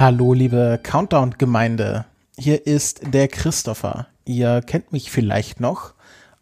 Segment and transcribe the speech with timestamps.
[0.00, 2.04] Hallo, liebe Countdown-Gemeinde.
[2.38, 4.06] Hier ist der Christopher.
[4.24, 5.92] Ihr kennt mich vielleicht noch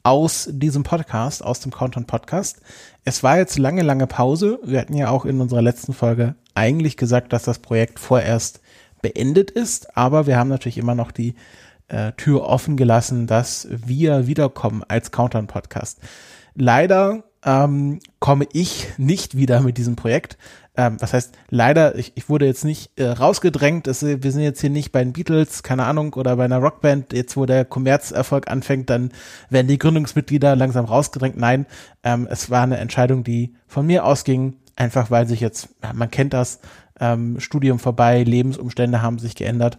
[0.03, 2.61] aus diesem Podcast, aus dem Countdown-Podcast.
[3.07, 4.59] Es war jetzt lange, lange Pause.
[4.63, 8.61] Wir hatten ja auch in unserer letzten Folge eigentlich gesagt, dass das Projekt vorerst
[9.01, 11.35] beendet ist, aber wir haben natürlich immer noch die
[11.89, 16.01] äh, Tür offen gelassen, dass wir wiederkommen als Countdown-Podcast.
[16.55, 20.37] Leider ähm, komme ich nicht wieder mit diesem Projekt.
[20.77, 23.87] Ähm, was heißt, leider, ich, ich wurde jetzt nicht äh, rausgedrängt.
[23.87, 27.15] Es, wir sind jetzt hier nicht bei den Beatles, keine Ahnung, oder bei einer Rockband.
[27.15, 29.13] Jetzt, wo der Kommerzerfolg anfängt, dann
[29.49, 31.39] werden die Gründungsmitglieder langsam rausgedrängt.
[31.39, 31.65] Nein,
[32.03, 36.35] ähm, es war eine Entscheidung, die von mir ausging, einfach weil sich jetzt, man kennt
[36.35, 36.61] das,
[36.99, 39.79] ähm, Studium vorbei, Lebensumstände haben sich geändert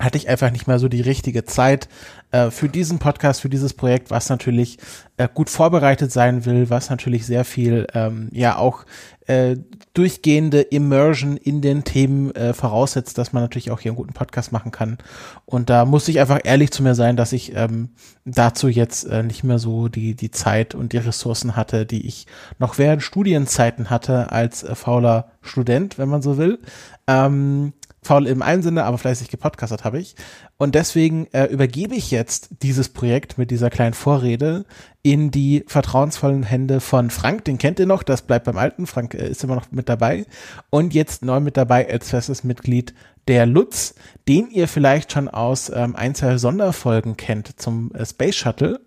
[0.00, 1.88] hatte ich einfach nicht mehr so die richtige Zeit
[2.32, 4.78] äh, für diesen Podcast, für dieses Projekt, was natürlich
[5.16, 8.84] äh, gut vorbereitet sein will, was natürlich sehr viel, ähm, ja auch
[9.26, 9.56] äh,
[9.92, 14.52] durchgehende Immersion in den Themen äh, voraussetzt, dass man natürlich auch hier einen guten Podcast
[14.52, 14.98] machen kann.
[15.44, 17.90] Und da muss ich einfach ehrlich zu mir sein, dass ich ähm,
[18.24, 22.26] dazu jetzt äh, nicht mehr so die, die Zeit und die Ressourcen hatte, die ich
[22.58, 26.58] noch während Studienzeiten hatte als äh, fauler Student, wenn man so will.
[27.06, 30.14] Ähm, faul im einen Sinne, aber fleißig gepodcastet habe ich.
[30.56, 34.64] Und deswegen äh, übergebe ich jetzt dieses Projekt mit dieser kleinen Vorrede
[35.02, 37.44] in die vertrauensvollen Hände von Frank.
[37.44, 38.86] Den kennt ihr noch, das bleibt beim Alten.
[38.86, 40.26] Frank äh, ist immer noch mit dabei.
[40.70, 42.94] Und jetzt neu mit dabei als festes Mitglied
[43.28, 43.94] der Lutz,
[44.28, 48.80] den ihr vielleicht schon aus ähm, ein, zwei Sonderfolgen kennt zum äh, Space Shuttle.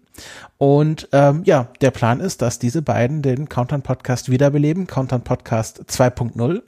[0.58, 5.84] Und ähm, ja, der Plan ist, dass diese beiden den Countdown Podcast wiederbeleben, Countdown Podcast
[5.90, 6.62] 2.0,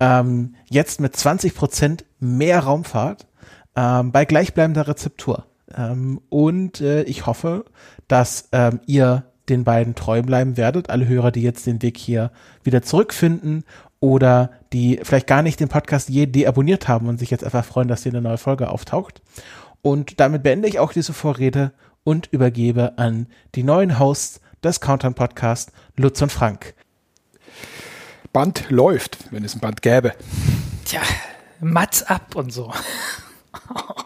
[0.00, 3.26] ähm, jetzt mit 20 Prozent mehr Raumfahrt
[3.74, 5.46] ähm, bei gleichbleibender Rezeptur.
[5.74, 7.64] Ähm, und äh, ich hoffe,
[8.08, 12.32] dass ähm, ihr den beiden treu bleiben werdet, alle Hörer, die jetzt den Weg hier
[12.64, 13.64] wieder zurückfinden
[14.00, 17.88] oder die vielleicht gar nicht den Podcast je deabonniert haben und sich jetzt einfach freuen,
[17.88, 19.22] dass hier eine neue Folge auftaucht.
[19.82, 21.72] Und damit beende ich auch diese Vorrede
[22.06, 26.74] und übergebe an die neuen Hosts des Countdown Podcast, Lutz und Frank.
[28.32, 30.12] Band läuft, wenn es ein Band gäbe.
[30.84, 31.00] Tja,
[31.58, 32.72] Mats ab und so.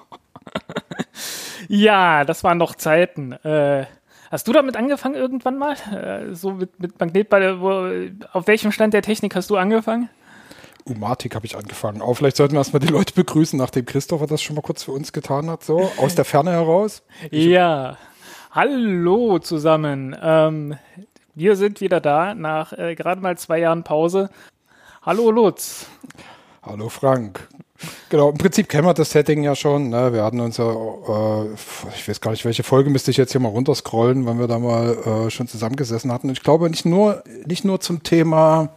[1.69, 3.33] ja, das waren noch Zeiten.
[3.33, 3.85] Äh,
[4.31, 5.75] hast du damit angefangen irgendwann mal?
[5.93, 7.91] Äh, so mit, mit Magnetball, wo,
[8.33, 10.09] auf welchem Stand der Technik hast du angefangen?
[10.91, 12.03] Umatik habe ich angefangen.
[12.03, 14.93] Aber vielleicht sollten wir erstmal die Leute begrüßen, nachdem Christopher das schon mal kurz für
[14.93, 17.03] uns getan hat, so aus der Ferne heraus.
[17.31, 17.97] Ich ja,
[18.51, 20.17] hallo zusammen.
[20.21, 20.77] Ähm,
[21.35, 24.31] wir sind wieder da nach äh, gerade mal zwei Jahren Pause.
[25.03, 25.87] Hallo Lutz.
[26.63, 27.49] Hallo Frank.
[28.11, 29.89] Genau, im Prinzip kennen wir das Setting ja schon.
[29.89, 30.13] Ne?
[30.13, 31.55] Wir hatten uns ja, äh,
[31.97, 34.59] ich weiß gar nicht, welche Folge müsste ich jetzt hier mal runterscrollen, wenn wir da
[34.59, 36.29] mal äh, schon zusammengesessen hatten.
[36.29, 38.71] Und ich glaube nicht nur, nicht nur zum Thema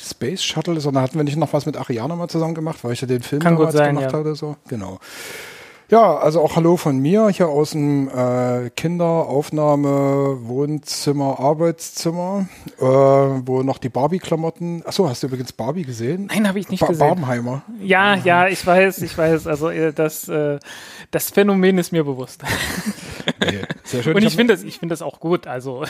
[0.00, 3.00] Space Shuttle, sondern hatten wir nicht noch was mit Ariana mal zusammen gemacht, weil ich
[3.00, 4.18] ja den Film Kann damals sein, gemacht ja.
[4.18, 4.34] hatte.
[4.34, 4.56] So.
[4.68, 4.98] Genau.
[5.90, 12.46] Ja, also auch Hallo von mir hier aus dem äh, Kinderaufnahme Wohnzimmer Arbeitszimmer,
[12.78, 14.82] äh, wo noch die Barbie-Klamotten.
[14.86, 16.26] Achso, hast du übrigens Barbie gesehen?
[16.26, 17.00] Nein, habe ich nicht ba gesehen.
[17.08, 17.62] Barbenheimer.
[17.82, 19.48] Ja, ja, ich weiß, ich weiß.
[19.48, 20.60] Also äh, das, äh,
[21.10, 22.42] das Phänomen ist mir bewusst.
[23.42, 24.14] Nee, sehr schön.
[24.14, 25.46] Und ich hab- finde das, ich finde das auch gut.
[25.46, 25.84] Also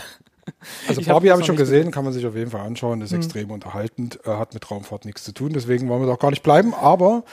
[0.89, 2.51] Also Ich hab Barbie habe ich noch schon nicht gesehen, kann man sich auf jeden
[2.51, 6.07] Fall anschauen, ist extrem unterhaltend, äh, hat mit Raumfahrt nichts zu tun, deswegen wollen wir
[6.07, 7.25] doch gar nicht bleiben, aber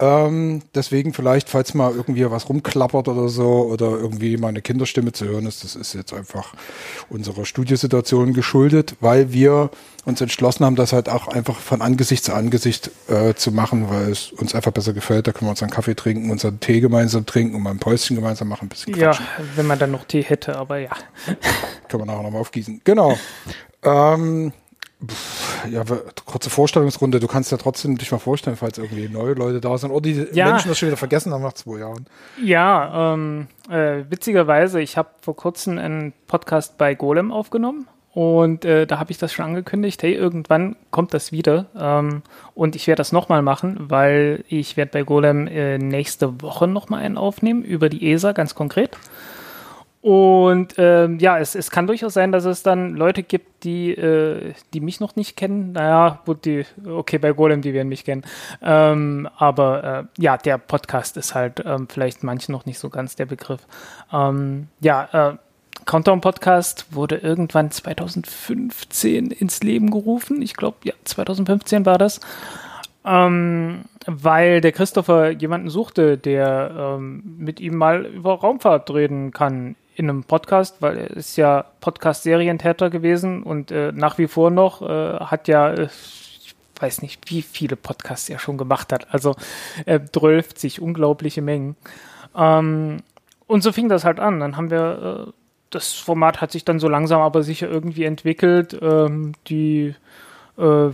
[0.00, 5.12] ähm, deswegen vielleicht, falls mal irgendwie was rumklappert oder so oder irgendwie mal eine Kinderstimme
[5.12, 6.54] zu hören ist, das ist jetzt einfach
[7.08, 9.70] unserer Studiosituation geschuldet, weil wir
[10.04, 14.10] uns entschlossen haben, das halt auch einfach von Angesicht zu Angesicht äh, zu machen, weil
[14.10, 15.28] es uns einfach besser gefällt.
[15.28, 18.16] Da können wir uns einen Kaffee trinken, unseren Tee gemeinsam trinken und mal ein Päuschen
[18.16, 19.26] gemeinsam machen, ein bisschen ja, quatschen.
[19.54, 20.90] wenn man dann noch Tee hätte, aber ja.
[21.88, 22.80] Können wir nachher nochmal aufgießen.
[22.82, 23.16] Genau.
[23.84, 24.52] Ähm,
[25.70, 25.82] ja,
[26.24, 27.20] kurze Vorstellungsrunde.
[27.20, 30.26] Du kannst ja trotzdem dich mal vorstellen, falls irgendwie neue Leute da sind oder die
[30.32, 30.50] Ja.
[30.50, 32.06] Menschen das schon wieder vergessen haben nach zwei Jahren.
[32.42, 38.86] Ja, ähm, äh, witzigerweise, ich habe vor kurzem einen Podcast bei Golem aufgenommen und äh,
[38.86, 42.22] da habe ich das schon angekündigt, hey, irgendwann kommt das wieder ähm,
[42.54, 47.02] und ich werde das nochmal machen, weil ich werde bei Golem äh, nächste Woche nochmal
[47.02, 48.96] einen aufnehmen über die ESA, ganz konkret.
[50.04, 54.52] Und ähm, ja, es, es kann durchaus sein, dass es dann Leute gibt, die, äh,
[54.74, 55.72] die mich noch nicht kennen.
[55.72, 58.22] Naja, gut, die, okay, bei Golem, die werden mich kennen.
[58.60, 59.84] Ähm, aber
[60.18, 63.66] äh, ja, der Podcast ist halt ähm, vielleicht manchen noch nicht so ganz der Begriff.
[64.12, 65.36] Ähm, ja, äh,
[65.86, 70.42] Countdown Podcast wurde irgendwann 2015 ins Leben gerufen.
[70.42, 72.20] Ich glaube, ja, 2015 war das.
[73.06, 79.76] Ähm, weil der Christopher jemanden suchte, der ähm, mit ihm mal über Raumfahrt reden kann
[79.94, 84.82] in einem Podcast, weil er ist ja Podcast-Serientäter gewesen und äh, nach wie vor noch
[84.82, 89.12] äh, hat ja, äh, ich weiß nicht, wie viele Podcasts er schon gemacht hat.
[89.12, 89.36] Also
[89.86, 91.76] er drölft sich unglaubliche Mengen.
[92.36, 93.02] Ähm,
[93.46, 94.40] und so fing das halt an.
[94.40, 95.32] Dann haben wir, äh,
[95.70, 98.76] das Format hat sich dann so langsam aber sicher irgendwie entwickelt.
[98.80, 99.94] Ähm, die
[100.58, 100.90] äh,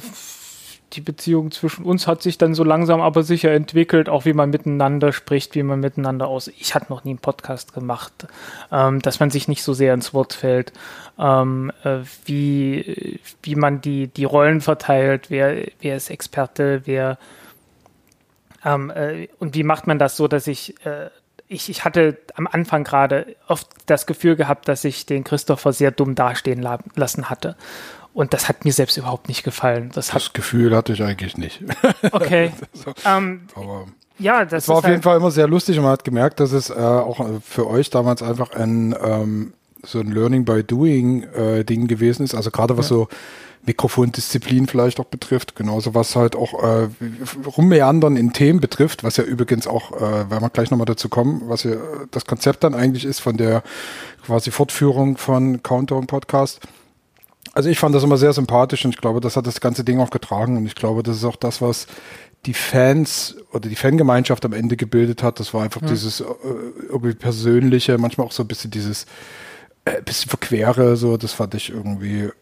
[0.93, 4.51] die Beziehung zwischen uns hat sich dann so langsam aber sicher entwickelt, auch wie man
[4.51, 6.49] miteinander spricht, wie man miteinander aus.
[6.49, 8.27] Ich hatte noch nie einen Podcast gemacht,
[8.73, 10.73] ähm, dass man sich nicht so sehr ins Wort fällt,
[11.19, 17.19] ähm, äh, wie, wie man die, die Rollen verteilt, wer, wer ist Experte, wer
[18.65, 21.11] ähm, äh, und wie macht man das so, dass ich äh,
[21.51, 25.91] ich, ich hatte am Anfang gerade oft das Gefühl gehabt, dass ich den Christopher sehr
[25.91, 27.57] dumm dastehen la lassen hatte.
[28.13, 29.91] Und das hat mir selbst überhaupt nicht gefallen.
[29.95, 31.63] Das, das Gefühl hatte ich eigentlich nicht.
[32.13, 32.53] Okay.
[32.73, 32.93] so.
[33.07, 33.87] ähm, Aber
[34.19, 36.53] ja, das war auf halt jeden Fall immer sehr lustig und man hat gemerkt, dass
[36.53, 39.53] es äh, auch für euch damals einfach ein ähm,
[39.83, 42.35] so ein Learning by Doing äh, Ding gewesen ist.
[42.35, 42.97] Also gerade was ja.
[42.97, 43.09] so
[43.65, 46.89] Mikrofondisziplin vielleicht auch betrifft, genauso was halt auch äh,
[47.57, 51.43] rummeandern in Themen betrifft, was ja übrigens auch, äh, werden wir gleich nochmal dazu kommen,
[51.47, 51.77] was ja
[52.11, 53.63] das Konzept dann eigentlich ist von der
[54.25, 56.61] quasi Fortführung von Countdown Podcast
[57.53, 60.01] also ich fand das immer sehr sympathisch und ich glaube, das hat das ganze Ding
[60.01, 61.87] auch getragen und ich glaube, das ist auch das, was
[62.47, 65.41] die Fans oder die Fangemeinschaft am Ende gebildet hat.
[65.41, 65.89] Das war einfach ja.
[65.89, 66.25] dieses äh,
[66.89, 69.07] irgendwie persönliche, manchmal auch so ein bisschen dieses
[69.85, 72.33] äh, bisschen verquere, so, das fand ich irgendwie, äh,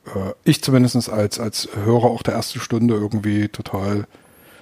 [0.44, 4.06] ich zumindest als, als Hörer auch der ersten Stunde irgendwie total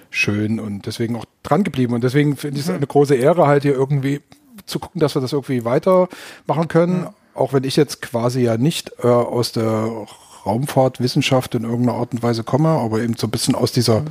[0.09, 1.93] schön und deswegen auch dran geblieben.
[1.93, 4.21] Und deswegen finde ich es eine große Ehre, halt hier irgendwie
[4.65, 7.03] zu gucken, dass wir das irgendwie weitermachen können.
[7.03, 7.13] Ja.
[7.33, 10.07] Auch wenn ich jetzt quasi ja nicht äh, aus der
[10.47, 14.03] Raumfahrtwissenschaft in irgendeiner Art und Weise komme, aber eben so ein bisschen aus dieser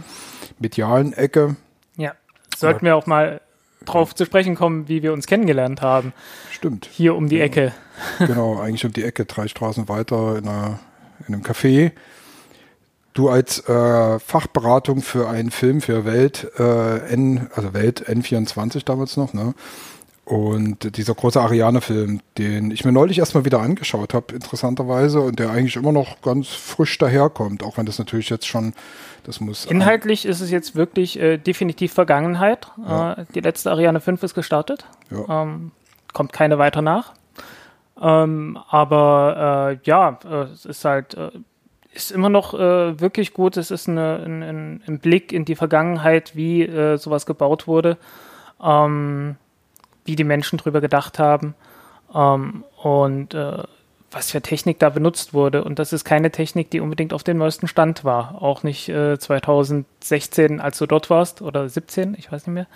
[0.59, 1.57] medialen Ecke.
[1.97, 2.13] Ja,
[2.57, 3.41] sollten wir auch mal
[3.85, 6.13] drauf zu sprechen kommen, wie wir uns kennengelernt haben.
[6.51, 6.89] Stimmt.
[6.91, 7.45] Hier um die ja.
[7.45, 7.73] Ecke.
[8.19, 10.81] Genau, eigentlich um die Ecke, drei Straßen weiter in, einer,
[11.27, 11.93] in einem Café.
[13.15, 19.17] Du als äh, Fachberatung für einen Film für Welt äh, N, also Welt N24 damals
[19.17, 19.55] noch, ne?
[20.27, 25.51] Und dieser große Ariane-Film, den ich mir neulich erstmal wieder angeschaut habe, interessanterweise, und der
[25.51, 28.75] eigentlich immer noch ganz frisch daherkommt, auch wenn das natürlich jetzt schon,
[29.23, 29.67] das muss.
[29.67, 32.67] Inhaltlich ist es jetzt wirklich äh, definitiv Vergangenheit.
[32.85, 33.13] Ja.
[33.13, 34.85] Äh, die letzte Ariane 5 ist gestartet.
[35.13, 35.43] Ja.
[35.45, 35.71] Ähm,
[36.13, 37.13] kommt keine weiter nach.
[38.03, 41.31] Ähm, aber äh, ja, äh, es ist halt, äh,
[41.93, 43.57] ist immer noch äh, wirklich gut.
[43.57, 46.69] Es ist eine, ein, ein, ein, Blick in die Vergangenheit, wie
[46.99, 47.97] sowas gebaut wurde.
[48.61, 49.37] Ähm,
[50.07, 51.55] wie die Menschen drüber gedacht haben
[52.15, 53.63] ähm, und äh,
[54.11, 55.65] was für Technik da benutzt wurde.
[55.65, 58.41] Und das ist keine Technik, die unbedingt auf dem neuesten Stand war.
[58.41, 62.67] Auch nicht äh, 2016, als du dort warst, oder 17, ich weiß nicht mehr.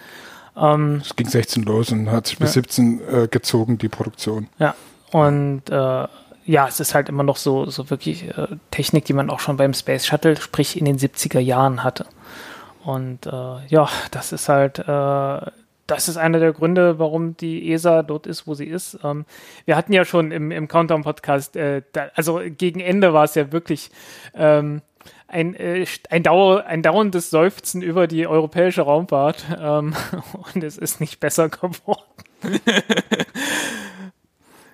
[0.56, 2.62] Ähm, es ging 16 los und hat sich bis ja.
[2.62, 4.48] 17 äh, gezogen, die Produktion.
[4.58, 4.74] Ja,
[5.12, 6.08] und äh,
[6.44, 9.56] ja, es ist halt immer noch so, so wirklich äh, Technik, die man auch schon
[9.56, 12.06] beim Space Shuttle, sprich in den 70er Jahren hatte.
[12.84, 15.50] Und äh, ja, das ist halt äh,
[15.90, 18.98] das ist einer der Gründe, warum die ESA dort ist, wo sie ist.
[19.02, 19.24] Ähm,
[19.64, 21.82] wir hatten ja schon im, im Countdown-Podcast, äh,
[22.14, 23.90] also gegen Ende war es ja wirklich
[24.34, 24.82] ähm,
[25.26, 29.94] ein, äh, ein, Dauer, ein dauerndes Seufzen über die europäische Raumfahrt ähm,
[30.54, 32.02] und es ist nicht besser geworden.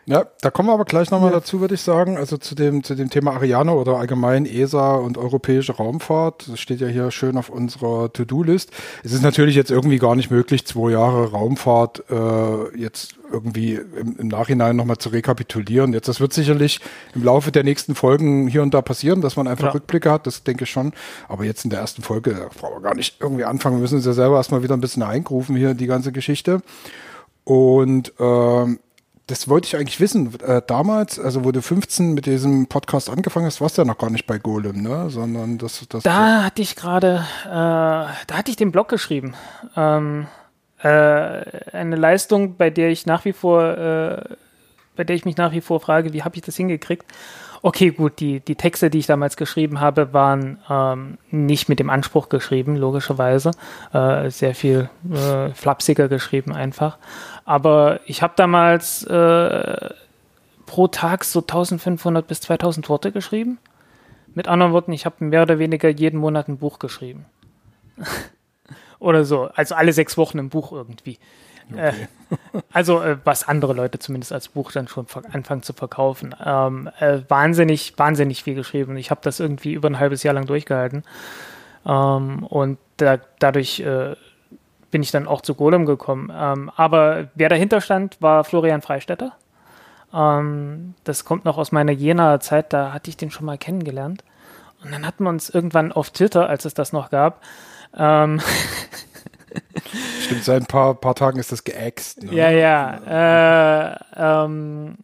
[0.09, 1.41] Ja, da kommen wir aber gleich nochmal ja.
[1.41, 2.17] dazu, würde ich sagen.
[2.17, 6.49] Also zu dem, zu dem Thema Ariane oder allgemein ESA und europäische Raumfahrt.
[6.49, 8.71] Das steht ja hier schön auf unserer To-Do-List.
[9.03, 14.17] Es ist natürlich jetzt irgendwie gar nicht möglich, zwei Jahre Raumfahrt äh, jetzt irgendwie im,
[14.17, 15.93] im Nachhinein nochmal zu rekapitulieren.
[15.93, 16.79] Jetzt, das wird sicherlich
[17.17, 19.73] im Laufe der nächsten Folgen hier und da passieren, dass man einfach ja.
[19.73, 20.93] Rückblicke hat, das denke ich schon.
[21.27, 23.79] Aber jetzt in der ersten Folge, brauchen wir gar nicht irgendwie anfangen.
[23.79, 26.63] Wir müssen uns ja selber erstmal wieder ein bisschen eingrufen hier, die ganze Geschichte.
[27.43, 28.79] Und ähm,
[29.27, 30.39] das wollte ich eigentlich wissen.
[30.41, 33.99] Äh, damals, also wo du 15 mit diesem Podcast angefangen hast, warst du ja noch
[33.99, 35.11] gar nicht bei Golem, ne?
[35.11, 36.05] Sondern das, das.
[36.05, 39.35] Da hatte ich gerade, äh, da hatte ich den Blog geschrieben.
[39.77, 40.29] Ähm,
[40.79, 44.37] äh, eine Leistung, bei der ich nach wie vor, äh,
[44.95, 47.05] bei der ich mich nach wie vor frage, wie habe ich das hingekriegt?
[47.63, 51.91] Okay, gut, die, die Texte, die ich damals geschrieben habe, waren ähm, nicht mit dem
[51.91, 53.51] Anspruch geschrieben, logischerweise.
[53.93, 56.99] Äh, sehr viel äh, flapsiger geschrieben einfach.
[57.47, 59.91] Aber ich habe damals äh,
[60.67, 63.59] pro Tag so 1500 bis 2000 Worte geschrieben.
[64.35, 67.25] Mit anderen Worten, ich habe mehr oder weniger jeden Monat ein Buch geschrieben.
[68.99, 69.49] oder so.
[69.55, 71.19] Also alle sechs Wochen ein Buch irgendwie.
[71.73, 71.89] Okay.
[71.89, 76.35] Äh, also äh, was andere Leute zumindest als Buch dann schon anfangen zu verkaufen.
[76.45, 78.97] Ähm, äh, wahnsinnig, wahnsinnig viel geschrieben.
[78.97, 81.05] Ich habe das irgendwie über ein halbes Jahr lang durchgehalten.
[81.87, 84.17] Ähm, und da, dadurch äh,
[84.97, 86.33] bin ich dann auch zu Golem gekommen.
[86.35, 89.33] Ähm, aber wer dahinter stand, war Florian Freistetter.
[90.11, 94.25] Ähm, das kommt noch aus meiner Jenaer Zeit, da hatte ich den schon mal kennengelernt.
[94.83, 97.43] Und dann hatten wir uns irgendwann auf Twitter, als es das noch gab,
[97.95, 98.41] ähm,
[100.23, 102.23] Stimmt, seit ein paar, paar Tagen ist das geäxt.
[102.23, 102.33] Ne?
[102.33, 103.93] Ja, ja.
[103.93, 104.97] Äh, ähm,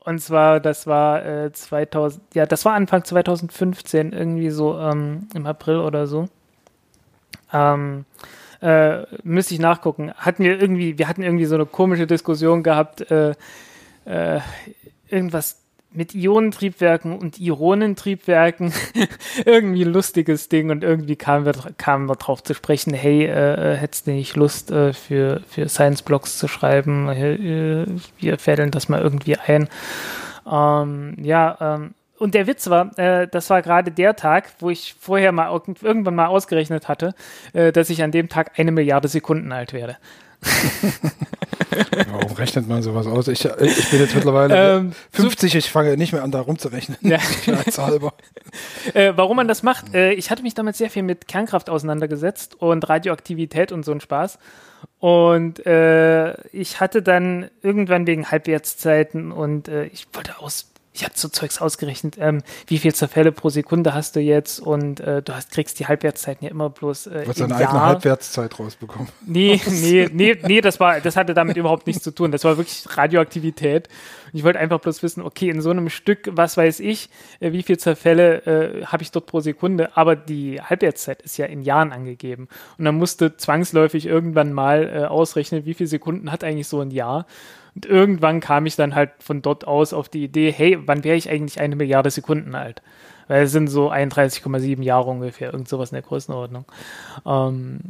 [0.00, 5.46] und zwar, das war äh, 2000, ja, das war Anfang 2015, irgendwie so ähm, im
[5.46, 6.28] April oder so.
[7.52, 8.06] Ähm,
[8.60, 10.12] äh, müsste ich nachgucken.
[10.14, 13.34] Hatten wir irgendwie, wir hatten irgendwie so eine komische Diskussion gehabt, äh,
[14.04, 14.40] äh,
[15.08, 15.62] irgendwas
[15.96, 18.72] mit Ionentriebwerken und Ironentriebwerken.
[19.44, 23.72] irgendwie ein lustiges Ding und irgendwie kamen wir, kamen wir drauf zu sprechen, hey, äh,
[23.72, 27.08] äh hättest du nicht Lust äh, für, für Science-Blogs zu schreiben?
[27.08, 27.86] Äh,
[28.18, 29.68] wir fädeln das mal irgendwie ein.
[30.50, 34.94] Ähm, ja, ähm, und der Witz war, äh, das war gerade der Tag, wo ich
[34.98, 35.48] vorher mal
[35.82, 37.14] irgendwann mal ausgerechnet hatte,
[37.52, 39.96] äh, dass ich an dem Tag eine Milliarde Sekunden alt werde.
[42.10, 43.28] Warum rechnet man sowas aus?
[43.28, 46.98] Ich, ich bin jetzt mittlerweile ähm, 50, ich fange nicht mehr an, da rumzurechnen.
[47.00, 47.18] Ja.
[48.94, 49.94] äh, warum man das macht?
[49.94, 54.00] Äh, ich hatte mich damals sehr viel mit Kernkraft auseinandergesetzt und Radioaktivität und so ein
[54.00, 54.38] Spaß.
[54.98, 61.12] Und äh, ich hatte dann irgendwann wegen Halbwertszeiten und äh, ich wollte aus ich habe
[61.14, 65.34] so Zeugs ausgerechnet, ähm, wie viel Zerfälle pro Sekunde hast du jetzt und äh, du
[65.34, 67.08] hast, kriegst die Halbwertszeiten ja immer bloß.
[67.08, 67.68] Äh, du hast deine Jahr.
[67.68, 69.08] eigene Halbwertszeit rausbekommen.
[69.26, 72.32] Nee, nee, nee, nee, das war, das hatte damit überhaupt nichts zu tun.
[72.32, 73.88] Das war wirklich Radioaktivität.
[74.32, 77.10] ich wollte einfach bloß wissen, okay, in so einem Stück, was weiß ich,
[77.40, 81.44] äh, wie viel Zerfälle äh, habe ich dort pro Sekunde, aber die Halbwertszeit ist ja
[81.44, 82.48] in Jahren angegeben.
[82.78, 86.90] Und dann musste zwangsläufig irgendwann mal äh, ausrechnen, wie viele Sekunden hat eigentlich so ein
[86.90, 87.26] Jahr.
[87.76, 91.16] Und irgendwann kam ich dann halt von dort aus auf die Idee, hey, wann wäre
[91.16, 92.80] ich eigentlich eine Milliarde Sekunden alt?
[93.28, 96.64] Weil es sind so 31,7 Jahre ungefähr, irgend sowas in der Größenordnung.
[97.26, 97.80] Ähm,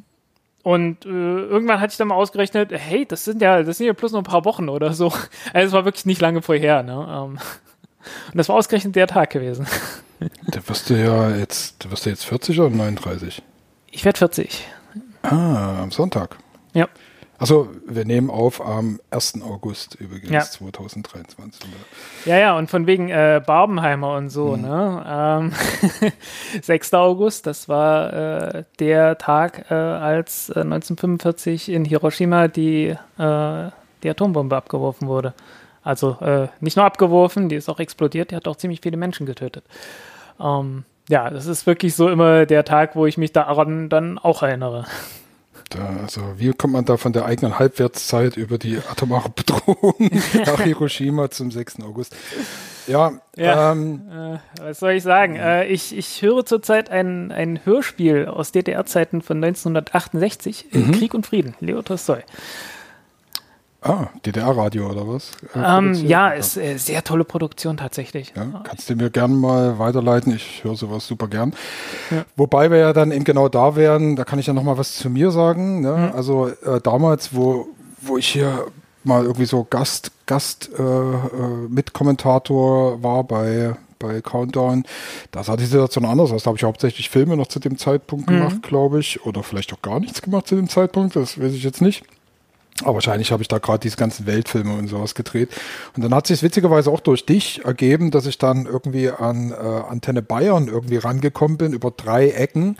[0.64, 3.92] und äh, irgendwann hatte ich dann mal ausgerechnet, hey, das sind ja, das sind ja
[3.92, 5.12] plus noch ein paar Wochen oder so.
[5.52, 6.92] Also es war wirklich nicht lange vorher, ne?
[6.92, 7.38] Ähm,
[8.32, 9.66] und das war ausgerechnet der Tag gewesen.
[10.48, 13.42] Da wirst du ja jetzt, da wirst du jetzt 40 oder 39?
[13.90, 14.66] Ich werde 40.
[15.20, 16.38] Ah, am Sonntag.
[16.72, 16.88] Ja.
[17.38, 19.42] Also wir nehmen auf am 1.
[19.42, 20.40] August übrigens ja.
[20.40, 21.66] 2023.
[22.24, 24.62] Ja, ja, und von wegen äh, Barbenheimer und so, mhm.
[24.62, 25.52] ne?
[26.02, 26.12] Ähm,
[26.62, 26.94] 6.
[26.94, 33.70] August, das war äh, der Tag, äh, als 1945 äh, in Hiroshima die, äh,
[34.02, 35.34] die Atombombe abgeworfen wurde.
[35.82, 39.26] Also äh, nicht nur abgeworfen, die ist auch explodiert, die hat auch ziemlich viele Menschen
[39.26, 39.64] getötet.
[40.40, 44.42] Ähm, ja, das ist wirklich so immer der Tag, wo ich mich daran dann auch
[44.42, 44.86] erinnere.
[45.70, 49.94] Da, also wie kommt man da von der eigenen Halbwertszeit über die atomare Bedrohung
[50.46, 51.80] nach Hiroshima zum 6.
[51.80, 52.14] August?
[52.86, 55.34] Ja, ja ähm, äh, was soll ich sagen?
[55.34, 60.92] Äh, ich, ich höre zurzeit ein, ein Hörspiel aus DDR-Zeiten von 1968, mhm.
[60.92, 62.22] Krieg und Frieden, Leo Tolstoi.
[63.86, 65.30] Ah, DDR-Radio oder was?
[65.54, 68.32] Äh, ähm, ja, ist äh, sehr tolle Produktion tatsächlich.
[68.34, 70.34] Ja, kannst du mir gerne mal weiterleiten?
[70.34, 71.54] Ich höre sowas super gern.
[72.10, 72.24] Ja.
[72.34, 74.96] Wobei wir ja dann eben genau da wären, da kann ich ja noch mal was
[74.96, 75.82] zu mir sagen.
[75.82, 76.10] Ne?
[76.10, 76.16] Mhm.
[76.16, 77.68] Also äh, damals, wo,
[78.00, 78.66] wo ich hier
[79.04, 84.84] mal irgendwie so Gast, Gast äh, äh Mitkommentator war bei bei Countdown.
[85.30, 86.42] Da sah die Situation anders aus.
[86.42, 88.34] Da habe ich hauptsächlich Filme noch zu dem Zeitpunkt mhm.
[88.34, 89.24] gemacht, glaube ich.
[89.24, 91.16] Oder vielleicht auch gar nichts gemacht zu dem Zeitpunkt.
[91.16, 92.04] Das weiß ich jetzt nicht.
[92.82, 95.50] Aber wahrscheinlich habe ich da gerade diese ganzen Weltfilme und sowas gedreht.
[95.96, 99.54] Und dann hat sich witzigerweise auch durch dich ergeben, dass ich dann irgendwie an äh,
[99.54, 102.76] Antenne Bayern irgendwie rangekommen bin, über drei Ecken.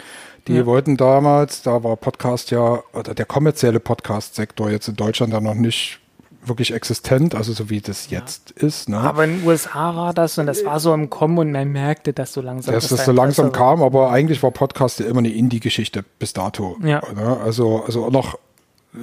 [0.49, 0.67] Die ja.
[0.67, 5.55] wollten damals, da war Podcast ja, oder der kommerzielle Podcast-Sektor jetzt in Deutschland ja noch
[5.55, 5.99] nicht
[6.45, 8.21] wirklich existent, also so wie das ja.
[8.21, 8.89] jetzt ist.
[8.89, 8.99] Ne?
[8.99, 12.13] Aber in den USA war das und das war so im Kommen und man merkte,
[12.13, 15.33] dass so langsam dass das so langsam kam, aber eigentlich war Podcast ja immer eine
[15.33, 16.77] Indie-Geschichte bis dato.
[16.83, 17.03] Ja.
[17.15, 17.39] Ne?
[17.43, 18.39] Also also noch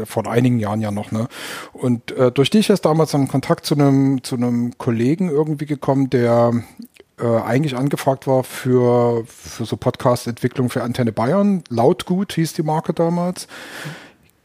[0.05, 1.27] vor einigen Jahren ja noch, ne?
[1.73, 6.09] Und äh, durch dich ist damals dann Kontakt zu einem zu einem Kollegen irgendwie gekommen,
[6.09, 6.53] der
[7.19, 11.63] äh, eigentlich angefragt war für, für so Podcast-Entwicklung für Antenne Bayern.
[11.69, 13.47] Lautgut hieß die Marke damals.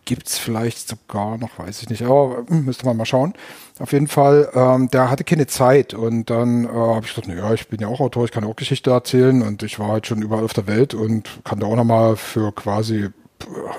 [0.04, 3.34] Gibt's vielleicht sogar noch, weiß ich nicht, aber hm, müsste man mal schauen.
[3.78, 7.52] Auf jeden Fall, ähm, der hatte keine Zeit und dann äh, habe ich gesagt, naja,
[7.52, 10.22] ich bin ja auch Autor, ich kann auch Geschichte erzählen und ich war halt schon
[10.22, 13.08] überall auf der Welt und kann da auch nochmal für quasi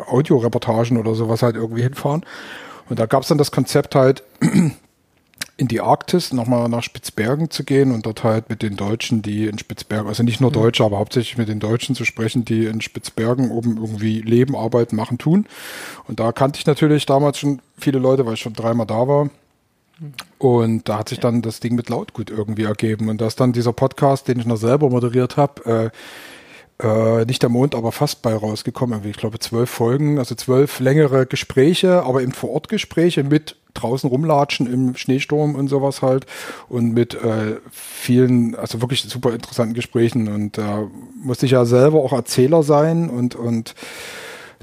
[0.08, 2.26] Audioreportagen oder sowas halt irgendwie hinfahren.
[2.90, 4.24] Und da gab es dann das Konzept halt,
[5.60, 9.46] in die Arktis, nochmal nach Spitzbergen zu gehen und dort halt mit den Deutschen, die
[9.46, 12.80] in Spitzbergen, also nicht nur Deutsche, aber hauptsächlich mit den Deutschen zu sprechen, die in
[12.80, 15.46] Spitzbergen oben irgendwie leben, arbeiten, machen, tun.
[16.08, 19.30] Und da kannte ich natürlich damals schon viele Leute, weil ich schon dreimal da war.
[20.38, 23.10] Und da hat sich dann das Ding mit Lautgut irgendwie ergeben.
[23.10, 25.90] Und da ist dann dieser Podcast, den ich noch selber moderiert habe, äh,
[26.82, 29.02] äh, nicht der Mond, aber fast bei rausgekommen.
[29.06, 34.10] Ich glaube, zwölf Folgen, also zwölf längere Gespräche, aber eben vor Ort Gespräche mit draußen
[34.10, 36.26] rumlatschen im Schneesturm und sowas halt
[36.70, 40.88] und mit äh, vielen, also wirklich super interessanten Gesprächen und da äh,
[41.22, 43.76] musste ich ja selber auch Erzähler sein und und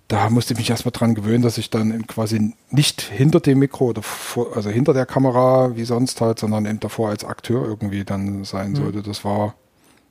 [0.09, 3.87] da musste ich mich erstmal dran gewöhnen, dass ich dann quasi nicht hinter dem Mikro
[3.87, 8.05] oder vor, also hinter der Kamera wie sonst halt, sondern eben davor als Akteur irgendwie
[8.05, 8.77] dann sein mhm.
[8.77, 9.03] sollte.
[9.03, 9.55] Das war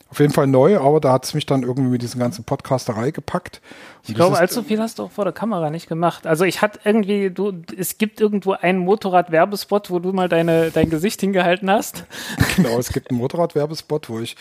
[0.10, 3.12] auf jeden Fall neu, aber da hat es mich dann irgendwie mit diesen ganzen Podcasterei
[3.12, 3.60] gepackt.
[4.04, 6.28] Und ich glaube, allzu viel hast du auch vor der Kamera nicht gemacht.
[6.28, 10.90] Also ich hatte irgendwie, du, es gibt irgendwo einen Motorrad-Werbespot, wo du mal deine, dein
[10.90, 12.06] Gesicht hingehalten hast.
[12.56, 14.38] Genau, es gibt einen Motorrad-Werbespot, wo ich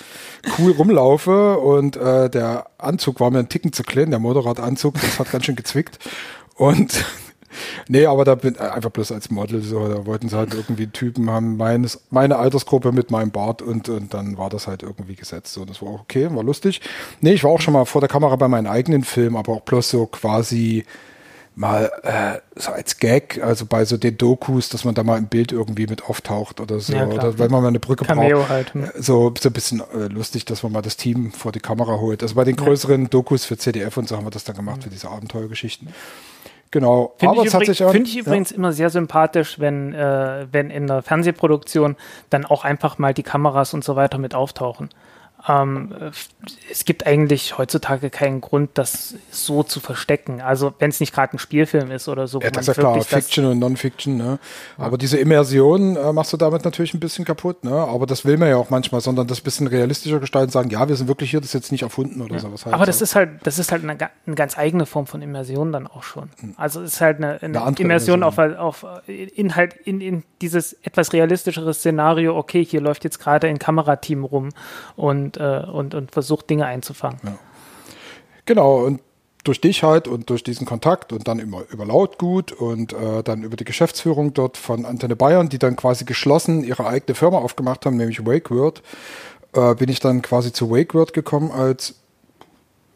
[0.59, 5.18] cool rumlaufe und äh, der Anzug war mir ein Ticken zu klein, der Motorradanzug, das
[5.18, 5.99] hat ganz schön gezwickt.
[6.54, 7.04] Und
[7.89, 11.31] Nee, aber da bin einfach bloß als Model so, da wollten sie halt irgendwie Typen
[11.31, 15.53] haben, meines, meine Altersgruppe mit meinem Bart und, und dann war das halt irgendwie gesetzt.
[15.53, 16.81] So, das war auch okay, war lustig.
[17.21, 19.63] Nee, ich war auch schon mal vor der Kamera bei meinen eigenen Filmen, aber auch
[19.63, 20.85] bloß so quasi
[21.57, 25.27] mal äh, so als Gag, also bei so den Dokus, dass man da mal im
[25.27, 28.49] Bild irgendwie mit auftaucht oder so, ja, oder wenn man mal eine Brücke Cameo braucht.
[28.49, 28.91] Halt, hm.
[28.97, 32.23] so, so ein bisschen äh, lustig, dass man mal das Team vor die Kamera holt.
[32.23, 33.09] Also bei den größeren ja.
[33.09, 35.89] Dokus für CDF und so haben wir das dann gemacht, für diese Abenteuergeschichten.
[36.75, 37.14] Genau.
[37.19, 38.57] Finde ich, übrig, find ich übrigens ja.
[38.57, 41.95] immer sehr sympathisch, wenn, äh, wenn in der Fernsehproduktion
[42.31, 44.88] dann auch einfach mal die Kameras und so weiter mit auftauchen.
[45.47, 45.95] Ähm,
[46.71, 50.41] es gibt eigentlich heutzutage keinen Grund, das so zu verstecken.
[50.41, 52.41] Also wenn es nicht gerade ein Spielfilm ist oder so.
[52.41, 54.17] Ja, das ist ja klar, Fiction und Non-Fiction.
[54.17, 54.39] Ne?
[54.79, 54.85] Ja.
[54.85, 57.63] Aber diese Immersion äh, machst du damit natürlich ein bisschen kaputt.
[57.63, 57.73] Ne?
[57.73, 60.97] Aber das will man ja auch manchmal, sondern das bisschen realistischer gestalten, sagen, ja, wir
[60.97, 62.41] sind wirklich hier, das ist jetzt nicht erfunden oder ja.
[62.41, 62.65] sowas.
[62.65, 63.05] Halt Aber das so.
[63.05, 66.31] ist halt, das ist halt eine, eine, ganz eigene Form von Immersion dann auch schon.
[66.40, 66.55] Hm.
[66.57, 70.73] Also es ist halt eine, eine, eine Immersion, Immersion, auf, auf Inhalt in, in dieses
[70.83, 72.37] etwas realistischere Szenario.
[72.37, 74.49] Okay, hier läuft jetzt gerade ein Kamerateam rum
[74.97, 77.20] und und, äh, und, und versucht, Dinge einzufangen.
[77.25, 77.38] Ja.
[78.47, 79.01] Genau, und
[79.44, 83.42] durch dich halt und durch diesen Kontakt und dann immer über Lautgut und äh, dann
[83.42, 87.85] über die Geschäftsführung dort von Antenne Bayern, die dann quasi geschlossen ihre eigene Firma aufgemacht
[87.85, 88.83] haben, nämlich WakeWord,
[89.53, 91.97] äh, bin ich dann quasi zu WakeWord gekommen als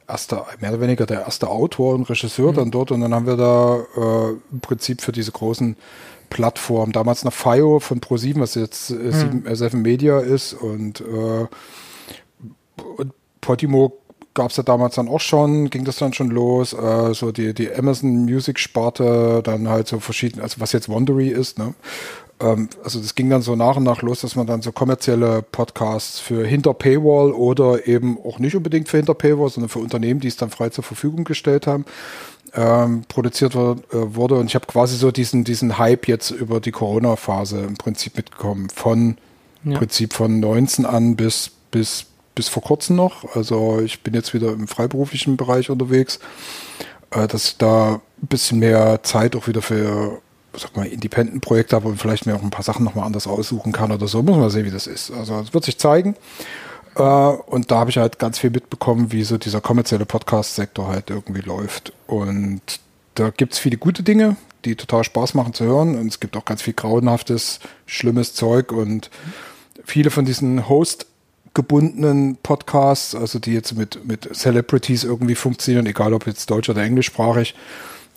[0.08, 2.56] erster, mehr oder weniger der erste Autor und Regisseur mhm.
[2.56, 5.76] dann dort und dann haben wir da äh, im Prinzip für diese großen
[6.30, 9.54] Plattformen, damals noch FIO von Pro7, was jetzt äh, mhm.
[9.54, 11.46] 7 Media ist und äh,
[12.82, 13.98] und Podimo
[14.34, 17.54] gab es ja damals dann auch schon, ging das dann schon los, äh, so die,
[17.54, 21.74] die Amazon Music Sparte, dann halt so verschiedene, also was jetzt Wondery ist, ne?
[22.40, 25.42] Ähm, also das ging dann so nach und nach los, dass man dann so kommerzielle
[25.42, 30.20] Podcasts für hinter Paywall oder eben auch nicht unbedingt für hinter Paywall, sondern für Unternehmen,
[30.20, 31.84] die es dann frei zur Verfügung gestellt haben,
[32.54, 34.36] ähm, produziert wurde, äh, wurde.
[34.36, 38.68] Und ich habe quasi so diesen, diesen Hype jetzt über die Corona-Phase im Prinzip mitgekommen.
[38.70, 39.16] Von
[39.64, 39.76] ja.
[39.76, 42.06] Prinzip von 19 an bis, bis
[42.38, 43.34] bis vor kurzem noch.
[43.34, 46.20] Also ich bin jetzt wieder im freiberuflichen Bereich unterwegs,
[47.10, 50.22] äh, dass ich da ein bisschen mehr Zeit auch wieder für
[50.56, 53.90] sag mal, Independent-Projekte habe und vielleicht mir auch ein paar Sachen nochmal anders aussuchen kann
[53.90, 54.22] oder so.
[54.22, 55.10] Muss man sehen, wie das ist.
[55.10, 56.14] Also es wird sich zeigen.
[56.94, 61.10] Äh, und da habe ich halt ganz viel mitbekommen, wie so dieser kommerzielle Podcast-Sektor halt
[61.10, 61.92] irgendwie läuft.
[62.06, 62.62] Und
[63.16, 65.98] da gibt es viele gute Dinge, die total Spaß machen zu hören.
[65.98, 68.70] Und es gibt auch ganz viel grauenhaftes, schlimmes Zeug.
[68.70, 69.10] Und
[69.84, 71.06] viele von diesen Host-
[71.58, 76.84] gebundenen Podcasts, also die jetzt mit, mit Celebrities irgendwie funktionieren, egal ob jetzt deutsch oder
[76.84, 77.56] englischsprachig,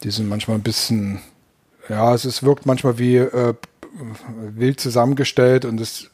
[0.03, 1.21] die sind manchmal ein bisschen,
[1.89, 3.55] ja, es ist, wirkt manchmal wie äh,
[4.53, 6.11] wild zusammengestellt und es,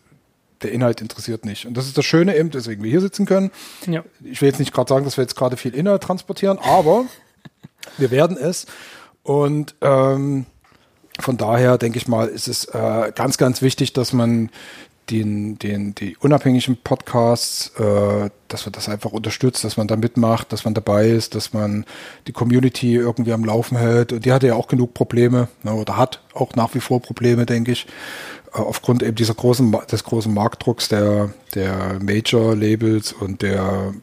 [0.61, 1.65] der Inhalt interessiert nicht.
[1.65, 3.51] Und das ist das Schöne eben, deswegen wir hier sitzen können.
[3.87, 4.05] Ja.
[4.23, 7.07] Ich will jetzt nicht gerade sagen, dass wir jetzt gerade viel Inhalt transportieren, aber
[7.97, 8.67] wir werden es.
[9.21, 10.45] Und ähm,
[11.19, 14.49] von daher denke ich mal, ist es äh, ganz, ganz wichtig, dass man
[15.09, 20.51] den, den, die unabhängigen Podcasts, äh, dass man das einfach unterstützt, dass man da mitmacht,
[20.51, 21.85] dass man dabei ist, dass man
[22.27, 24.11] die Community irgendwie am Laufen hält.
[24.11, 27.45] Und die hatte ja auch genug Probleme, ne, oder hat auch nach wie vor Probleme,
[27.45, 27.87] denke ich,
[28.53, 33.93] äh, aufgrund eben dieser großen, des großen Marktdrucks der, der Major-Labels und der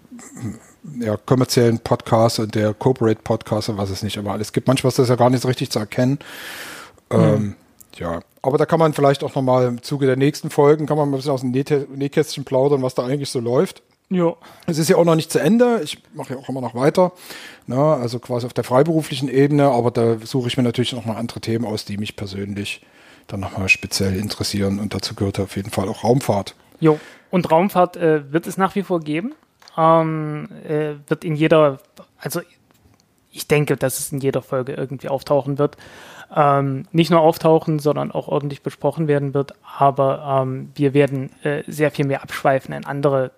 [1.01, 4.69] ja, kommerziellen Podcasts und der Corporate Podcasts und was es nicht aber alles gibt.
[4.69, 6.19] Manchmal ist das ja gar nicht so richtig zu erkennen.
[7.11, 7.19] Mhm.
[7.19, 7.55] Ähm,
[7.97, 11.09] ja, aber da kann man vielleicht auch nochmal im Zuge der nächsten Folgen, kann man
[11.09, 13.83] mal ein bisschen aus dem Nähkästchen plaudern, was da eigentlich so läuft.
[14.11, 14.35] Ja.
[14.67, 15.81] Es ist ja auch noch nicht zu Ende.
[15.83, 17.13] Ich mache ja auch immer noch weiter.
[17.67, 21.17] Na, also quasi auf der freiberuflichen Ebene, aber da suche ich mir natürlich noch mal
[21.17, 22.83] andere Themen aus, die mich persönlich,
[23.27, 24.79] dann nochmal speziell interessieren.
[24.79, 26.55] Und dazu gehört auf jeden Fall auch Raumfahrt.
[26.81, 29.35] Jo, und Raumfahrt äh, wird es nach wie vor geben.
[29.77, 31.81] Ähm, äh, wird in jeder,
[32.19, 32.41] also
[33.33, 35.77] ich denke, dass es in jeder Folge irgendwie auftauchen wird.
[36.35, 39.55] Ähm, nicht nur auftauchen, sondern auch ordentlich besprochen werden wird.
[39.79, 43.33] Aber ähm, wir werden äh, sehr viel mehr abschweifen in andere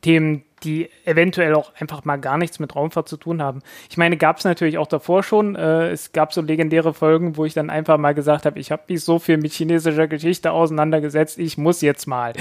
[0.00, 3.60] Themen, die eventuell auch einfach mal gar nichts mit Raumfahrt zu tun haben.
[3.90, 5.54] Ich meine, gab es natürlich auch davor schon.
[5.54, 8.82] Äh, es gab so legendäre Folgen, wo ich dann einfach mal gesagt habe, ich habe
[8.88, 12.32] mich so viel mit chinesischer Geschichte auseinandergesetzt, ich muss jetzt mal.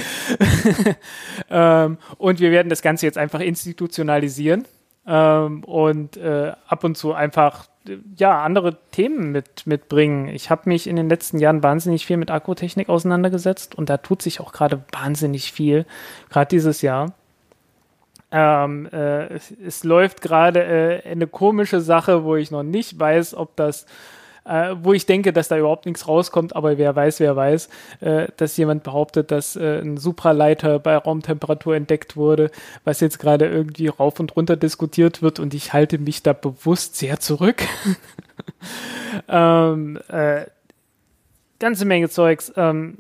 [1.49, 4.65] ähm, und wir werden das Ganze jetzt einfach institutionalisieren
[5.07, 7.67] ähm, und äh, ab und zu einfach
[8.17, 10.27] ja, andere Themen mit, mitbringen.
[10.29, 14.21] Ich habe mich in den letzten Jahren wahnsinnig viel mit Akkutechnik auseinandergesetzt und da tut
[14.21, 15.85] sich auch gerade wahnsinnig viel,
[16.29, 17.13] gerade dieses Jahr.
[18.31, 23.35] Ähm, äh, es, es, läuft gerade äh, eine komische Sache, wo ich noch nicht weiß,
[23.35, 23.85] ob das
[24.45, 27.69] äh, wo ich denke, dass da überhaupt nichts rauskommt, aber wer weiß, wer weiß,
[28.01, 32.51] äh, dass jemand behauptet, dass äh, ein Supraleiter bei Raumtemperatur entdeckt wurde,
[32.84, 36.95] was jetzt gerade irgendwie rauf und runter diskutiert wird und ich halte mich da bewusst
[36.97, 37.63] sehr zurück.
[39.27, 40.45] ähm, äh,
[41.60, 42.53] ganze Menge Zeugs.
[42.55, 42.99] Ähm,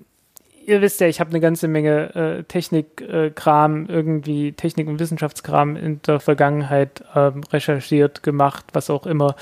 [0.65, 5.75] ihr wisst ja, ich habe eine ganze Menge äh, Technikkram, äh, irgendwie Technik- und Wissenschaftskram
[5.75, 9.35] in der Vergangenheit ähm, recherchiert, gemacht, was auch immer.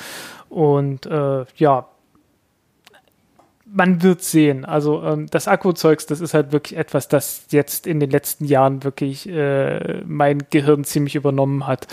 [0.50, 1.88] Und äh, ja,
[3.74, 4.66] man wird sehen.
[4.66, 8.84] Also ähm, das Akkuzeugs, das ist halt wirklich etwas, das jetzt in den letzten Jahren
[8.84, 11.88] wirklich äh, mein Gehirn ziemlich übernommen hat.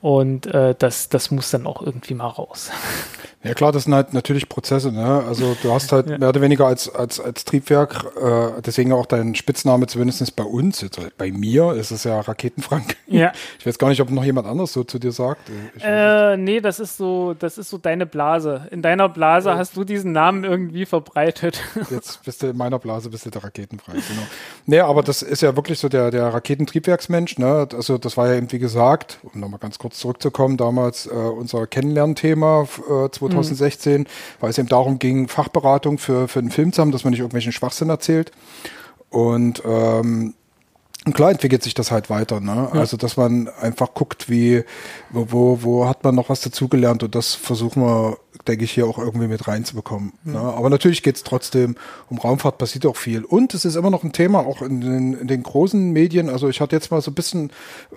[0.00, 2.70] Und äh, das, das muss dann auch irgendwie mal raus.
[3.42, 4.92] Ja klar, das sind halt natürlich Prozesse.
[4.92, 5.24] Ne?
[5.26, 6.18] Also du hast halt ja.
[6.18, 10.82] mehr oder weniger als, als, als Triebwerk, äh, deswegen auch dein Spitzname zumindest bei uns,
[10.82, 12.96] jetzt, bei mir ist es ja Raketenfrank.
[13.06, 13.32] Ja.
[13.58, 15.50] Ich weiß gar nicht, ob noch jemand anderes so zu dir sagt.
[15.82, 18.68] Äh, nee, das ist so, das ist so deine Blase.
[18.70, 19.56] In deiner Blase ja.
[19.56, 21.60] hast du diesen Namen irgendwie verbreitet.
[21.90, 24.22] Jetzt bist du in meiner Blase, bist du der Raketenfrank, genau.
[24.66, 27.38] Nee, aber das ist ja wirklich so der, der Raketentriebwerksmensch.
[27.38, 27.68] Ne?
[27.72, 31.66] Also das war ja eben, wie gesagt, um nochmal ganz kurz zurückzukommen, damals äh, unser
[31.66, 34.06] Kennenlernthema äh, 2016, mhm.
[34.40, 37.20] weil es eben darum ging, Fachberatung für, für einen Film zu haben, dass man nicht
[37.20, 38.32] irgendwelchen Schwachsinn erzählt.
[39.10, 40.34] Und ähm,
[41.06, 42.68] und klar entwickelt sich das halt weiter, ne?
[42.74, 42.80] Ja.
[42.80, 44.64] Also dass man einfach guckt, wie,
[45.08, 48.98] wo, wo, hat man noch was dazugelernt und das versuchen wir, denke ich, hier auch
[48.98, 50.12] irgendwie mit reinzubekommen.
[50.24, 50.32] Mhm.
[50.34, 50.38] Ne?
[50.38, 51.76] Aber natürlich geht es trotzdem
[52.10, 53.24] um Raumfahrt, passiert auch viel.
[53.24, 56.28] Und es ist immer noch ein Thema, auch in den, in den großen Medien.
[56.28, 57.50] Also ich hatte jetzt mal so ein bisschen,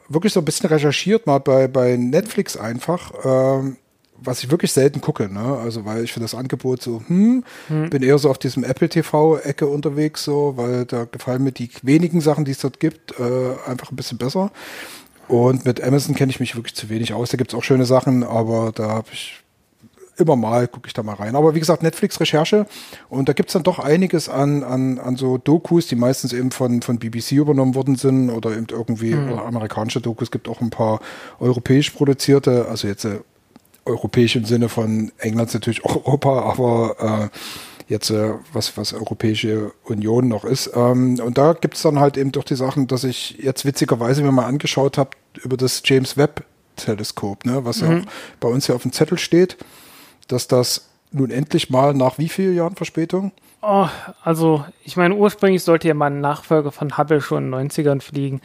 [0.07, 3.11] wirklich so ein bisschen recherchiert, mal bei, bei Netflix einfach.
[3.25, 3.75] Ähm,
[4.23, 5.57] was ich wirklich selten gucke, ne?
[5.57, 7.89] Also weil ich für das Angebot so, hm, hm.
[7.89, 12.21] bin eher so auf diesem Apple TV-Ecke unterwegs, so, weil da gefallen mir die wenigen
[12.21, 14.51] Sachen, die es dort gibt, äh, einfach ein bisschen besser.
[15.27, 17.29] Und mit Amazon kenne ich mich wirklich zu wenig aus.
[17.29, 19.43] Da gibt's auch schöne Sachen, aber da habe ich
[20.17, 21.35] immer mal, gucke ich da mal rein.
[21.35, 22.67] Aber wie gesagt, Netflix-Recherche
[23.09, 26.81] und da gibt's dann doch einiges an, an, an so Dokus, die meistens eben von,
[26.81, 29.31] von BBC übernommen worden sind oder eben irgendwie mhm.
[29.31, 30.99] oder amerikanische Dokus, gibt auch ein paar
[31.39, 33.19] europäisch produzierte, also jetzt äh,
[33.85, 37.37] europäisch im Sinne von England natürlich auch Europa, aber äh,
[37.87, 40.71] jetzt äh, was, was Europäische Union noch ist.
[40.75, 44.23] Ähm, und da gibt es dann halt eben doch die Sachen, dass ich jetzt witzigerweise
[44.23, 45.11] mir mal angeschaut habe
[45.43, 47.91] über das James Webb Teleskop, ne, was mhm.
[47.91, 48.03] ja auch
[48.39, 49.57] bei uns hier auf dem Zettel steht,
[50.27, 53.31] dass das nun endlich mal nach wie vielen Jahren Verspätung?
[53.61, 53.87] Oh,
[54.23, 58.01] also ich meine, ursprünglich sollte ja mal ein Nachfolger von Hubble schon in den 90ern
[58.01, 58.41] fliegen.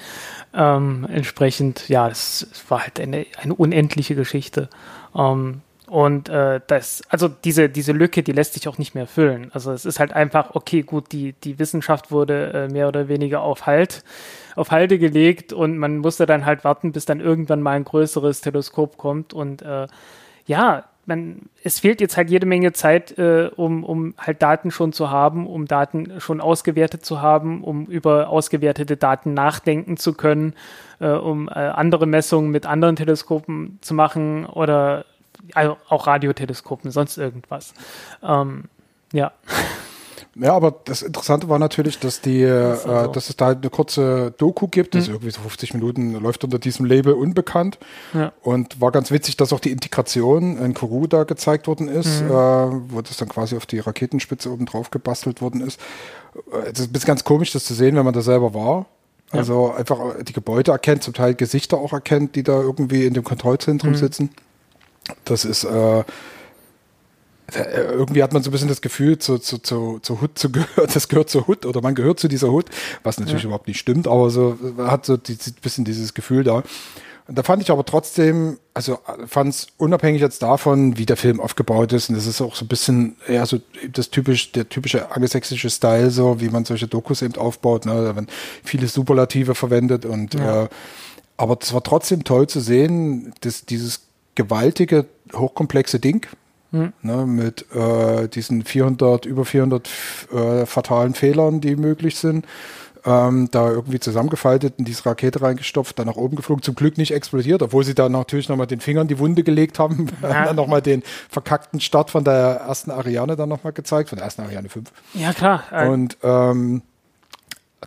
[0.55, 4.69] Ähm, entsprechend, ja, es war halt eine, eine unendliche Geschichte.
[5.15, 9.51] Ähm, und äh, das, also diese, diese Lücke, die lässt sich auch nicht mehr füllen.
[9.55, 13.41] Also es ist halt einfach, okay, gut, die, die Wissenschaft wurde äh, mehr oder weniger
[13.41, 14.05] auf Halt,
[14.55, 18.43] auf Halde gelegt und man musste dann halt warten, bis dann irgendwann mal ein größeres
[18.43, 19.33] Teleskop kommt.
[19.33, 19.87] Und äh,
[20.47, 24.93] ja, man, es fehlt jetzt halt jede Menge Zeit, äh, um, um halt Daten schon
[24.93, 30.55] zu haben, um Daten schon ausgewertet zu haben, um über ausgewertete Daten nachdenken zu können,
[31.01, 35.07] äh, um äh, andere Messungen mit anderen Teleskopen zu machen oder
[35.55, 37.75] also auch Radioteleskopen, sonst irgendwas.
[38.23, 38.65] Ähm,
[39.13, 39.33] ja.
[40.41, 43.07] Ja, aber das Interessante war natürlich, dass die, das äh, so.
[43.09, 45.15] dass es da halt eine kurze Doku gibt, das mhm.
[45.15, 47.79] irgendwie so 50 Minuten läuft unter diesem Label unbekannt.
[48.15, 48.33] Ja.
[48.43, 52.31] Und war ganz witzig, dass auch die Integration in Kourou da gezeigt worden ist, mhm.
[52.31, 55.81] äh, wo das dann quasi auf die Raketenspitze oben drauf gebastelt worden ist.
[56.53, 58.87] Äh, es ist ein bisschen ganz komisch, das zu sehen, wenn man da selber war.
[59.31, 59.77] Also ja.
[59.77, 63.91] einfach die Gebäude erkennt, zum Teil Gesichter auch erkennt, die da irgendwie in dem Kontrollzentrum
[63.93, 63.97] mhm.
[63.97, 64.31] sitzen.
[65.25, 66.05] Das ist äh, äh,
[67.55, 70.95] irgendwie hat man so ein bisschen das Gefühl, zu, zu, zu, zu Hut zu gehört,
[70.95, 72.67] das gehört zur Hut oder man gehört zu dieser Hut,
[73.03, 73.49] was natürlich ja.
[73.49, 75.21] überhaupt nicht stimmt, aber so man hat so ein
[75.63, 76.63] bisschen dieses Gefühl da.
[77.31, 81.93] Da fand ich aber trotzdem, also fand es unabhängig jetzt davon, wie der Film aufgebaut
[81.93, 83.61] ist, und das ist auch so ein bisschen, ja, so
[83.93, 87.93] das typisch, der typische angelsächsische Style, so wie man solche Dokus eben aufbaut, ne?
[87.93, 88.29] Da werden
[88.65, 90.65] viele Superlative verwendet und Ja.
[90.65, 90.69] äh,
[91.37, 94.01] aber es war trotzdem toll zu sehen, dass dieses
[94.35, 96.27] gewaltige, hochkomplexe Ding,
[96.71, 96.93] Hm.
[97.03, 99.89] ne, mit äh, diesen 400, über 400
[100.33, 102.45] äh, fatalen Fehlern, die möglich sind,
[103.07, 107.13] ähm, da irgendwie zusammengefaltet in diese Rakete reingestopft, dann nach oben geflogen, zum Glück nicht
[107.13, 110.45] explodiert, obwohl sie da natürlich nochmal den Finger in die Wunde gelegt haben, Ja.
[110.47, 114.43] dann nochmal den verkackten Start von der ersten Ariane dann nochmal gezeigt, von der ersten
[114.43, 114.91] Ariane 5.
[115.15, 115.63] Ja, klar.
[115.89, 116.83] Und ähm,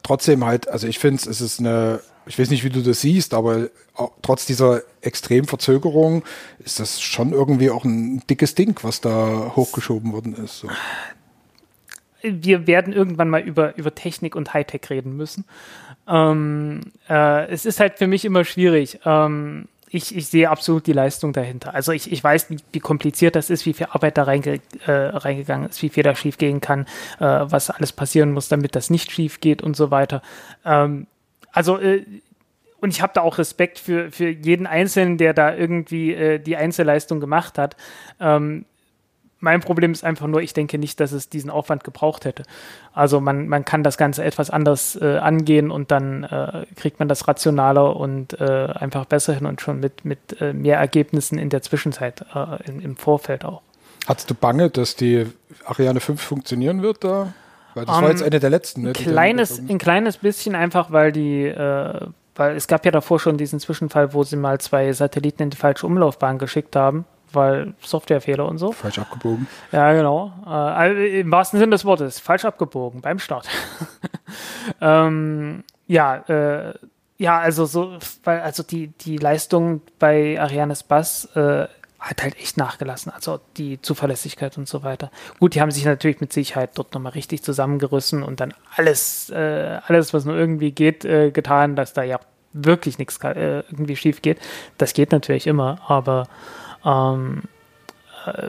[0.01, 3.33] trotzdem halt, also ich finde es ist eine, ich weiß nicht, wie du das siehst,
[3.33, 6.23] aber auch trotz dieser extremen Verzögerung
[6.59, 10.59] ist das schon irgendwie auch ein dickes Ding, was da hochgeschoben worden ist.
[10.59, 10.69] So.
[12.23, 15.45] wir werden irgendwann mal über, über Technik und Hightech reden müssen.
[16.07, 18.99] Ähm, äh, es ist halt für mich immer schwierig.
[19.05, 21.73] Ähm, ich, ich sehe absolut die Leistung dahinter.
[21.73, 24.91] Also ich, ich weiß, wie, wie kompliziert das ist, wie viel Arbeit da reinge, äh,
[24.91, 26.85] reingegangen ist, wie viel da schief gehen kann,
[27.19, 30.21] äh, was alles passieren muss, damit das nicht schief geht und so weiter.
[30.63, 31.07] Ähm,
[31.51, 32.05] also äh,
[32.81, 36.57] und ich habe da auch Respekt für, für jeden Einzelnen, der da irgendwie äh, die
[36.57, 37.77] Einzelleistung gemacht hat.
[38.19, 38.65] Ähm,
[39.41, 42.43] mein Problem ist einfach nur, ich denke nicht, dass es diesen Aufwand gebraucht hätte.
[42.93, 47.07] Also man, man kann das Ganze etwas anders äh, angehen und dann äh, kriegt man
[47.07, 51.49] das rationaler und äh, einfach besser hin und schon mit, mit äh, mehr Ergebnissen in
[51.49, 53.61] der Zwischenzeit, äh, im, im Vorfeld auch.
[54.07, 55.27] Hattest du Bange, dass die
[55.65, 57.33] Ariane 5 funktionieren wird da?
[57.73, 58.81] Weil das Ähm, war jetzt eine der letzten.
[58.83, 63.19] Ne, Ein kleines, ein kleines bisschen einfach, weil die, äh, weil es gab ja davor
[63.19, 67.73] schon diesen Zwischenfall, wo sie mal zwei Satelliten in die falsche Umlaufbahn geschickt haben, weil
[67.81, 68.71] Softwarefehler und so.
[68.71, 69.47] Falsch abgebogen.
[69.71, 70.33] Ja, genau.
[70.45, 73.47] Äh, also Im wahrsten Sinne des Wortes, falsch abgebogen beim Start.
[74.81, 76.73] ähm, ja, äh,
[77.17, 81.67] ja, also so, weil also die, die Leistung bei Arianes Bass äh,
[82.01, 83.11] hat halt echt nachgelassen.
[83.11, 85.11] Also die Zuverlässigkeit und so weiter.
[85.39, 89.79] Gut, die haben sich natürlich mit Sicherheit dort nochmal richtig zusammengerissen und dann alles, äh,
[89.85, 92.19] alles, was nur irgendwie geht, äh, getan, dass da ja
[92.53, 94.39] wirklich nichts äh, irgendwie schief geht.
[94.77, 96.27] Das geht natürlich immer, aber
[96.83, 97.43] ähm,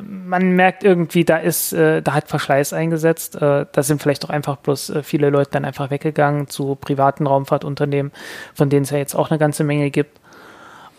[0.03, 3.37] man merkt irgendwie, da ist, äh, da hat Verschleiß eingesetzt.
[3.37, 7.27] Äh, da sind vielleicht auch einfach bloß äh, viele Leute dann einfach weggegangen zu privaten
[7.27, 8.13] Raumfahrtunternehmen,
[8.55, 10.21] von denen es ja jetzt auch eine ganze Menge gibt.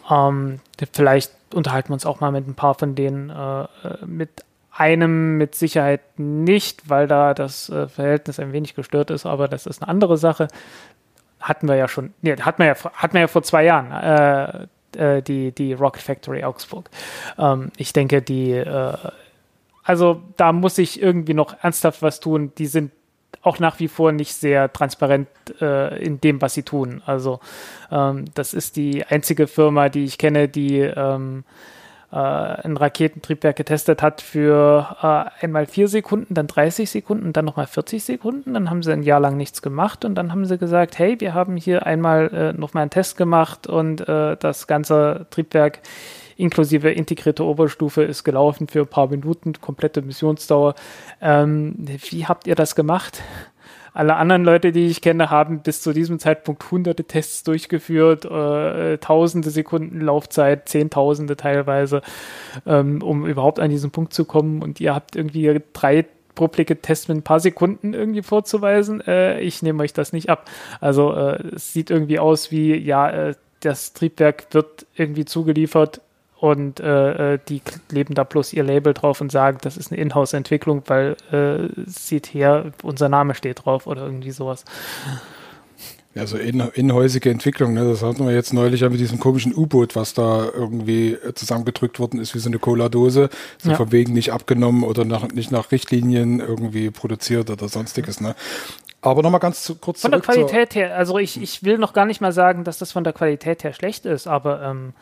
[0.10, 0.60] Ähm,
[0.92, 3.30] vielleicht unterhalten wir uns auch mal mit ein paar von denen.
[3.30, 3.68] Äh,
[4.06, 4.44] mit
[4.76, 9.66] einem mit Sicherheit nicht, weil da das äh, Verhältnis ein wenig gestört ist, aber das
[9.66, 10.48] ist eine andere Sache.
[11.39, 13.92] Hatten wir ja schon, nee, hatten wir ja, hatten wir ja vor zwei Jahren.
[13.92, 16.89] Äh, äh, die, die Rocket Factory Augsburg.
[17.38, 18.98] Ähm, ich denke, die, äh,
[19.84, 22.52] also da muss ich irgendwie noch ernsthaft was tun.
[22.58, 22.92] Die sind
[23.43, 25.27] auch nach wie vor nicht sehr transparent
[25.62, 27.01] äh, in dem, was sie tun.
[27.06, 27.39] Also
[27.91, 31.43] ähm, das ist die einzige Firma, die ich kenne, die ähm,
[32.13, 37.67] äh, ein Raketentriebwerk getestet hat für äh, einmal vier Sekunden, dann 30 Sekunden, dann nochmal
[37.67, 38.53] 40 Sekunden.
[38.53, 41.34] Dann haben sie ein Jahr lang nichts gemacht und dann haben sie gesagt, hey, wir
[41.34, 45.79] haben hier einmal äh, nochmal einen Test gemacht und äh, das ganze Triebwerk
[46.38, 50.76] inklusive integrierte Oberstufe ist gelaufen für ein paar Minuten, komplette Missionsdauer.
[51.22, 51.76] Ähm,
[52.10, 53.22] wie habt ihr das gemacht?
[53.93, 58.98] Alle anderen Leute, die ich kenne, haben bis zu diesem Zeitpunkt hunderte Tests durchgeführt, äh,
[58.98, 62.02] tausende Sekunden Laufzeit, zehntausende teilweise,
[62.65, 64.63] ähm, um überhaupt an diesen Punkt zu kommen.
[64.63, 69.02] Und ihr habt irgendwie drei publike Tests mit ein paar Sekunden irgendwie vorzuweisen.
[69.02, 70.50] Äh, ich nehme euch das nicht ab.
[70.82, 76.02] Also äh, es sieht irgendwie aus wie, ja, äh, das Triebwerk wird irgendwie zugeliefert,
[76.43, 80.84] und äh, die leben da bloß ihr Label drauf und sagen, das ist eine Inhouse-Entwicklung,
[80.88, 84.65] weil äh, sieht her, unser Name steht drauf oder irgendwie sowas.
[86.15, 87.86] Ja, so in, inhäusige Entwicklung, ne?
[87.86, 92.19] das hatten wir jetzt neulich ja mit diesem komischen U-Boot, was da irgendwie zusammengedrückt worden
[92.19, 93.77] ist wie so eine Cola-Dose, so Ja.
[93.77, 98.19] von wegen nicht abgenommen oder nach, nicht nach Richtlinien irgendwie produziert oder sonstiges.
[98.19, 98.36] Ne?
[98.99, 102.06] Aber nochmal ganz zu, kurz Von der Qualität her, also ich, ich will noch gar
[102.06, 104.93] nicht mal sagen, dass das von der Qualität her schlecht ist, aber ähm,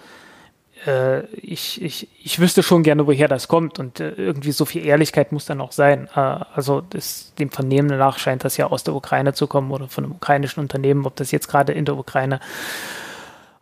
[0.85, 4.85] äh, ich, ich, ich wüsste schon gerne, woher das kommt und äh, irgendwie so viel
[4.85, 6.07] Ehrlichkeit muss dann auch sein.
[6.15, 9.87] Äh, also das, dem Vernehmen nach scheint das ja aus der Ukraine zu kommen oder
[9.87, 11.05] von einem ukrainischen Unternehmen.
[11.05, 12.39] Ob das jetzt gerade in der Ukraine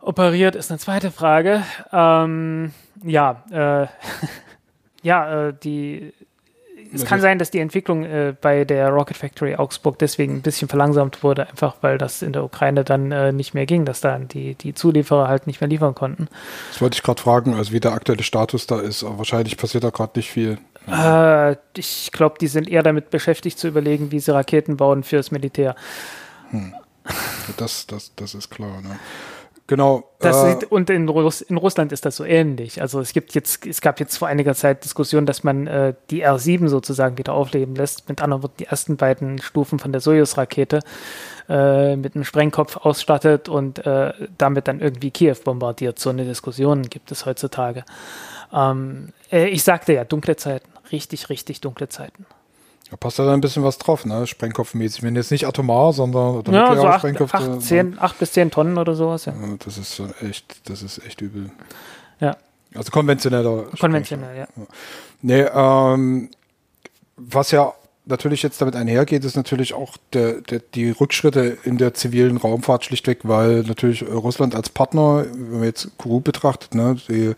[0.00, 1.62] operiert, ist eine zweite Frage.
[1.92, 3.86] Ähm, ja, äh,
[5.02, 6.12] ja, äh, die
[6.92, 10.68] es kann sein, dass die Entwicklung äh, bei der Rocket Factory Augsburg deswegen ein bisschen
[10.68, 14.28] verlangsamt wurde, einfach weil das in der Ukraine dann äh, nicht mehr ging, dass dann
[14.28, 16.28] die, die Zulieferer halt nicht mehr liefern konnten.
[16.70, 19.84] Das wollte ich gerade fragen, also wie der aktuelle Status da ist, aber wahrscheinlich passiert
[19.84, 20.58] da gerade nicht viel.
[20.88, 25.30] Äh, ich glaube, die sind eher damit beschäftigt zu überlegen, wie sie Raketen bauen fürs
[25.30, 25.74] Militär.
[27.56, 28.80] Das, das, das ist klar.
[28.82, 28.98] Ne?
[29.70, 30.02] Genau.
[30.18, 32.82] Das äh, sieht, und in, Russ, in Russland ist das so ähnlich.
[32.82, 36.26] Also es gibt jetzt, es gab jetzt vor einiger Zeit Diskussionen, dass man äh, die
[36.26, 38.08] R7 sozusagen wieder aufleben lässt.
[38.08, 40.80] Mit anderen Worten, die ersten beiden Stufen von der Sojus-Rakete
[41.48, 46.00] äh, mit einem Sprengkopf ausstattet und äh, damit dann irgendwie Kiew bombardiert.
[46.00, 47.84] So eine Diskussion gibt es heutzutage.
[48.52, 50.68] Ähm, äh, ich sagte ja, dunkle Zeiten.
[50.90, 52.26] Richtig, richtig dunkle Zeiten.
[52.90, 54.26] Da passt da ein bisschen was drauf, ne?
[54.26, 55.02] Sprengkopfmäßig.
[55.04, 58.50] Wenn jetzt nicht atomar, sondern Ja, so acht, Sprengkopf, acht, dann- zehn, acht bis zehn
[58.50, 59.26] Tonnen oder sowas.
[59.26, 59.32] Ja.
[59.32, 61.50] Ja, Das ist schon echt, das ist echt übel.
[62.20, 62.36] ja.
[62.74, 63.64] Also konventioneller.
[63.80, 64.46] Konventionell, ja.
[65.22, 66.30] Nee, ähm,
[67.16, 67.72] was ja
[68.06, 72.84] natürlich jetzt damit einhergeht, ist natürlich auch der, der, die Rückschritte in der zivilen Raumfahrt
[72.84, 77.34] schlichtweg, weil natürlich Russland als Partner, wenn man jetzt Kourou betrachtet, ne, die,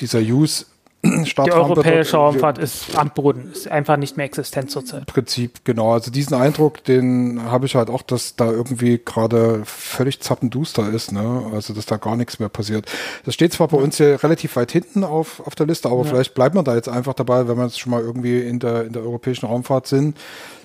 [0.00, 0.66] dieser Use
[1.04, 5.06] Die europäische Raumfahrt ist am Boden, ist einfach nicht mehr existent zurzeit.
[5.06, 5.92] Prinzip, genau.
[5.92, 11.10] Also diesen Eindruck, den habe ich halt auch, dass da irgendwie gerade völlig zappenduster ist,
[11.10, 11.50] ne?
[11.52, 12.86] Also dass da gar nichts mehr passiert.
[13.24, 16.34] Das steht zwar bei uns hier relativ weit hinten auf, auf der Liste, aber vielleicht
[16.34, 18.92] bleibt man da jetzt einfach dabei, wenn wir jetzt schon mal irgendwie in der, in
[18.92, 20.16] der europäischen Raumfahrt sind,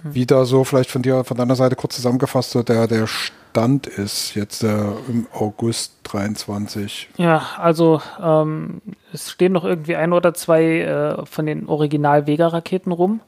[0.04, 3.88] wie da so vielleicht von dir, von deiner Seite kurz zusammengefasst so der, der Stand
[3.88, 7.10] ist jetzt äh, im August 23.
[7.18, 8.82] Ja, also ähm,
[9.14, 13.22] es stehen noch irgendwie ein oder zwei äh, von den Original-Vega-Raketen rum.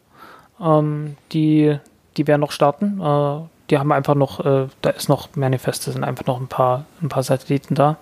[0.62, 1.78] Ähm, die,
[2.18, 3.02] die werden noch starten.
[3.02, 6.86] Äh, die haben einfach noch, äh, da ist noch Manifeste, sind einfach noch ein paar,
[7.02, 7.98] ein paar Satelliten da.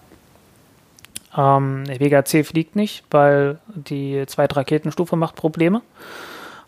[1.38, 5.82] Ähm, Vega C fliegt nicht, weil die zweite Raketenstufe macht Probleme.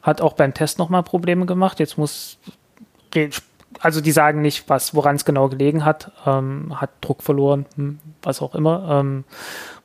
[0.02, 1.80] Hat auch beim Test nochmal Probleme gemacht.
[1.80, 2.38] Jetzt muss
[3.80, 8.00] also die sagen nicht, was woran es genau gelegen hat, ähm, hat Druck verloren, hm,
[8.22, 9.00] was auch immer.
[9.00, 9.24] Ähm,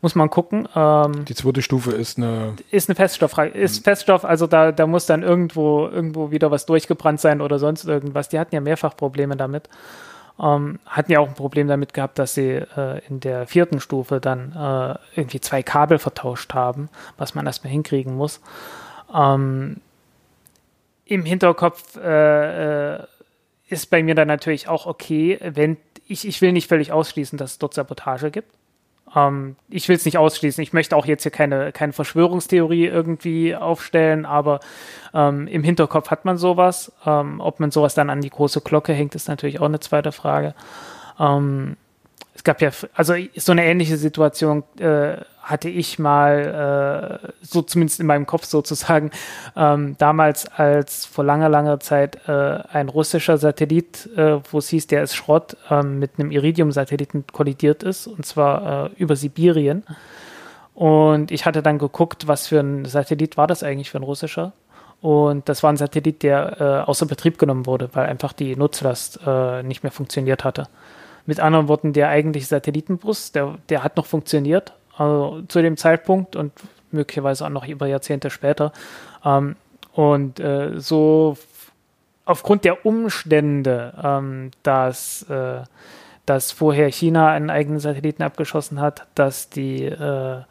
[0.00, 0.68] muss man gucken.
[0.74, 5.06] Ähm, Die zweite Stufe ist eine, ist eine Feststoff, ist Feststoff, also da, da muss
[5.06, 8.28] dann irgendwo, irgendwo wieder was durchgebrannt sein oder sonst irgendwas.
[8.28, 9.68] Die hatten ja mehrfach Probleme damit.
[10.40, 14.20] Ähm, hatten ja auch ein Problem damit gehabt, dass sie äh, in der vierten Stufe
[14.20, 18.40] dann äh, irgendwie zwei Kabel vertauscht haben, was man erstmal hinkriegen muss.
[19.14, 19.76] Ähm,
[21.04, 22.98] Im Hinterkopf äh, äh,
[23.68, 27.52] ist bei mir dann natürlich auch okay, wenn ich, ich will nicht völlig ausschließen, dass
[27.52, 28.48] es dort Sabotage gibt.
[29.14, 30.62] Ähm, ich will es nicht ausschließen.
[30.62, 34.60] Ich möchte auch jetzt hier keine, keine Verschwörungstheorie irgendwie aufstellen, aber
[35.12, 36.92] ähm, im Hinterkopf hat man sowas.
[37.06, 40.12] Ähm, ob man sowas dann an die große Glocke hängt, ist natürlich auch eine zweite
[40.12, 40.54] Frage.
[41.18, 41.76] Ähm,
[42.34, 48.00] es gab ja, also so eine ähnliche Situation äh, hatte ich mal, äh, so zumindest
[48.00, 49.10] in meinem Kopf sozusagen,
[49.56, 52.32] ähm, damals als vor langer, langer Zeit äh,
[52.72, 57.82] ein russischer Satellit, äh, wo es hieß, der ist Schrott, ähm, mit einem Iridium-Satelliten kollidiert
[57.82, 59.84] ist, und zwar äh, über Sibirien.
[60.74, 64.52] Und ich hatte dann geguckt, was für ein Satellit war das eigentlich für ein russischer.
[65.00, 69.20] Und das war ein Satellit, der äh, außer Betrieb genommen wurde, weil einfach die Nutzlast
[69.26, 70.68] äh, nicht mehr funktioniert hatte.
[71.26, 76.36] Mit anderen Worten, der eigentliche Satellitenbus, der, der hat noch funktioniert, also zu dem Zeitpunkt
[76.36, 76.52] und
[76.90, 78.72] möglicherweise auch noch über Jahrzehnte später.
[79.24, 79.56] Ähm,
[79.92, 81.36] und äh, so
[82.24, 85.62] aufgrund der Umstände, ähm, dass, äh,
[86.26, 90.42] dass vorher China einen eigenen Satelliten abgeschossen hat, dass die, äh,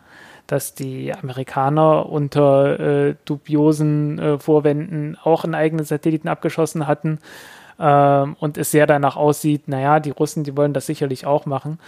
[0.48, 7.20] dass die Amerikaner unter äh, dubiosen äh, Vorwänden auch einen eigenen Satelliten abgeschossen hatten,
[7.80, 11.80] ähm, und es sehr danach aussieht, naja, die Russen, die wollen das sicherlich auch machen.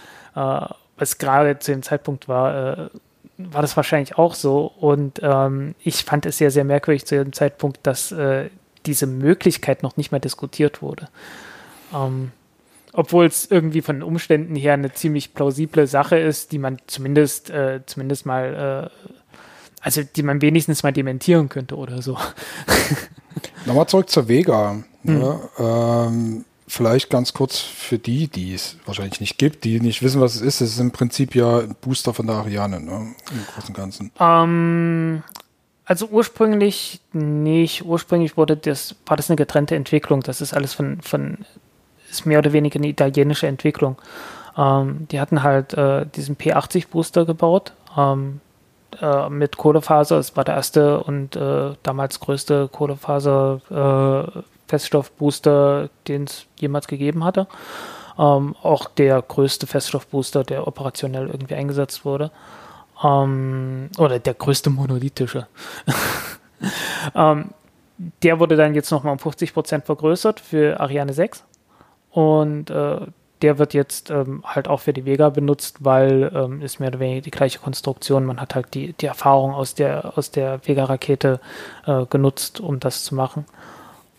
[0.98, 2.90] Was gerade zu dem Zeitpunkt war, äh,
[3.38, 4.66] war das wahrscheinlich auch so.
[4.66, 8.50] Und ähm, ich fand es sehr, sehr merkwürdig zu dem Zeitpunkt, dass äh,
[8.86, 11.08] diese Möglichkeit noch nicht mal diskutiert wurde.
[11.94, 12.32] Ähm,
[12.92, 17.50] obwohl es irgendwie von den Umständen her eine ziemlich plausible Sache ist, die man zumindest,
[17.50, 19.10] äh, zumindest mal, äh,
[19.82, 22.16] also die man wenigstens mal dementieren könnte oder so.
[23.66, 24.82] Nochmal zurück zur Vega.
[25.02, 25.20] Hm.
[25.20, 30.20] Ja, ähm, vielleicht ganz kurz für die, die es wahrscheinlich nicht gibt, die nicht wissen,
[30.20, 30.60] was es ist.
[30.60, 33.14] Es ist im Prinzip ja ein Booster von der Ariane, ne?
[33.30, 34.12] im Großen und Ganzen.
[34.18, 35.22] Ähm,
[35.84, 37.84] also ursprünglich nicht.
[37.84, 40.22] Ursprünglich wurde das, war das eine getrennte Entwicklung.
[40.22, 41.38] Das ist alles von, von
[42.10, 43.96] ist mehr oder weniger eine italienische Entwicklung.
[44.56, 48.40] Ähm, die hatten halt äh, diesen P80-Booster gebaut ähm,
[49.00, 50.18] äh, mit Kohlefaser.
[50.18, 53.60] Es war der erste und äh, damals größte Kohlefaser
[54.34, 57.46] äh, Feststoffbooster, den es jemals gegeben hatte.
[58.18, 62.30] Ähm, auch der größte Feststoffbooster, der operationell irgendwie eingesetzt wurde.
[63.02, 65.46] Ähm, oder der größte monolithische.
[67.14, 67.50] ähm,
[68.22, 71.44] der wurde dann jetzt nochmal um 50 Prozent vergrößert für Ariane 6.
[72.10, 73.06] Und äh,
[73.42, 77.00] der wird jetzt ähm, halt auch für die Vega benutzt, weil ähm, ist mehr oder
[77.00, 78.24] weniger die gleiche Konstruktion.
[78.24, 81.40] Man hat halt die, die Erfahrung aus der, aus der Vega-Rakete
[81.86, 83.44] äh, genutzt, um das zu machen.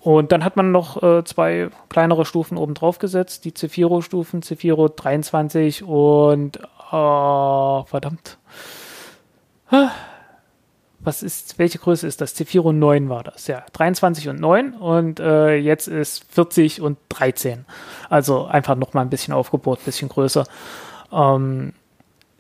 [0.07, 4.87] Und dann hat man noch äh, zwei kleinere Stufen oben drauf gesetzt, die Zefiro-Stufen, Zefiro
[4.87, 6.61] 23 und
[6.93, 8.37] oh, verdammt.
[11.01, 12.35] Was ist, welche Größe ist das?
[12.35, 13.65] Zefiro 9 war das, ja.
[13.73, 17.65] 23 und 9 und äh, jetzt ist 40 und 13.
[18.09, 20.45] Also einfach nochmal ein bisschen aufgebohrt, ein bisschen größer.
[21.11, 21.73] Ähm,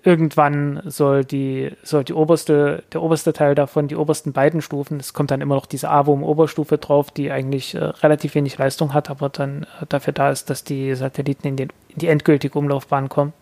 [0.07, 5.13] irgendwann soll die, soll die oberste, der oberste Teil davon, die obersten beiden Stufen, es
[5.13, 9.27] kommt dann immer noch diese AWOM-Oberstufe drauf, die eigentlich äh, relativ wenig Leistung hat, aber
[9.27, 13.33] dann äh, dafür da ist, dass die Satelliten in, den, in die endgültige Umlaufbahn kommen.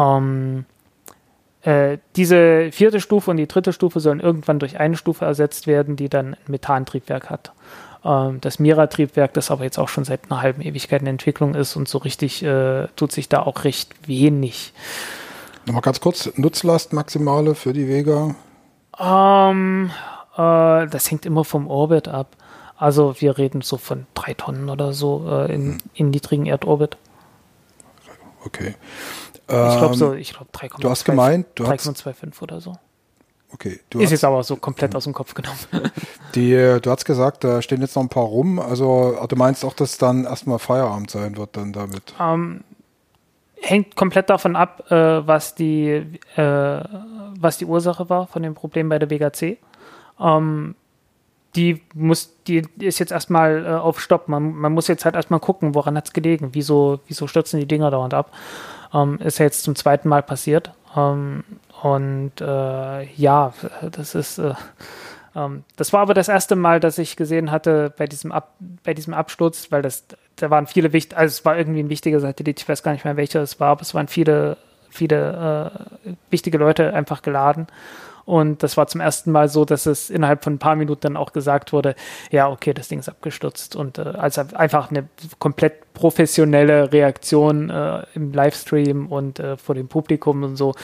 [0.00, 0.64] Ähm,
[1.60, 5.96] äh, diese vierte Stufe und die dritte Stufe sollen irgendwann durch eine Stufe ersetzt werden,
[5.96, 7.52] die dann ein Methantriebwerk hat.
[8.06, 11.76] Ähm, das Mira-Triebwerk, das aber jetzt auch schon seit einer halben Ewigkeit in Entwicklung ist
[11.76, 14.72] und so richtig äh, tut sich da auch recht wenig.
[15.66, 18.34] Nochmal ganz kurz, Nutzlast maximale für die Vega?
[18.98, 19.90] Ähm,
[20.36, 22.36] äh, das hängt immer vom Orbit ab.
[22.76, 25.78] Also wir reden so von drei Tonnen oder so äh, in, hm.
[25.94, 26.96] in niedrigen Erdorbit.
[28.44, 28.74] Okay.
[29.44, 32.74] Ich glaube so, ich glaube 3,25 Du hast gemeint, du 3,25 oder so.
[33.52, 33.80] Okay.
[33.90, 35.58] Du ist hast, jetzt aber so komplett aus dem Kopf genommen.
[36.34, 38.58] Die, du hast gesagt, da stehen jetzt noch ein paar rum.
[38.58, 42.14] Also du meinst auch, dass dann erstmal Feierabend sein wird dann damit?
[42.18, 42.64] Ähm,
[43.62, 46.80] hängt komplett davon ab, äh, was, die, äh,
[47.38, 49.58] was die Ursache war von dem Problem bei der Vega C.
[50.20, 50.74] Ähm,
[51.54, 54.28] die muss, die ist jetzt erstmal äh, auf Stopp.
[54.28, 56.50] Man, man muss jetzt halt erstmal gucken, woran hat es gelegen.
[56.52, 58.32] Wieso, wieso stürzen die Dinger dauernd ab?
[58.92, 60.72] Ähm, ist ja jetzt zum zweiten Mal passiert.
[60.96, 61.44] Ähm,
[61.82, 63.52] und äh, ja,
[63.90, 64.54] das ist äh,
[65.34, 68.54] ähm, das war aber das erste Mal, dass ich gesehen hatte bei diesem, Ab
[68.84, 70.04] bei diesem Absturz, weil das,
[70.42, 73.04] da waren viele wichtige, also es war irgendwie ein wichtiger Satellit, ich weiß gar nicht
[73.04, 74.56] mehr welcher es war, aber es waren viele,
[74.90, 75.70] viele
[76.04, 77.68] äh, wichtige Leute einfach geladen.
[78.24, 81.16] Und das war zum ersten Mal so, dass es innerhalb von ein paar Minuten dann
[81.16, 81.94] auch gesagt wurde,
[82.30, 83.76] ja, okay, das Ding ist abgestürzt.
[83.76, 89.86] Und äh, also einfach eine komplett professionelle Reaktion äh, im Livestream und äh, vor dem
[89.86, 90.74] Publikum und so,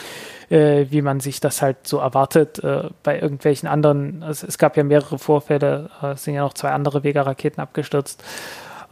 [0.49, 4.23] äh, wie man sich das halt so erwartet äh, bei irgendwelchen anderen.
[4.23, 8.23] Also es gab ja mehrere Vorfälle, äh, es sind ja noch zwei andere Vega-Raketen abgestürzt.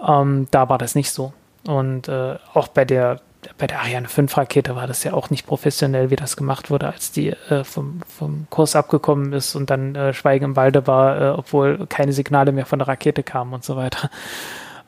[0.06, 1.34] Ähm, da war das nicht so.
[1.66, 3.20] Und auch bei der
[3.58, 6.88] bei der Ariane 5 Rakete war das ja auch nicht professionell, wie das gemacht wurde,
[6.88, 11.22] als die äh, vom, vom Kurs abgekommen ist und dann äh, Schweigen im Walde war,
[11.22, 14.10] äh, obwohl keine Signale mehr von der Rakete kamen und so weiter.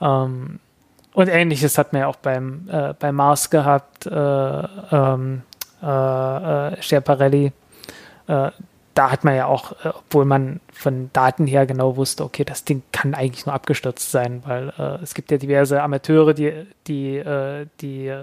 [0.02, 0.60] Ähm,
[1.14, 5.42] und ähnliches hat man ja auch beim, äh, beim Mars gehabt, äh, ähm,
[5.82, 7.52] äh, Schiaparelli.
[8.90, 12.66] Äh, da hat man ja auch, obwohl man von Daten her genau wusste, okay, das
[12.66, 17.24] Ding kann eigentlich nur abgestürzt sein, weil es gibt ja diverse Amateure, die, die,
[17.80, 18.14] die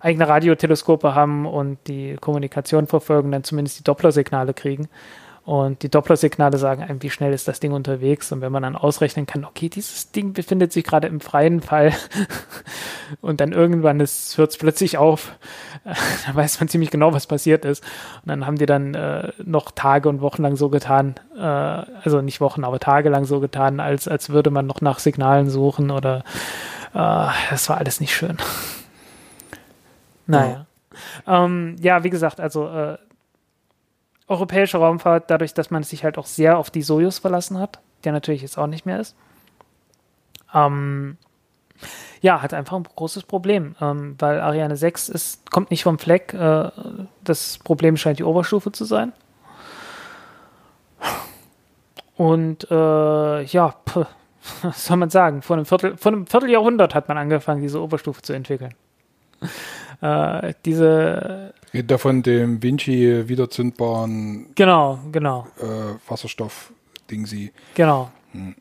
[0.00, 4.88] eigene Radioteleskope haben und die Kommunikation verfolgen, dann zumindest die Dopplersignale kriegen.
[5.44, 8.32] Und die Dopplersignale sagen einem, wie schnell ist das Ding unterwegs.
[8.32, 11.92] Und wenn man dann ausrechnen kann, okay, dieses Ding befindet sich gerade im freien Fall
[13.20, 15.32] und dann irgendwann hört es plötzlich auf,
[15.84, 17.84] dann weiß man ziemlich genau, was passiert ist.
[18.22, 22.22] Und dann haben die dann äh, noch Tage und Wochen lang so getan, äh, also
[22.22, 25.90] nicht Wochen, aber Tage lang so getan, als, als würde man noch nach Signalen suchen
[25.90, 26.24] oder
[26.94, 28.38] äh, das war alles nicht schön.
[30.26, 30.64] Naja.
[31.26, 32.96] Ja, ähm, ja wie gesagt, also äh,
[34.28, 38.12] europäische Raumfahrt, dadurch, dass man sich halt auch sehr auf die Sojus verlassen hat, der
[38.12, 39.16] natürlich jetzt auch nicht mehr ist,
[40.54, 41.16] ähm,
[42.20, 46.32] ja, hat einfach ein großes Problem, ähm, weil Ariane 6 ist, kommt nicht vom Fleck.
[46.32, 46.70] Äh,
[47.22, 49.12] das Problem scheint die Oberstufe zu sein.
[52.16, 54.06] Und äh, ja, pff,
[54.62, 55.42] was soll man sagen?
[55.42, 58.74] Vor einem, Viertel, vor einem Vierteljahrhundert hat man angefangen, diese Oberstufe zu entwickeln
[60.00, 61.54] äh, diese.
[61.74, 64.46] Geht da von dem Vinci wiederzündbaren.
[64.54, 65.48] Genau, genau.
[65.58, 67.50] Äh, Wasserstoff-Ding sie.
[67.74, 68.12] Genau.
[68.30, 68.54] Hm.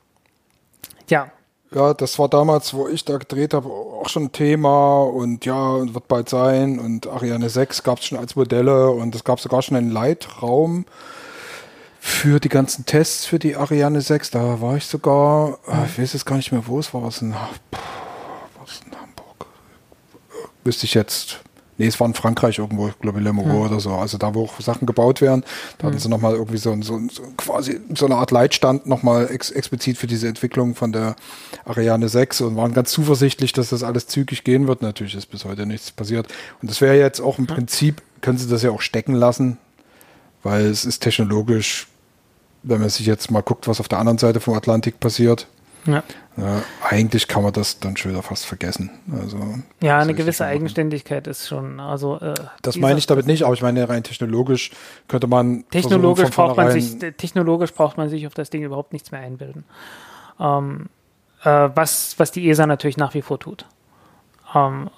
[1.07, 1.31] Ja.
[1.69, 5.93] Ja, das war damals, wo ich da gedreht habe, auch schon ein Thema und ja,
[5.93, 9.61] wird bald sein und Ariane 6 gab es schon als Modelle und es gab sogar
[9.61, 10.85] schon einen Leitraum
[11.99, 14.31] für die ganzen Tests für die Ariane 6.
[14.31, 17.03] Da war ich sogar, äh, ich weiß jetzt gar nicht mehr, wo es war.
[17.03, 17.35] Was in,
[20.63, 21.43] wüsste ich jetzt,
[21.77, 23.55] nee, es war in Frankreich irgendwo, ich glaube Le Mans hm.
[23.55, 25.43] oder so, also da, wo auch Sachen gebaut werden,
[25.77, 26.01] da hatten hm.
[26.01, 30.07] sie nochmal irgendwie so, so, so, quasi so eine Art Leitstand nochmal ex explizit für
[30.07, 31.15] diese Entwicklung von der
[31.65, 34.81] Ariane 6 und waren ganz zuversichtlich, dass das alles zügig gehen wird.
[34.81, 36.27] Natürlich ist bis heute nichts passiert.
[36.61, 39.57] Und das wäre jetzt auch im Prinzip, können sie das ja auch stecken lassen,
[40.43, 41.87] weil es ist technologisch,
[42.63, 45.47] wenn man sich jetzt mal guckt, was auf der anderen Seite vom Atlantik passiert,
[45.85, 46.03] ja.
[46.37, 46.63] ja.
[46.89, 48.89] eigentlich kann man das dann schon wieder fast vergessen.
[49.11, 49.37] Also,
[49.81, 51.79] ja, eine gewisse Eigenständigkeit ist schon.
[51.79, 54.71] Also, äh, das meine ich damit nicht, aber ich meine rein technologisch
[55.07, 55.65] könnte man.
[55.71, 59.65] Technologisch braucht man sich, technologisch braucht man sich auf das Ding überhaupt nichts mehr einbilden.
[60.39, 60.89] Ähm,
[61.43, 63.65] äh, was, was die ESA natürlich nach wie vor tut.
[64.55, 64.89] Ähm,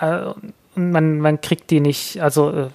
[0.00, 0.32] äh,
[0.74, 2.68] man, man kriegt die nicht, also äh,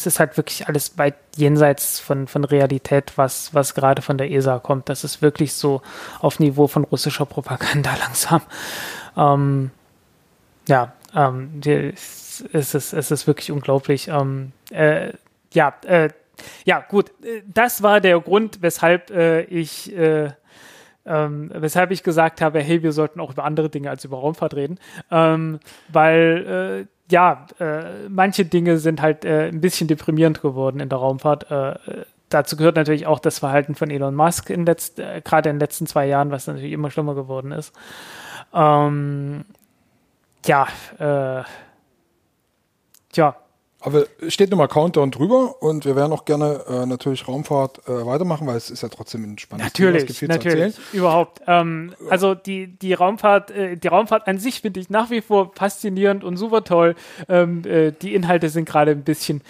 [0.00, 4.30] es ist halt wirklich alles weit jenseits von, von Realität, was, was gerade von der
[4.30, 4.88] ESA kommt.
[4.88, 5.82] Das ist wirklich so
[6.20, 8.40] auf Niveau von russischer Propaganda langsam.
[9.14, 9.70] Ähm,
[10.66, 11.92] ja, ähm, die,
[12.52, 14.08] es, ist, es ist wirklich unglaublich.
[14.08, 15.12] Ähm, äh,
[15.52, 16.08] ja, äh,
[16.64, 17.10] ja, gut.
[17.46, 20.30] Das war der Grund, weshalb äh, ich äh,
[21.04, 24.54] ähm, weshalb ich gesagt habe, hey, wir sollten auch über andere Dinge als über Raumfahrt
[24.54, 24.78] reden,
[25.10, 30.88] ähm, weil äh, ja, äh, manche Dinge sind halt äh, ein bisschen deprimierend geworden in
[30.88, 31.50] der Raumfahrt.
[31.50, 35.56] Äh, dazu gehört natürlich auch das Verhalten von Elon Musk in letzt, äh, gerade in
[35.56, 37.74] den letzten zwei Jahren, was natürlich immer schlimmer geworden ist.
[38.54, 39.44] Ähm,
[40.46, 40.66] ja,
[40.98, 41.42] äh,
[43.12, 43.36] ja,
[43.80, 48.46] aber steht nochmal Countdown drüber und wir werden auch gerne äh, natürlich Raumfahrt äh, weitermachen,
[48.46, 50.34] weil es ist ja trotzdem ein spannendes natürlich, Thema.
[50.34, 51.40] Natürlich, natürlich, überhaupt.
[51.46, 55.52] Ähm, also die, die Raumfahrt, äh, die Raumfahrt an sich finde ich nach wie vor
[55.54, 56.94] faszinierend und super toll.
[57.28, 59.40] Ähm, äh, die Inhalte sind gerade ein bisschen,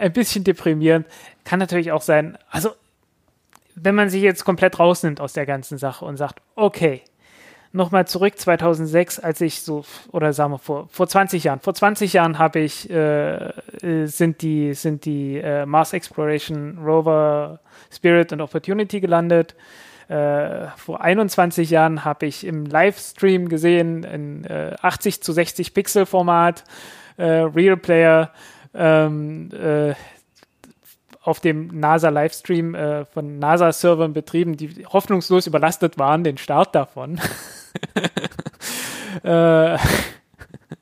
[0.00, 1.06] ein bisschen deprimierend.
[1.44, 2.70] Kann natürlich auch sein, also
[3.74, 7.02] wenn man sich jetzt komplett rausnimmt aus der ganzen Sache und sagt, okay,
[7.74, 12.12] nochmal zurück, 2006, als ich so, oder sagen wir vor, vor 20 Jahren, vor 20
[12.12, 17.60] Jahren habe ich, äh, äh, sind die, sind die äh, Mars Exploration Rover
[17.90, 19.54] Spirit und Opportunity gelandet.
[20.08, 24.46] Äh, vor 21 Jahren habe ich im Livestream gesehen, in
[24.80, 26.64] 80 äh, zu 60 Pixel Format,
[27.16, 28.30] äh, Real Player,
[28.74, 29.50] ähm,
[31.22, 37.18] auf dem NASA-Livestream äh, von NASA-Servern betrieben, die hoffnungslos überlastet waren, den Start davon.
[39.22, 39.78] äh,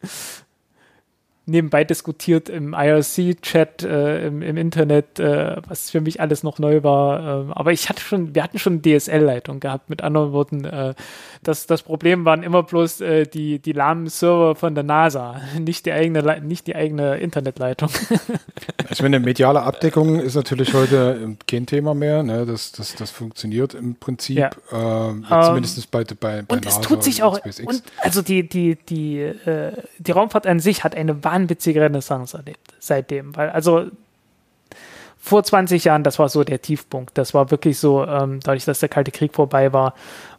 [1.45, 6.85] nebenbei diskutiert im IRC-Chat, äh, im, im, Internet, äh, was für mich alles noch neu
[6.85, 7.49] war.
[7.49, 10.65] Äh, aber ich hatte schon, wir hatten schon DSL-Leitung gehabt, mit anderen Worten.
[10.65, 10.95] Äh,
[11.43, 15.87] das, das Problem waren immer bloß äh, die, die lahmen Server von der NASA, nicht
[15.87, 17.91] die eigene, nicht die eigene Internetleitung.
[18.91, 22.23] ich meine, mediale Abdeckung ist natürlich heute kein Thema mehr.
[22.23, 22.47] Ne?
[22.47, 24.51] Das, das, das funktioniert im Prinzip, ja.
[24.71, 26.77] äh, um, zumindest bei, bei, bei und NASA.
[26.77, 30.85] Und es tut sich auch, und also die, die, die, äh, die Raumfahrt an sich
[30.85, 33.35] hat eine wahnwitzige Renaissance erlebt seitdem.
[33.37, 33.87] Weil, also
[35.19, 37.17] vor 20 Jahren, das war so der Tiefpunkt.
[37.17, 39.95] Das war wirklich so, ähm, dadurch, dass der Kalte Krieg vorbei war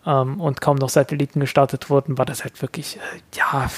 [0.05, 2.99] ähm, und kaum noch Satelliten gestartet wurden, war das halt wirklich, äh,
[3.37, 3.69] ja,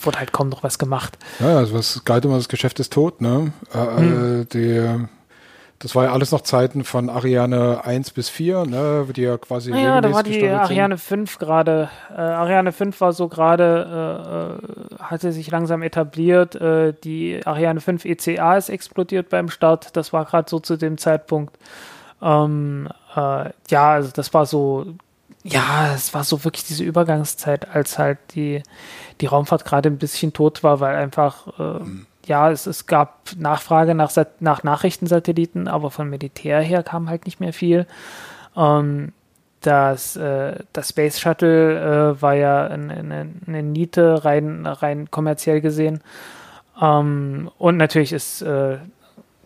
[0.00, 1.18] wurde halt kaum noch was gemacht.
[1.40, 3.52] Ja, also was galt immer, das Geschäft ist tot, ne?
[3.74, 4.48] Äh, hm.
[4.52, 5.08] die
[5.80, 9.70] das war ja alles noch Zeiten von Ariane 1 bis 4, ne, die ja quasi.
[9.70, 11.06] Ja, da war die Ariane sind.
[11.06, 11.88] 5 gerade.
[12.10, 14.58] Äh, Ariane 5 war so gerade,
[14.90, 16.56] äh, äh, hatte sich langsam etabliert.
[16.56, 19.96] Äh, die Ariane 5 ECA ist explodiert beim Start.
[19.96, 21.56] Das war gerade so zu dem Zeitpunkt.
[22.20, 24.86] Ähm, äh, ja, also das war so,
[25.44, 28.64] ja, es war so wirklich diese Übergangszeit, als halt die,
[29.20, 31.56] die Raumfahrt gerade ein bisschen tot war, weil einfach.
[31.58, 37.24] Mhm ja, es, es gab Nachfrage nach, nach Nachrichtensatelliten, aber von Militär her kam halt
[37.24, 37.86] nicht mehr viel.
[38.56, 39.12] Ähm,
[39.60, 45.60] das, äh, das Space Shuttle äh, war ja eine, eine, eine, Niete, rein, rein kommerziell
[45.60, 46.00] gesehen.
[46.80, 48.78] Ähm, und natürlich ist äh,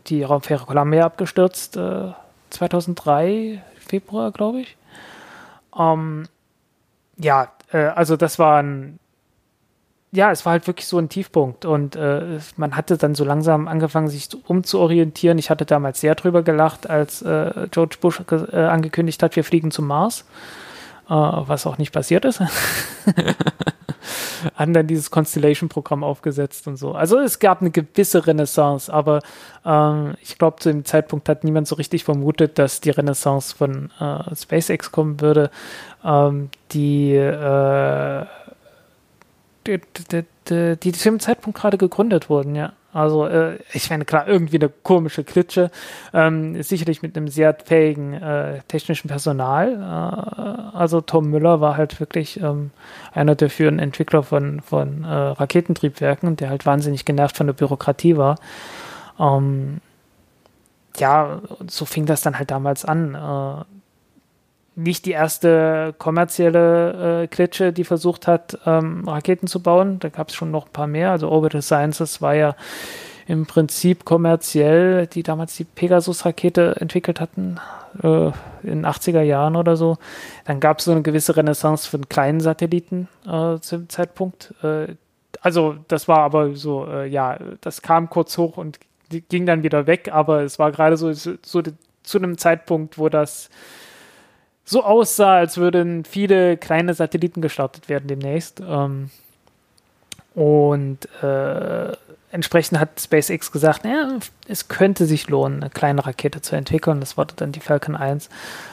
[0.08, 1.78] die Raumfähre Columbia abgestürzt,
[2.50, 4.76] 2003, äh, Februar, glaube ich.
[5.78, 6.24] Ähm,
[7.16, 8.98] ja, äh, also das war ein
[10.14, 13.66] ja, es war halt wirklich so ein Tiefpunkt und äh, man hatte dann so langsam
[13.66, 15.38] angefangen, sich umzuorientieren.
[15.38, 19.70] Ich hatte damals sehr drüber gelacht, als äh, George Bush äh, angekündigt hat, wir fliegen
[19.70, 20.26] zum Mars,
[21.08, 22.42] äh, was auch nicht passiert ist.
[24.56, 26.92] Haben dann dieses Constellation-Programm aufgesetzt und so.
[26.92, 29.22] Also es gab eine gewisse Renaissance, aber
[29.64, 33.90] ähm, ich glaube, zu dem Zeitpunkt hat niemand so richtig vermutet, dass die Renaissance von
[33.98, 35.50] äh, SpaceX kommen würde.
[36.04, 38.26] Ähm, die äh,
[39.66, 39.80] die,
[40.48, 42.72] die, die, zu dem Zeitpunkt gerade gegründet wurden, ja.
[42.92, 45.70] Also äh, ich meine, klar, irgendwie eine komische Klitsche,
[46.12, 49.72] ähm, sicherlich mit einem sehr fähigen äh, technischen Personal.
[49.72, 52.70] Äh, also Tom Müller war halt wirklich ähm,
[53.14, 58.18] einer der führenden Entwickler von, von äh, Raketentriebwerken, der halt wahnsinnig genervt von der Bürokratie
[58.18, 58.38] war.
[59.18, 59.80] Ähm,
[60.98, 63.64] ja, so fing das dann halt damals an.
[64.74, 69.98] Nicht die erste kommerzielle äh, Klitsche, die versucht hat, ähm, Raketen zu bauen.
[69.98, 71.10] Da gab es schon noch ein paar mehr.
[71.10, 72.56] Also Orbital Sciences war ja
[73.26, 77.58] im Prinzip kommerziell, die damals die Pegasus-Rakete entwickelt hatten,
[78.02, 79.98] äh, in den 80er Jahren oder so.
[80.46, 84.54] Dann gab es so eine gewisse Renaissance von kleinen Satelliten äh, zum Zeitpunkt.
[84.62, 84.94] Äh,
[85.40, 88.78] also das war aber so, äh, ja, das kam kurz hoch und
[89.28, 91.62] ging dann wieder weg, aber es war gerade so, so, so
[92.02, 93.50] zu einem Zeitpunkt, wo das
[94.64, 98.60] so aussah, als würden viele kleine Satelliten gestartet werden demnächst.
[98.60, 99.10] Ähm,
[100.34, 101.92] und äh,
[102.32, 104.08] entsprechend hat SpaceX gesagt, ja,
[104.48, 107.00] es könnte sich lohnen, eine kleine Rakete zu entwickeln.
[107.00, 108.30] Das war dann die Falcon 1.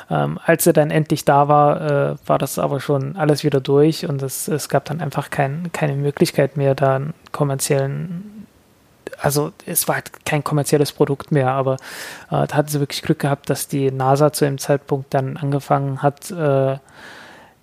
[0.09, 4.07] Ähm, als er dann endlich da war, äh, war das aber schon alles wieder durch
[4.07, 8.38] und es, es gab dann einfach kein, keine Möglichkeit mehr, da einen kommerziellen,
[9.21, 11.75] also es war halt kein kommerzielles Produkt mehr, aber
[12.31, 16.01] äh, da hatten sie wirklich Glück gehabt, dass die NASA zu dem Zeitpunkt dann angefangen
[16.01, 16.77] hat, äh,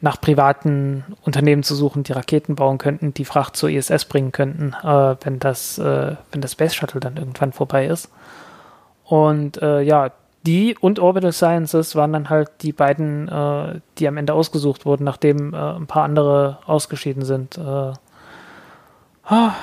[0.01, 4.75] nach privaten Unternehmen zu suchen, die Raketen bauen könnten, die Fracht zur ISS bringen könnten,
[4.83, 8.11] äh, wenn das, äh, wenn das Space Shuttle dann irgendwann vorbei ist.
[9.05, 10.11] Und äh, ja,
[10.47, 15.05] die und Orbital Sciences waren dann halt die beiden, äh, die am Ende ausgesucht wurden,
[15.05, 17.59] nachdem äh, ein paar andere ausgeschieden sind.
[17.59, 17.93] Äh,
[19.25, 19.55] ah,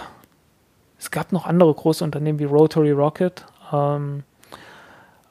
[1.04, 3.46] es gab noch andere große Unternehmen wie Rotary Rocket.
[3.74, 4.24] Ähm,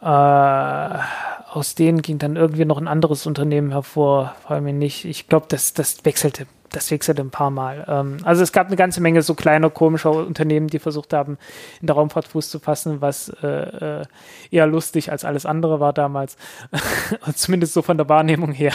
[0.03, 5.07] aus denen ging dann irgendwie noch ein anderes Unternehmen hervor, vor allem nicht.
[5.07, 7.87] Ich glaube, das, das wechselte, das wechselte ein paar Mal.
[7.89, 11.39] Ähm, also es gab eine ganze Menge so kleiner, komischer Unternehmen, die versucht haben,
[11.81, 14.05] in der Raumfahrt Fuß zu fassen, was äh, äh
[14.51, 16.37] eher lustig als alles andere war damals.
[17.35, 18.75] Zumindest so von der Wahrnehmung her.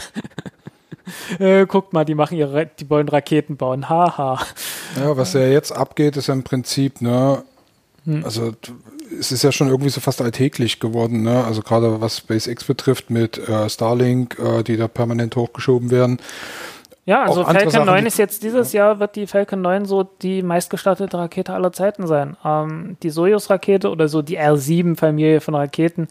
[1.39, 3.89] äh, guckt mal, die machen ihre, die wollen Raketen bauen.
[3.89, 4.39] Haha.
[4.95, 7.43] Ja, was ja jetzt abgeht, ist ja im Prinzip, ne,
[8.05, 8.24] hm.
[8.24, 8.53] also
[9.20, 11.43] es ist ja schon irgendwie so fast alltäglich geworden, ne?
[11.45, 16.20] Also gerade was SpaceX betrifft mit äh, Starlink, äh, die da permanent hochgeschoben werden.
[17.05, 18.88] Ja, also Falcon Sachen, 9 ist jetzt dieses ja.
[18.88, 22.36] Jahr, wird die Falcon 9 so die meistgestartete Rakete aller Zeiten sein.
[22.43, 26.10] Ähm, die Soyuz-Rakete oder so die R7-Familie von Raketen,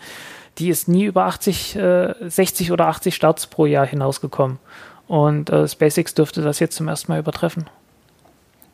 [0.59, 4.59] die ist nie über 80, äh, 60 oder 80 Starts pro Jahr hinausgekommen.
[5.07, 7.69] Und äh, SpaceX dürfte das jetzt zum ersten Mal übertreffen.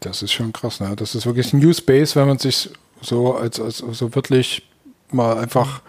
[0.00, 0.94] Das ist schon krass, ne?
[0.96, 2.70] Das ist wirklich New Space, wenn man sich
[3.00, 4.62] so als, als so wirklich
[5.10, 5.82] mal einfach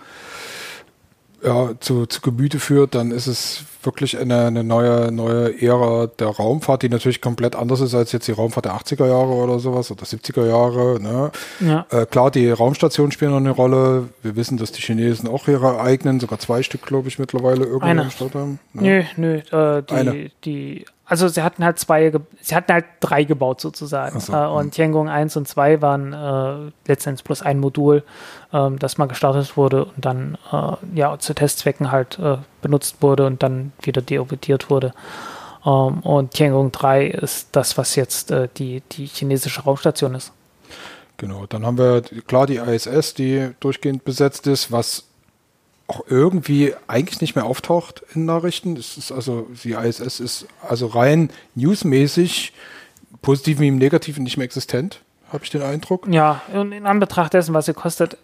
[1.43, 6.27] ja, zu, zu Gemüte führt, dann ist es wirklich eine, eine neue, neue Ära der
[6.27, 9.91] Raumfahrt, die natürlich komplett anders ist als jetzt die Raumfahrt der 80er Jahre oder sowas
[9.91, 11.01] oder 70er Jahre.
[11.01, 11.31] Ne?
[11.59, 11.85] Ja.
[11.89, 14.09] Äh, klar, die Raumstationen spielen noch eine Rolle.
[14.21, 18.01] Wir wissen, dass die Chinesen auch ihre eigenen, sogar zwei Stück, glaube ich, mittlerweile irgendwo
[18.03, 18.59] im Start haben.
[18.73, 19.05] Ne?
[19.17, 20.31] Nö, nö, äh, die, Eine.
[20.45, 24.19] die also sie hatten halt zwei, sie hatten halt drei gebaut sozusagen.
[24.19, 24.71] So, äh, und.
[24.71, 28.03] Tiangong 1 und 2 waren äh, letztendlich bloß ein Modul,
[28.53, 33.25] äh, das mal gestartet wurde und dann äh, ja zu Testzwecken halt äh, benutzt wurde
[33.25, 34.93] und dann wieder deorbitiert wurde.
[35.65, 40.31] Ähm, und Tiangong 3 ist das, was jetzt äh, die, die chinesische Raumstation ist.
[41.17, 45.03] Genau, dann haben wir klar die ISS, die durchgehend besetzt ist, was
[45.93, 48.75] auch irgendwie eigentlich nicht mehr auftaucht in Nachrichten.
[48.77, 52.53] Es ist also, die ISS ist also rein newsmäßig,
[53.21, 56.07] positiv wie im Negativen nicht mehr existent, habe ich den Eindruck.
[56.09, 58.17] Ja, und in Anbetracht dessen, was sie kostet.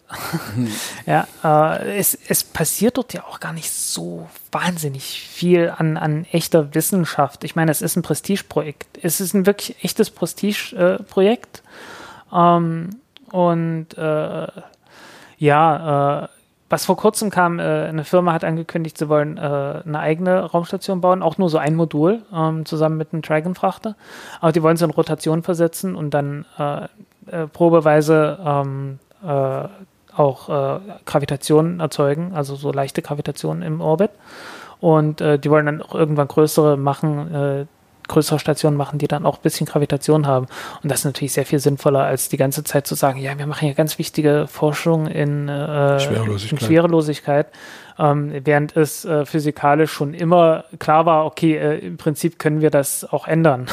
[0.55, 0.67] Hm.
[1.05, 6.25] ja, äh, es, es passiert dort ja auch gar nicht so wahnsinnig viel an, an
[6.31, 7.43] echter Wissenschaft.
[7.43, 8.99] Ich meine, es ist ein Prestigeprojekt.
[9.01, 11.63] Es ist ein wirklich echtes Prestigeprojekt.
[12.31, 12.89] Äh, ähm,
[13.31, 14.47] und äh,
[15.37, 16.27] ja, äh,
[16.69, 21.01] was vor kurzem kam, äh, eine Firma hat angekündigt, sie wollen äh, eine eigene Raumstation
[21.01, 23.95] bauen, auch nur so ein Modul, ähm, zusammen mit einem Dragon-Frachter.
[24.39, 26.85] Aber die wollen sie in Rotation versetzen und dann äh,
[27.31, 29.67] äh probeweise ähm, äh,
[30.15, 34.11] auch äh, Gravitation erzeugen, also so leichte Gravitation im Orbit.
[34.81, 37.67] Und die wollen dann auch irgendwann größere machen,
[38.09, 40.47] größere Stationen machen, die dann auch ein bisschen Gravitation haben.
[40.83, 43.47] Und das ist natürlich sehr viel sinnvoller, als die ganze Zeit zu sagen, ja, wir
[43.47, 46.61] machen hier ganz wichtige Forschung in, äh, Schwerelosigkeit.
[46.61, 47.47] In Schwerelosigkeit
[47.99, 52.71] ähm, während es äh, physikalisch schon immer klar war, okay, äh, im Prinzip können wir
[52.71, 53.67] das auch ändern.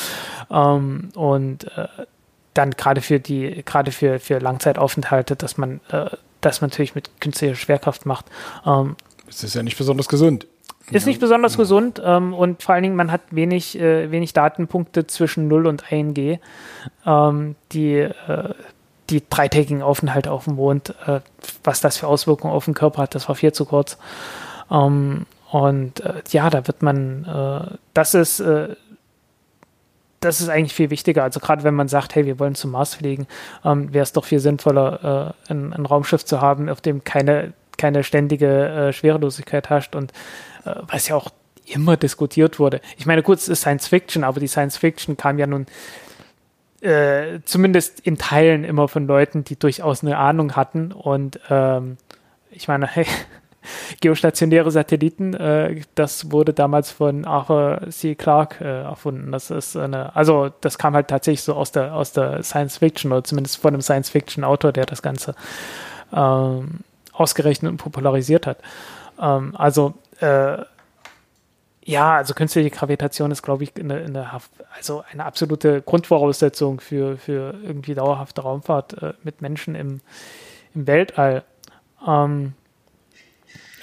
[0.50, 1.88] ähm, und äh,
[2.54, 6.10] dann gerade für die, gerade für, für Langzeitaufenthalte, dass man äh,
[6.40, 8.26] das natürlich mit künstlicher Schwerkraft macht.
[8.66, 8.96] Ähm,
[9.28, 10.46] es ist ja nicht besonders gesund.
[10.90, 15.06] Ist nicht besonders gesund ähm, und vor allen Dingen, man hat wenig, äh, wenig Datenpunkte
[15.06, 16.38] zwischen 0 und 1G,
[17.06, 18.54] ähm, die, äh,
[19.08, 21.20] die dreitägigen Aufenthalte auf dem Mond, äh,
[21.64, 23.98] was das für Auswirkungen auf den Körper hat, das war viel zu kurz.
[24.70, 28.74] Ähm, und äh, ja, da wird man, äh, das ist, äh,
[30.20, 31.22] das ist eigentlich viel wichtiger.
[31.22, 33.26] Also gerade wenn man sagt, hey, wir wollen zum Mars fliegen,
[33.64, 38.04] ähm, wäre es doch viel sinnvoller, ein, ein Raumschiff zu haben, auf dem keine keine
[38.04, 40.12] ständige Schwerelosigkeit herrscht und
[40.64, 41.30] äh, was ja auch
[41.66, 42.80] immer diskutiert wurde.
[42.98, 45.66] Ich meine, es ist Science Fiction, aber die Science Fiction kam ja nun
[46.80, 50.92] äh, zumindest in Teilen immer von Leuten, die durchaus eine Ahnung hatten.
[50.92, 51.96] Und ähm,
[52.50, 53.06] ich meine, hey,
[54.00, 58.14] geostationäre Satelliten, äh, das wurde damals von Arthur C.
[58.14, 59.30] Clarke äh, erfunden.
[59.30, 63.12] Das ist eine, also das kam halt tatsächlich so aus der aus der Science Fiction
[63.12, 65.34] oder zumindest von einem Science Fiction Autor, der das Ganze
[66.12, 66.80] ähm,
[67.12, 68.58] ausgerechnet und popularisiert hat.
[69.20, 70.58] Ähm, also äh,
[71.84, 74.30] Ja, also künstliche Gravitation ist, glaube ich, eine, eine,
[74.76, 80.00] also eine absolute Grundvoraussetzung für, für irgendwie dauerhafte Raumfahrt äh, mit Menschen im,
[80.74, 81.42] im Weltall.
[82.06, 82.52] Ähm,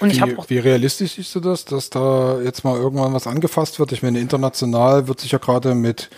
[0.00, 3.26] und wie, ich auch wie realistisch siehst du das, dass da jetzt mal irgendwann was
[3.26, 3.90] angefasst wird?
[3.90, 6.08] Ich meine, international wird sich ja gerade mit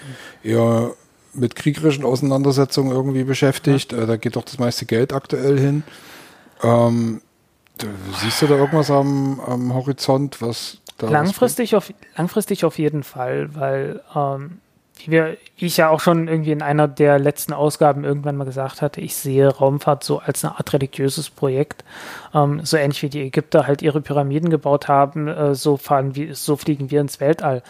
[0.45, 0.93] eher
[1.33, 3.93] mit kriegerischen Auseinandersetzungen irgendwie beschäftigt.
[3.93, 4.03] Ja.
[4.03, 5.83] Äh, da geht doch das meiste Geld aktuell hin.
[6.63, 7.23] Ähm,
[8.21, 13.55] siehst du da irgendwas am, am Horizont, was da langfristig auf langfristig auf jeden Fall,
[13.55, 14.61] weil ähm,
[15.07, 19.01] wie, ich ja auch schon irgendwie in einer der letzten Ausgaben irgendwann mal gesagt hatte,
[19.01, 21.85] ich sehe Raumfahrt so als eine Art religiöses Projekt.
[22.35, 26.35] Ähm, so ähnlich wie die Ägypter halt ihre Pyramiden gebaut haben, äh, so fahren wir,
[26.35, 27.63] so fliegen wir ins Weltall.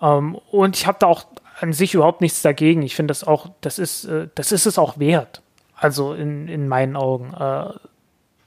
[0.00, 1.24] Ähm, und ich habe da auch
[1.60, 2.82] an sich überhaupt nichts dagegen.
[2.82, 5.42] Ich finde das auch, das ist, äh, das ist es auch wert.
[5.76, 7.34] Also in, in meinen Augen.
[7.34, 7.74] Äh,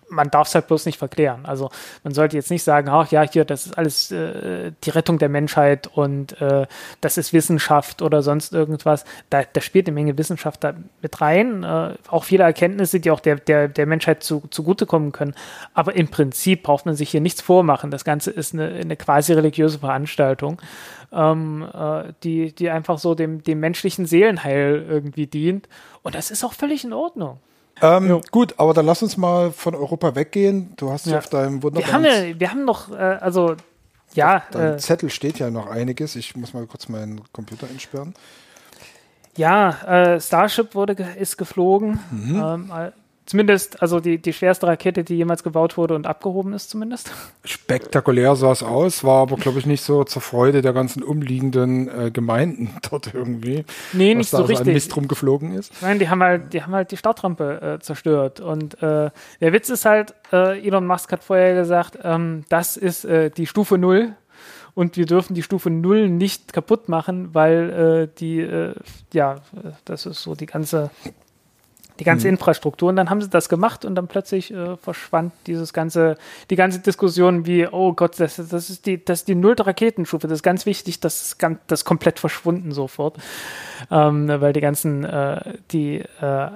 [0.09, 1.45] man darf es halt bloß nicht verklären.
[1.45, 1.69] Also
[2.03, 5.29] man sollte jetzt nicht sagen, ach ja, hier, das ist alles äh, die Rettung der
[5.29, 6.67] Menschheit und äh,
[7.01, 9.05] das ist Wissenschaft oder sonst irgendwas.
[9.29, 11.63] Da, da spielt eine Menge Wissenschaft da mit rein.
[11.63, 15.35] Äh, auch viele Erkenntnisse, die auch der, der, der Menschheit zu, zugutekommen können.
[15.73, 17.91] Aber im Prinzip braucht man sich hier nichts vormachen.
[17.91, 20.61] Das Ganze ist eine, eine quasi religiöse Veranstaltung,
[21.11, 25.67] ähm, äh, die, die einfach so dem, dem menschlichen Seelenheil irgendwie dient.
[26.03, 27.39] Und das ist auch völlig in Ordnung.
[27.81, 30.73] Ähm, gut, aber dann lass uns mal von Europa weggehen.
[30.77, 32.03] Du hast ja auf deinem wunderbaren...
[32.03, 33.55] Wir haben, ja, wir haben noch, äh, also,
[34.13, 34.43] ja.
[34.53, 36.15] Auf äh, Zettel steht ja noch einiges.
[36.15, 38.13] Ich muss mal kurz meinen Computer entsperren.
[39.35, 39.81] Ja,
[40.13, 41.99] äh, Starship wurde, ist geflogen.
[42.11, 42.35] Mhm.
[42.43, 42.91] Ähm,
[43.25, 47.11] Zumindest, also die, die schwerste Rakete, die jemals gebaut wurde und abgehoben ist, zumindest.
[47.43, 51.87] Spektakulär sah es aus, war aber, glaube ich, nicht so zur Freude der ganzen umliegenden
[51.87, 53.65] äh, Gemeinden dort irgendwie.
[53.93, 54.73] Nee, nicht so richtig.
[54.73, 55.73] Mist rumgeflogen ist.
[55.81, 58.41] Nein, die haben halt, die haben halt die Startrampe äh, zerstört.
[58.41, 59.09] Und äh,
[59.41, 63.47] der Witz ist halt, äh, Elon Musk hat vorher gesagt, ähm, das ist äh, die
[63.47, 64.13] Stufe Null
[64.75, 68.75] und wir dürfen die Stufe Null nicht kaputt machen, weil äh, die, äh,
[69.13, 69.37] ja,
[69.85, 70.91] das ist so die ganze
[71.99, 72.33] die ganze mhm.
[72.33, 72.89] Infrastruktur.
[72.89, 76.17] Und dann haben sie das gemacht und dann plötzlich äh, verschwand dieses ganze,
[76.49, 80.27] die ganze Diskussion wie, oh Gott, das, das ist die, das ist die nullte Raketenstufe.
[80.27, 83.17] Das ist ganz wichtig, das ist ganz, das ist komplett verschwunden sofort.
[83.91, 86.47] Ähm, weil die ganzen, äh, die, äh,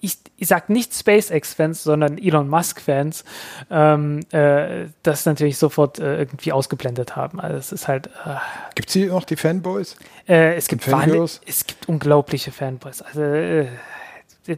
[0.00, 3.24] ich, ich sag nicht SpaceX-Fans, sondern Elon Musk-Fans,
[3.70, 7.38] ähm, äh, das natürlich sofort äh, irgendwie ausgeblendet haben.
[7.38, 8.06] Also es ist halt.
[8.06, 8.36] Äh,
[8.74, 9.96] gibt es hier noch die Fanboys?
[10.26, 13.02] Äh, es, gibt es gibt unglaubliche Fanboys.
[13.02, 13.66] Also äh,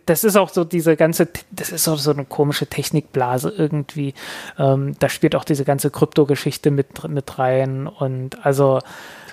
[0.07, 4.14] das ist auch so diese ganze, das ist auch so eine komische Technikblase irgendwie.
[4.59, 8.80] Ähm, da spielt auch diese ganze Krypto-Geschichte mit, mit rein und also.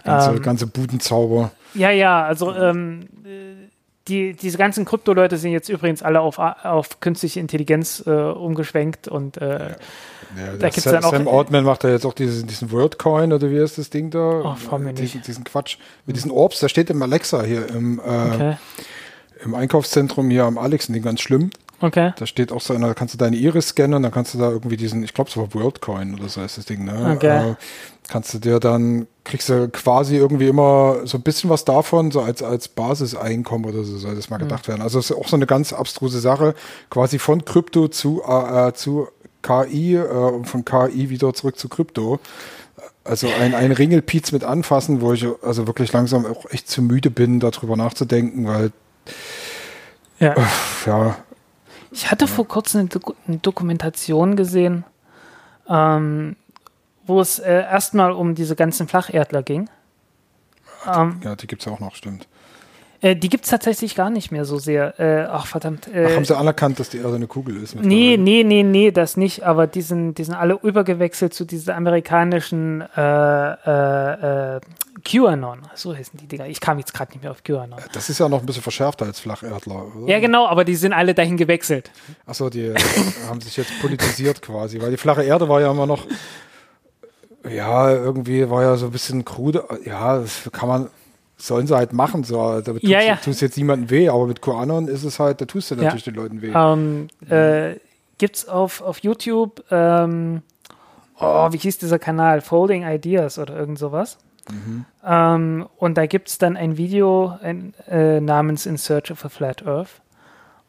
[0.03, 1.51] Ganze, ähm, ganze Budenzauber.
[1.73, 3.07] Ja, ja, also ähm,
[4.07, 9.37] die, diese ganzen Krypto-Leute sind jetzt übrigens alle auf, auf künstliche Intelligenz äh, umgeschwenkt und
[9.37, 9.75] äh, ja.
[10.35, 13.33] Ja, da gibt's Sam, dann auch, Sam Altman macht da jetzt auch diesen, diesen WordCoin
[13.33, 14.57] oder wie ist das Ding da?
[14.71, 15.77] Oh, mir diesen, diesen Quatsch.
[16.07, 18.55] Mit diesen Orbs, da steht im Alexa hier im äh, okay
[19.43, 21.51] im Einkaufszentrum hier am Alexen, ganz schlimm.
[21.83, 22.13] Okay.
[22.17, 24.37] Da steht auch so einer, da kannst du deine Iris scannen und dann kannst du
[24.37, 27.13] da irgendwie diesen, ich glaube, es war WorldCoin oder so heißt das Ding, ne?
[27.15, 27.51] Okay.
[27.51, 27.55] Äh,
[28.07, 32.21] kannst du dir dann, kriegst du quasi irgendwie immer so ein bisschen was davon, so
[32.21, 34.43] als, als Basiseinkommen oder so soll das mal mhm.
[34.43, 34.81] gedacht werden.
[34.81, 36.55] Also es ist auch so eine ganz abstruse Sache,
[36.89, 39.09] quasi von Krypto zu, äh, äh zu
[39.41, 42.19] KI äh, und von KI wieder zurück zu Krypto.
[43.03, 47.11] Also ein, ein Ringelpiez mit anfassen, wo ich also wirklich langsam auch echt zu müde
[47.11, 48.71] bin, darüber nachzudenken, weil
[50.19, 50.35] ja.
[50.85, 51.17] ja.
[51.91, 54.83] Ich hatte vor kurzem eine, Do eine Dokumentation gesehen,
[55.69, 56.35] ähm,
[57.05, 59.69] wo es äh, erstmal um diese ganzen Flacherdler ging.
[60.87, 62.27] Ähm, ja, die gibt es auch noch, stimmt.
[63.03, 64.97] Äh, die gibt es tatsächlich gar nicht mehr so sehr.
[64.97, 65.87] Äh, ach, verdammt.
[65.93, 67.75] Äh, ach, haben sie anerkannt, dass die Erde eine Kugel ist?
[67.75, 69.43] Nee, nee, nee, nee, das nicht.
[69.43, 74.61] Aber die sind, die sind alle übergewechselt zu dieser amerikanischen äh, äh, äh
[75.03, 75.63] QAnon.
[75.75, 76.47] So heißen die Dinger.
[76.47, 77.75] Ich kam jetzt gerade nicht mehr auf QAnon.
[77.91, 80.07] Das ist ja noch ein bisschen verschärfter als Flacherdler, oder?
[80.07, 81.91] Ja, genau, aber die sind alle dahin gewechselt.
[82.25, 82.73] Achso, die
[83.27, 86.07] haben sich jetzt politisiert quasi, weil die flache Erde war ja immer noch.
[87.49, 89.65] Ja, irgendwie war ja so ein bisschen krude.
[89.83, 90.89] Ja, das kann man
[91.47, 92.23] sollen sie halt machen.
[92.23, 92.61] So.
[92.61, 93.15] Da tust, ja, ja.
[93.17, 96.11] tust jetzt niemandem weh, aber mit QAnon ist es halt, da tust du natürlich ja.
[96.11, 96.53] den Leuten weh.
[96.55, 97.79] Ähm, äh,
[98.17, 100.41] gibt's auf, auf YouTube, ähm,
[101.19, 102.41] oh, wie hieß dieser Kanal?
[102.41, 104.17] Folding Ideas oder irgend sowas.
[104.49, 104.85] Mhm.
[105.05, 109.29] Ähm, und da gibt es dann ein Video ein, äh, namens In Search of a
[109.29, 110.01] Flat Earth.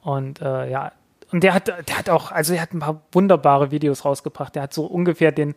[0.03, 0.93] Und äh, ja,
[1.33, 4.55] Und der hat, der hat auch, also er hat ein paar wunderbare Videos rausgebracht.
[4.55, 5.55] Der hat so ungefähr den,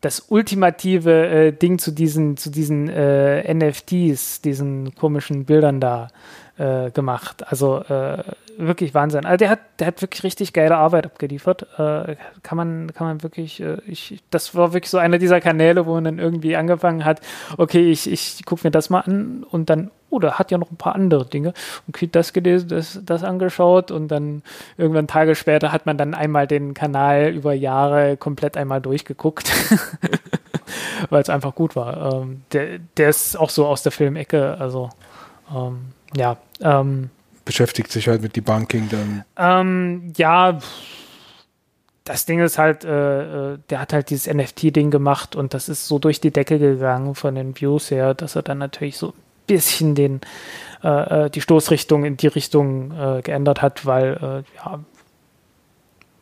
[0.00, 6.08] das ultimative äh, Ding zu diesen, zu diesen äh, NFTs, diesen komischen Bildern da
[6.56, 7.44] äh, gemacht.
[7.50, 8.22] Also äh,
[8.58, 9.24] wirklich Wahnsinn.
[9.24, 11.62] Also der hat, der hat wirklich richtig geile Arbeit abgeliefert.
[11.78, 15.86] Äh, kann man, kann man wirklich, äh, ich, das war wirklich so einer dieser Kanäle,
[15.86, 17.20] wo man dann irgendwie angefangen hat,
[17.56, 20.70] okay, ich, ich gucke mir das mal an und dann, oh, der hat ja noch
[20.70, 21.52] ein paar andere Dinge.
[21.88, 24.42] Okay, das gelesen, das, das angeschaut und dann
[24.76, 29.52] irgendwann Tage später hat man dann einmal den Kanal über Jahre komplett einmal durchgeguckt.
[31.10, 32.12] Weil es einfach gut war.
[32.12, 34.90] Ähm, der, der ist auch so aus der Filmecke, also
[35.54, 36.36] ähm, ja.
[36.60, 37.10] Ähm,
[37.44, 39.24] Beschäftigt sich halt mit Debunking dann.
[39.36, 40.58] Ähm, ja,
[42.04, 45.86] das Ding ist halt, äh, äh der hat halt dieses NFT-Ding gemacht und das ist
[45.86, 49.14] so durch die Decke gegangen von den Views her, dass er dann natürlich so
[49.48, 50.20] bisschen den,
[50.84, 54.78] äh, äh, die Stoßrichtung in die Richtung äh, geändert hat, weil äh, ja,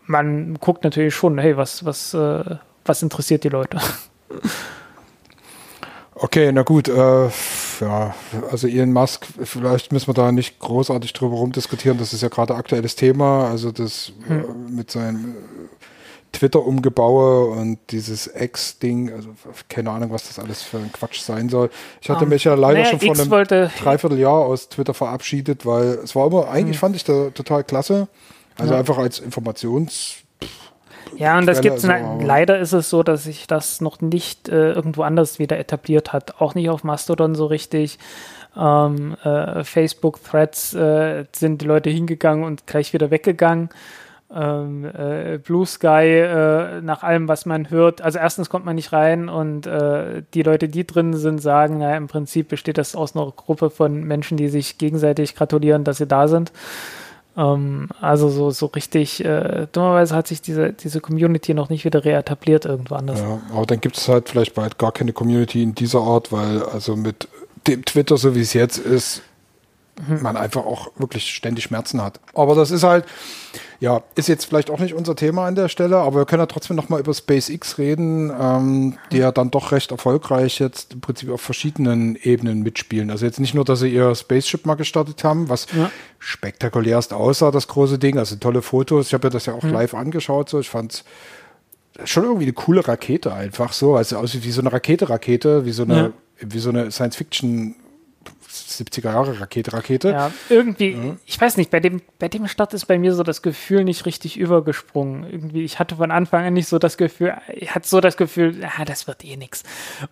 [0.07, 3.79] man guckt natürlich schon, hey, was, was, was interessiert die Leute?
[6.19, 7.29] Okay, na gut, äh,
[7.81, 8.15] ja,
[8.51, 12.55] also Elon Musk, vielleicht müssen wir da nicht großartig drüber rumdiskutieren, das ist ja gerade
[12.55, 14.41] aktuelles Thema, also das hm.
[14.41, 15.35] äh, mit seinem
[16.37, 19.31] Twitter-Umgebaue und dieses X-Ding, also
[19.69, 21.71] keine Ahnung, was das alles für ein Quatsch sein soll.
[22.03, 25.65] Ich hatte um, mich ja leider naja, schon vor einem wollte, Dreivierteljahr aus Twitter verabschiedet,
[25.65, 26.81] weil es war immer, eigentlich hm.
[26.81, 28.09] fand ich da total klasse,
[28.59, 28.79] also ja.
[28.79, 30.17] einfach als Informations-
[31.17, 34.73] ja, und das gibt es leider ist es so, dass sich das noch nicht äh,
[34.73, 36.41] irgendwo anders wieder etabliert hat.
[36.43, 37.99] Auch nicht auf Mastodon so richtig.
[38.55, 43.71] Ähm, äh, Facebook-Threads äh, sind die Leute hingegangen und gleich wieder weggegangen.
[44.35, 48.93] Ähm, äh, Blue Sky, äh, nach allem, was man hört, also erstens kommt man nicht
[48.93, 53.15] rein und äh, die Leute, die drin sind, sagen, naja, im Prinzip besteht das aus
[53.15, 56.51] einer Gruppe von Menschen, die sich gegenseitig gratulieren, dass sie da sind.
[57.37, 62.05] Ähm, also so, so richtig, äh, dummerweise hat sich diese, diese Community noch nicht wieder
[62.05, 63.21] reetabliert irgendwo anders.
[63.21, 66.63] Ja, aber dann gibt es halt vielleicht bald gar keine Community in dieser Art, weil
[66.63, 67.29] also mit
[67.67, 69.23] dem Twitter, so wie es jetzt ist.
[70.21, 72.21] Man einfach auch wirklich ständig Schmerzen hat.
[72.35, 73.05] Aber das ist halt,
[73.81, 76.47] ja, ist jetzt vielleicht auch nicht unser Thema an der Stelle, aber wir können ja
[76.47, 81.31] trotzdem nochmal über SpaceX reden, ähm, die ja dann doch recht erfolgreich jetzt im Prinzip
[81.31, 83.11] auf verschiedenen Ebenen mitspielen.
[83.11, 85.91] Also jetzt nicht nur, dass sie ihr Spaceship mal gestartet haben, was ja.
[86.19, 89.09] spektakulärst aussah, das große Ding, also tolle Fotos.
[89.09, 89.73] Ich habe ja das ja auch mhm.
[89.73, 91.05] live angeschaut, so ich fand
[92.05, 95.85] schon irgendwie eine coole Rakete einfach so, also aussieht wie so eine Rakete-Rakete, wie so
[95.85, 96.13] eine, ja.
[96.41, 97.77] wie so eine Science-Fiction
[98.77, 100.11] 70er Jahre Rakete, Rakete.
[100.11, 101.17] Ja, irgendwie, ja.
[101.25, 104.07] ich weiß nicht, bei dem, bei dem Start ist bei mir so das Gefühl nicht
[104.07, 105.25] richtig übergesprungen.
[105.31, 108.65] Irgendwie, ich hatte von Anfang an nicht so das Gefühl, ich hatte so das Gefühl,
[108.65, 109.63] ah, das wird eh nix.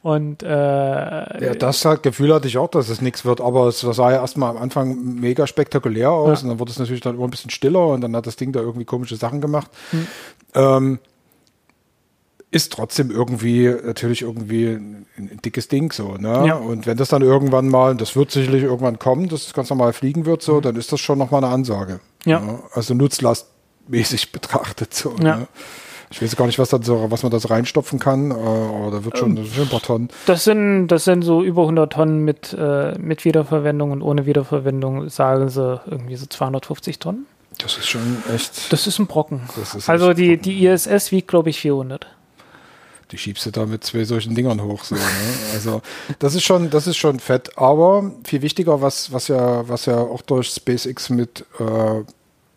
[0.02, 3.80] Und äh, ja, das halt, Gefühl hatte ich auch, dass es nichts wird, aber es
[3.80, 6.44] sah ja erstmal am Anfang mega spektakulär aus ja.
[6.44, 8.52] und dann wurde es natürlich dann immer ein bisschen stiller und dann hat das Ding
[8.52, 9.70] da irgendwie komische Sachen gemacht.
[9.90, 10.06] Hm.
[10.54, 10.98] Ähm,
[12.54, 16.44] ist trotzdem irgendwie natürlich irgendwie ein, ein dickes Ding so, ne?
[16.46, 16.54] Ja.
[16.54, 19.92] Und wenn das dann irgendwann mal, das wird sicherlich irgendwann kommen, dass es ganz normal
[19.92, 20.62] fliegen wird, so, mhm.
[20.62, 21.98] dann ist das schon nochmal eine Ansage.
[22.24, 22.38] Ja.
[22.38, 22.60] Ne?
[22.72, 25.16] Also nutzlastmäßig betrachtet so.
[25.18, 25.38] Ja.
[25.38, 25.48] Ne?
[26.10, 29.04] Ich weiß gar nicht, was, so, was man da so reinstopfen kann, äh, aber da
[29.04, 30.08] wird schon, ähm, ein paar Tonnen.
[30.26, 35.08] Das sind, das sind so über 100 Tonnen mit, äh, mit Wiederverwendung und ohne Wiederverwendung,
[35.08, 37.26] sagen sie irgendwie so 250 Tonnen.
[37.58, 38.72] Das ist schon echt.
[38.72, 39.40] Das ist ein Brocken.
[39.60, 42.06] Ist also die, die ISS wiegt, glaube ich, 400
[43.14, 44.82] die schiebst du da mit zwei solchen Dingern hoch.
[44.82, 45.00] So, ne?
[45.54, 45.82] Also
[46.18, 47.56] das ist schon, das ist schon fett.
[47.56, 52.02] Aber viel wichtiger, was, was ja, was ja auch durch SpaceX mit äh,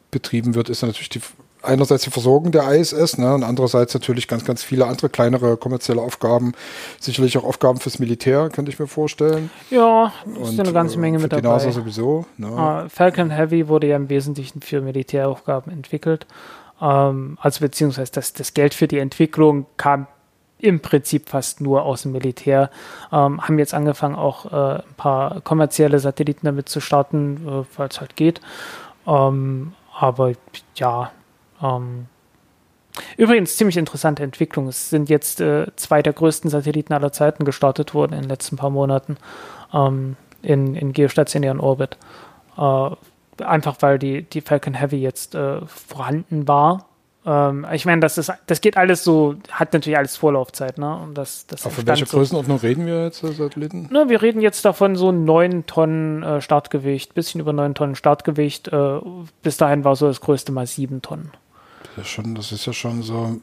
[0.10, 1.22] betrieben wird, ist natürlich die
[1.62, 6.02] einerseits die Versorgung der ISS ne, und andererseits natürlich ganz, ganz viele andere kleinere kommerzielle
[6.02, 6.54] Aufgaben,
[7.00, 9.50] sicherlich auch Aufgaben fürs Militär, könnte ich mir vorstellen.
[9.70, 11.42] Ja, ist und, eine ganze Menge äh, mit dabei.
[11.42, 12.26] Die NASA sowieso.
[12.38, 12.48] Ne.
[12.48, 16.26] Uh, Falcon Heavy wurde ja im Wesentlichen für Militäraufgaben entwickelt.
[16.82, 20.08] Ähm, also beziehungsweise das, das Geld für die Entwicklung kam
[20.60, 22.70] im Prinzip fast nur aus dem Militär,
[23.12, 28.00] ähm, haben jetzt angefangen, auch äh, ein paar kommerzielle Satelliten damit zu starten, äh, es
[28.00, 28.42] halt geht.
[29.06, 30.34] Ähm, aber
[30.76, 31.12] ja,
[31.62, 32.08] ähm,
[33.18, 34.68] übrigens ziemlich interessante Entwicklung.
[34.68, 38.58] Es sind jetzt äh, zwei der größten Satelliten aller Zeiten gestartet worden in den letzten
[38.58, 39.18] paar Monaten
[39.74, 41.98] ähm, in, in geostationären Orbit.
[42.58, 42.90] Äh,
[43.44, 46.87] einfach weil die, die Falcon Heavy jetzt äh, vorhanden war
[47.28, 50.78] ähm, ich meine, das, ist, das geht alles so, hat natürlich alles Vorlaufzeit.
[50.78, 50.96] Ne?
[50.96, 52.18] Und das, das Auf welche so.
[52.18, 53.90] Größenordnung reden wir jetzt, Satelliten?
[53.92, 58.70] Ne, wir reden jetzt davon so 9 Tonnen äh, Startgewicht, bisschen über 9 Tonnen Startgewicht.
[58.70, 59.00] Äh,
[59.44, 61.32] bis dahin war so das größte mal 7 Tonnen.
[61.98, 63.42] Das ist, schon, das ist ja schon so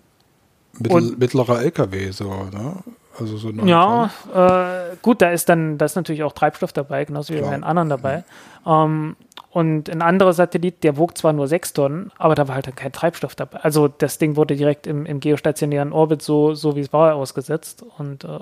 [0.78, 2.76] mittel, mittlerer LKW, so, ne?
[3.18, 7.32] Also so ja, äh, gut, da ist dann, da ist natürlich auch Treibstoff dabei, genauso
[7.32, 8.24] wie bei den anderen dabei.
[8.64, 8.72] Mhm.
[8.72, 9.16] Ähm,
[9.54, 12.74] und ein anderer Satellit, der wog zwar nur sechs Tonnen, aber da war halt dann
[12.74, 13.60] kein Treibstoff dabei.
[13.60, 17.84] Also das Ding wurde direkt im, im geostationären Orbit so, so wie es war ausgesetzt
[17.98, 18.40] und äh,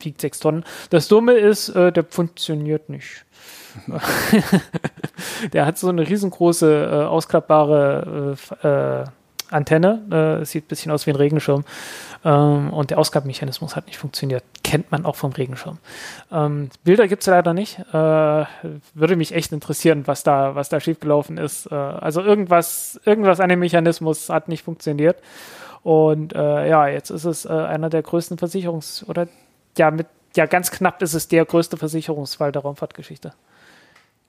[0.00, 0.64] wiegt sechs Tonnen.
[0.90, 3.24] Das Dumme ist, äh, der funktioniert nicht.
[5.52, 9.04] der hat so eine riesengroße, äh, ausklappbare äh, äh
[9.52, 10.40] Antenne.
[10.40, 11.64] Äh, sieht ein bisschen aus wie ein Regenschirm.
[12.24, 14.44] Ähm, und der Ausgabemechanismus hat nicht funktioniert.
[14.62, 15.78] Kennt man auch vom Regenschirm.
[16.30, 17.78] Ähm, Bilder gibt es leider nicht.
[17.92, 18.44] Äh,
[18.94, 21.66] würde mich echt interessieren, was da, was da schiefgelaufen ist.
[21.66, 25.16] Äh, also irgendwas, irgendwas an dem Mechanismus hat nicht funktioniert.
[25.82, 29.26] Und äh, ja, jetzt ist es äh, einer der größten Versicherungs- oder
[29.76, 30.06] ja, mit,
[30.36, 33.32] ja, ganz knapp ist es der größte Versicherungsfall der Raumfahrtgeschichte.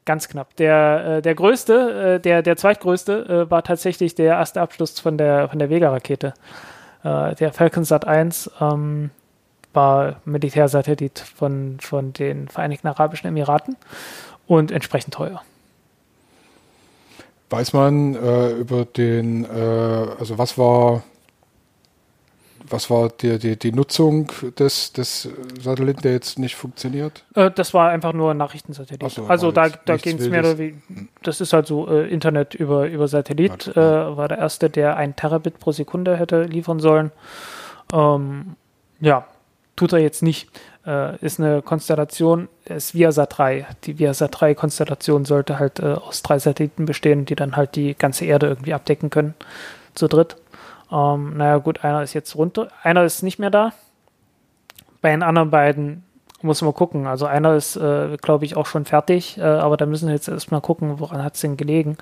[0.05, 0.55] Ganz knapp.
[0.55, 5.17] Der, äh, der größte, äh, der, der zweitgrößte äh, war tatsächlich der erste Abschluss von
[5.17, 6.33] der, von der Vega-Rakete.
[7.03, 9.11] Äh, der Falcon Sat 1 ähm,
[9.73, 13.75] war Militärsatellit von, von den Vereinigten Arabischen Emiraten
[14.47, 15.41] und entsprechend teuer.
[17.49, 19.47] Weiß man äh, über den, äh,
[20.19, 21.03] also was war
[22.69, 27.23] was war die, die, die Nutzung des, des Satelliten, der jetzt nicht funktioniert?
[27.35, 29.11] Äh, das war einfach nur ein Nachrichtensatellit.
[29.11, 30.75] So, also da, da ging es mehr wie,
[31.21, 35.15] das ist halt so äh, Internet über, über Satellit, äh, war der erste, der ein
[35.15, 37.11] Terabit pro Sekunde hätte liefern sollen.
[37.93, 38.55] Ähm,
[38.99, 39.25] ja,
[39.75, 40.49] tut er jetzt nicht.
[40.85, 43.67] Äh, ist eine Konstellation, ist Viasat 3.
[43.85, 47.95] Die Viasat 3 Konstellation sollte halt äh, aus drei Satelliten bestehen, die dann halt die
[47.95, 49.33] ganze Erde irgendwie abdecken können.
[49.93, 50.35] Zu dritt.
[50.93, 53.73] Ähm, naja, gut, einer ist jetzt runter, einer ist nicht mehr da.
[55.01, 56.03] Bei den anderen beiden
[56.43, 57.07] muss man gucken.
[57.07, 60.27] Also einer ist, äh, glaube ich, auch schon fertig, äh, aber da müssen wir jetzt
[60.27, 61.97] erstmal gucken, woran hat es denn gelegen.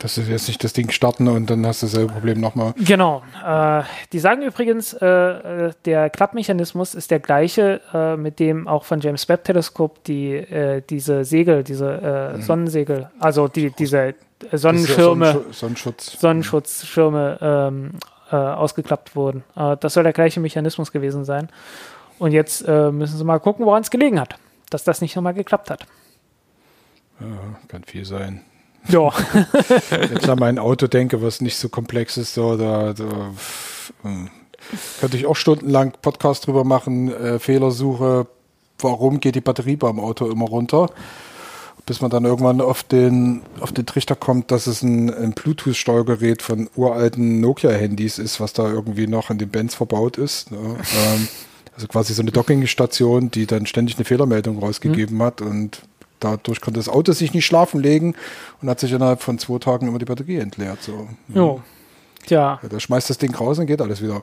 [0.00, 2.74] Dass sie jetzt nicht das Ding starten und dann hast du dasselbe Problem nochmal.
[2.78, 3.22] Genau.
[3.46, 3.82] Äh,
[4.12, 9.00] die sagen übrigens, äh, äh, der Klappmechanismus ist der gleiche, äh, mit dem auch von
[9.00, 12.42] James Webb Teleskop die, äh, diese Segel, diese mhm.
[12.42, 14.14] Sonnensegel, also die, diese
[14.50, 16.18] Sonnenschirme, Sonnenschutz.
[16.18, 17.90] Sonnenschutzschirme ähm,
[18.30, 19.44] äh, ausgeklappt wurden.
[19.56, 21.48] Äh, das soll der gleiche Mechanismus gewesen sein.
[22.18, 24.36] Und jetzt äh, müssen sie mal gucken, woran es gelegen hat,
[24.70, 25.86] dass das nicht nochmal geklappt hat.
[27.20, 27.26] Ja,
[27.68, 28.42] kann viel sein.
[28.88, 29.12] Ja.
[29.90, 33.30] Wenn ich an mein Auto denke, was nicht so komplex ist, so, da, da
[34.02, 34.30] hm.
[35.00, 38.26] könnte ich auch stundenlang Podcast drüber machen, äh, Fehlersuche,
[38.78, 40.88] warum geht die Batterie beim Auto immer runter?
[41.90, 46.40] bis man dann irgendwann auf den, auf den Trichter kommt, dass es ein, ein Bluetooth-Steuergerät
[46.40, 50.52] von uralten Nokia-Handys ist, was da irgendwie noch in den Bands verbaut ist.
[50.52, 50.58] Ne?
[50.58, 51.28] ähm,
[51.74, 55.22] also quasi so eine Docking-Station, die dann ständig eine Fehlermeldung rausgegeben mhm.
[55.22, 55.82] hat und
[56.20, 58.14] dadurch konnte das Auto sich nicht schlafen legen
[58.62, 60.82] und hat sich innerhalb von zwei Tagen immer die Batterie entleert.
[60.82, 61.08] So.
[61.28, 61.60] Jo.
[62.26, 62.60] Tja.
[62.62, 64.22] Ja, da schmeißt das Ding raus und geht alles wieder.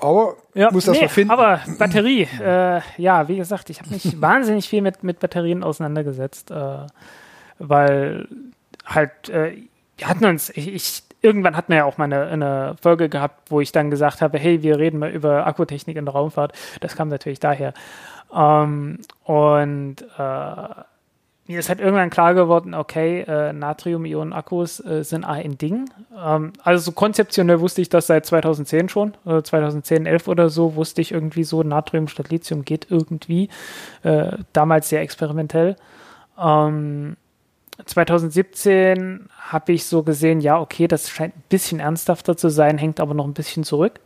[0.00, 1.30] Aber ja, muss das nee, mal finden.
[1.30, 6.50] Aber Batterie, äh, ja, wie gesagt, ich habe mich wahnsinnig viel mit, mit Batterien auseinandergesetzt,
[6.50, 6.86] äh,
[7.58, 8.28] weil
[8.84, 9.56] halt, äh,
[9.96, 13.50] wir hatten uns, ich, ich, irgendwann hatten wir ja auch mal eine, eine, Folge gehabt,
[13.50, 16.52] wo ich dann gesagt habe, hey, wir reden mal über Akkutechnik in der Raumfahrt.
[16.80, 17.72] Das kam natürlich daher.
[18.32, 20.82] Ähm, und äh,
[21.48, 25.88] mir ist halt irgendwann klar geworden, okay, äh, Natrium-Ionen-Akkus äh, sind ein Ding.
[26.14, 30.76] Ähm, also so konzeptionell wusste ich das seit 2010 schon, äh, 2010, 11 oder so,
[30.76, 33.48] wusste ich irgendwie so, Natrium statt Lithium geht irgendwie.
[34.02, 35.76] Äh, damals sehr experimentell.
[36.38, 37.16] Ähm,
[37.82, 43.00] 2017 habe ich so gesehen, ja, okay, das scheint ein bisschen ernsthafter zu sein, hängt
[43.00, 44.00] aber noch ein bisschen zurück.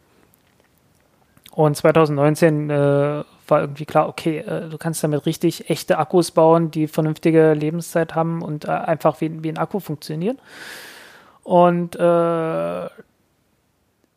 [1.51, 6.71] Und 2019 äh, war irgendwie klar, okay, äh, du kannst damit richtig echte Akkus bauen,
[6.71, 10.39] die vernünftige Lebenszeit haben und äh, einfach wie, wie ein Akku funktionieren.
[11.43, 12.89] Und äh,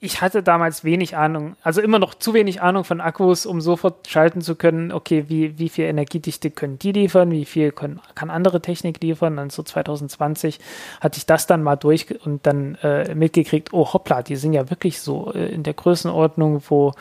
[0.05, 4.07] ich hatte damals wenig Ahnung, also immer noch zu wenig Ahnung von Akkus, um sofort
[4.07, 8.30] schalten zu können, okay, wie, wie viel Energiedichte können die liefern, wie viel können, kann
[8.30, 9.39] andere Technik liefern.
[9.39, 10.59] Und so 2020
[11.01, 14.69] hatte ich das dann mal durch und dann äh, mitgekriegt, oh hoppla, die sind ja
[14.69, 16.93] wirklich so äh, in der Größenordnung, wo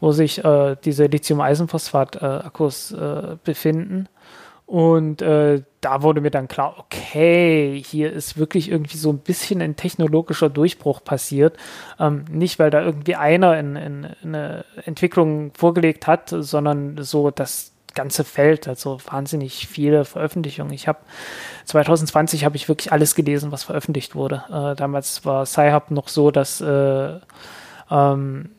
[0.00, 4.08] wo sich äh, diese Lithium-Eisenphosphat-Akkus äh, befinden.
[4.68, 9.62] Und äh, da wurde mir dann klar, okay, hier ist wirklich irgendwie so ein bisschen
[9.62, 11.56] ein technologischer Durchbruch passiert.
[11.98, 17.30] Ähm, nicht, weil da irgendwie einer in, in, in eine Entwicklung vorgelegt hat, sondern so
[17.30, 20.74] das ganze Feld, also wahnsinnig viele Veröffentlichungen.
[20.74, 20.98] Ich habe
[21.64, 24.44] 2020 habe ich wirklich alles gelesen, was veröffentlicht wurde.
[24.48, 27.18] Äh, damals war Sci-Hub noch so, dass äh,
[27.90, 28.50] ähm,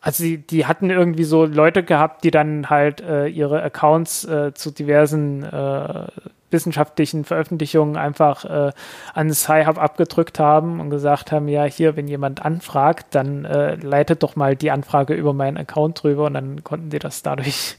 [0.00, 4.54] also die, die hatten irgendwie so Leute gehabt, die dann halt äh, ihre Accounts äh,
[4.54, 6.06] zu diversen äh,
[6.50, 8.72] wissenschaftlichen Veröffentlichungen einfach äh,
[9.12, 14.22] an Sci-Hub abgedrückt haben und gesagt haben, ja, hier, wenn jemand anfragt, dann äh, leitet
[14.22, 17.76] doch mal die Anfrage über meinen Account drüber und dann konnten die das dadurch,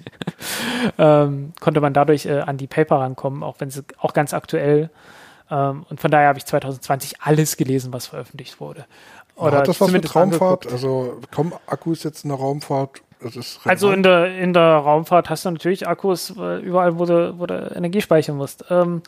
[0.99, 4.89] ähm, konnte man dadurch äh, an die Paper rankommen, auch wenn sie auch ganz aktuell
[5.51, 8.85] ähm, und von daher habe ich 2020 alles gelesen, was veröffentlicht wurde.
[9.39, 10.65] Oder Hat das was mit Raumfahrt?
[10.65, 10.71] Angeguckt.
[10.71, 13.01] Also kommen Akkus jetzt in der Raumfahrt
[13.65, 17.53] also in der, in der Raumfahrt hast du natürlich Akkus überall, wo du, wo du
[17.75, 18.63] Energie speichern musst.
[18.69, 19.01] Ähm,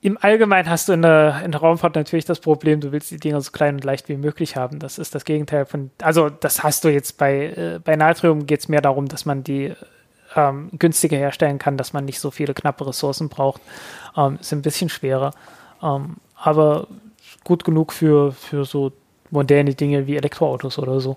[0.00, 3.16] Im Allgemeinen hast du in der, in der Raumfahrt natürlich das Problem, du willst die
[3.16, 4.78] Dinger so klein und leicht wie möglich haben.
[4.78, 8.60] Das ist das Gegenteil von, also das hast du jetzt bei, äh, bei Natrium geht
[8.60, 9.74] es mehr darum, dass man die
[10.36, 13.62] ähm, günstiger herstellen kann, dass man nicht so viele knappe Ressourcen braucht.
[14.16, 15.32] Ähm, ist ein bisschen schwerer.
[15.82, 16.86] Ähm, aber
[17.46, 18.92] gut genug für, für so
[19.30, 21.16] moderne Dinge wie Elektroautos oder so.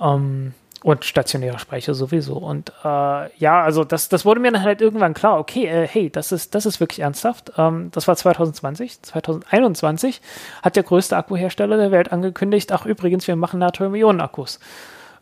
[0.00, 2.34] Ähm, und stationärer Speicher sowieso.
[2.34, 6.10] Und äh, ja, also das, das wurde mir dann halt irgendwann klar, okay, äh, hey,
[6.10, 7.52] das ist, das ist wirklich ernsthaft.
[7.56, 9.00] Ähm, das war 2020.
[9.02, 10.20] 2021
[10.62, 14.58] hat der größte Akkuhersteller der Welt angekündigt, ach übrigens, wir machen Natrium-Ionen-Akkus.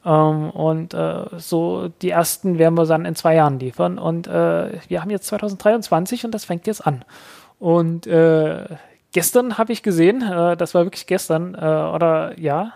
[0.07, 3.99] Ähm, und äh, so die ersten werden wir dann in zwei Jahren liefern.
[3.99, 7.05] Und äh, wir haben jetzt 2023 und das fängt jetzt an.
[7.59, 8.65] Und äh,
[9.13, 12.73] gestern habe ich gesehen, äh, das war wirklich gestern, oder ja,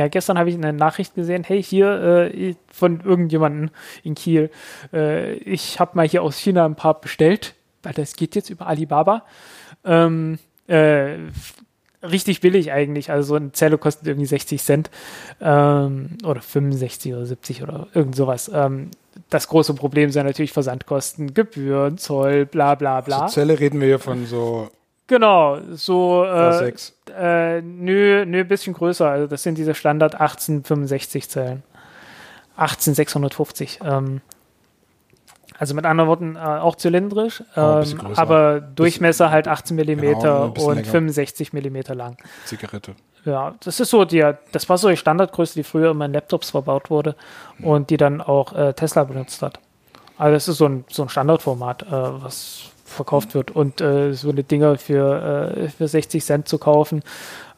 [0.00, 3.68] ja, gestern habe ich eine Nachricht gesehen, hey, hier äh, von irgendjemandem
[4.02, 4.50] in Kiel,
[4.94, 8.66] äh, ich habe mal hier aus China ein paar bestellt, weil das geht jetzt über
[8.66, 9.24] Alibaba.
[9.84, 11.16] Ähm, äh,
[12.02, 14.90] richtig billig eigentlich, also so eine Zelle kostet irgendwie 60 Cent
[15.40, 18.50] ähm, oder 65 oder 70 oder irgend sowas.
[18.54, 18.90] Ähm,
[19.28, 23.22] das große Problem sind natürlich Versandkosten, Gebühren, Zoll, bla bla bla.
[23.22, 24.70] Also Zelle reden wir hier von so
[25.10, 26.72] Genau, so äh,
[27.18, 29.10] äh, nö, nö, bisschen größer.
[29.10, 31.64] Also das sind diese Standard 1865 Zellen.
[32.56, 33.80] 18650.
[33.82, 34.20] Ähm,
[35.58, 40.76] also mit anderen Worten äh, auch zylindrisch, ähm, aber Durchmesser halt 18 mm genau, und
[40.76, 40.84] länger.
[40.84, 42.16] 65 mm lang.
[42.44, 42.94] Zigarette.
[43.24, 46.50] Ja, das ist so die, das war so die Standardgröße, die früher immer in Laptops
[46.50, 47.16] verbaut wurde
[47.58, 47.66] mhm.
[47.66, 49.58] und die dann auch äh, Tesla benutzt hat.
[50.16, 54.30] Also das ist so ein, so ein Standardformat, äh, was verkauft wird und äh, so
[54.30, 57.02] eine Dinger für, äh, für 60 Cent zu kaufen.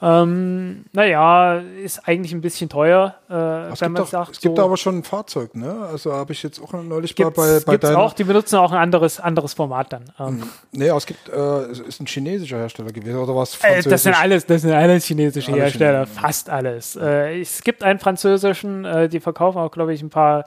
[0.04, 4.32] Ähm, naja, ist eigentlich ein bisschen teuer, äh, wenn man sagt.
[4.32, 5.88] Es gibt so, aber schon ein Fahrzeug, ne?
[5.92, 8.78] Also habe ich jetzt auch neulich bei, bei, bei deiner, auch, die benutzen auch ein
[8.78, 10.04] anderes, anderes Format dann.
[10.18, 10.26] Ähm.
[10.26, 10.48] Hm.
[10.72, 13.56] Nee, aber es gibt, äh, es ist ein chinesischer Hersteller gewesen oder was?
[13.62, 16.20] Äh, das sind alles, das sind alles chinesische alle Hersteller, Chinesen.
[16.20, 16.96] fast alles.
[16.96, 20.46] Äh, es gibt einen französischen, äh, die verkaufen auch, glaube ich, ein paar,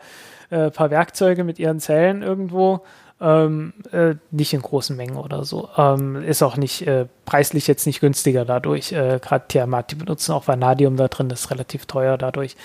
[0.50, 2.82] äh, paar Werkzeuge mit ihren Zellen irgendwo.
[3.22, 5.70] Ähm, äh, nicht in großen Mengen oder so.
[5.78, 8.92] Ähm, ist auch nicht äh, preislich jetzt nicht günstiger dadurch.
[8.92, 12.58] Äh, Gerade Tiamat, die benutzen auch Vanadium da drin, ist relativ teuer dadurch.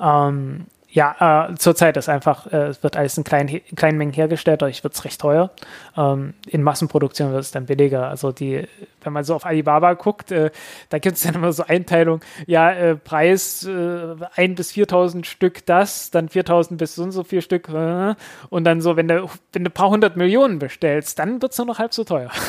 [0.00, 4.62] Ähm, ja, äh, zurzeit ist einfach, äh, es wird alles in kleinen, kleinen Mengen hergestellt,
[4.62, 5.50] dadurch wird es recht teuer.
[5.96, 8.08] Ähm, in Massenproduktion wird es dann billiger.
[8.08, 8.66] Also die,
[9.02, 10.50] wenn man so auf Alibaba guckt, äh,
[10.88, 15.64] da gibt es dann immer so Einteilung, ja, äh, Preis äh, 1 bis 4.000 Stück
[15.64, 18.14] das, dann 4.000 bis so und so viel Stück äh,
[18.48, 21.58] und dann so, wenn du, wenn du ein paar hundert Millionen bestellst, dann wird es
[21.58, 22.30] nur noch halb so teuer.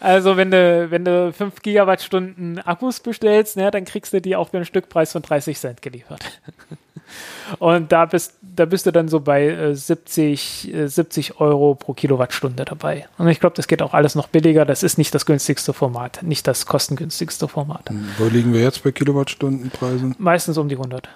[0.00, 4.50] Also wenn du, wenn du 5 Gigawattstunden Akkus bestellst, ne, dann kriegst du die auch
[4.50, 6.24] für einen Stückpreis von 30 Cent geliefert.
[7.58, 11.92] Und da bist, da bist du dann so bei äh, 70, äh, 70 Euro pro
[11.92, 13.06] Kilowattstunde dabei.
[13.18, 14.64] Und ich glaube, das geht auch alles noch billiger.
[14.64, 17.90] Das ist nicht das günstigste Format, nicht das kostengünstigste Format.
[18.18, 20.16] Wo liegen wir jetzt bei Kilowattstundenpreisen?
[20.18, 21.08] Meistens um die 100.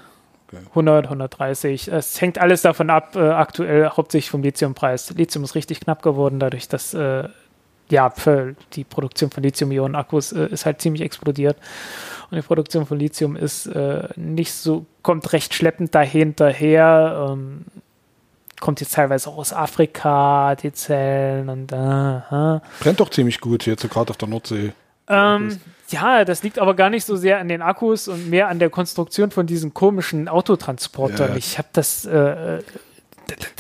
[0.70, 1.89] 100, 130.
[1.89, 5.11] Es hängt alles davon ab, äh, aktuell hauptsächlich vom Lithiumpreis.
[5.11, 7.28] Lithium ist richtig knapp geworden, dadurch, dass äh,
[7.91, 11.57] ja, für die Produktion von Lithium-Ionen-Akkus äh, ist halt ziemlich explodiert.
[12.30, 17.28] Und die Produktion von Lithium ist äh, nicht so, kommt recht schleppend dahinterher.
[17.30, 17.64] Ähm,
[18.61, 23.88] kommt jetzt teilweise auch aus Afrika, die Zellen und äh, Brennt doch ziemlich gut jetzt,
[23.88, 24.72] gerade auf der Nordsee.
[25.09, 28.61] Ähm, ja, das liegt aber gar nicht so sehr an den Akkus und mehr an
[28.61, 31.30] der Konstruktion von diesen komischen Autotransportern.
[31.30, 31.36] Ja.
[31.36, 32.05] Ich habe das.
[32.05, 32.62] Äh, äh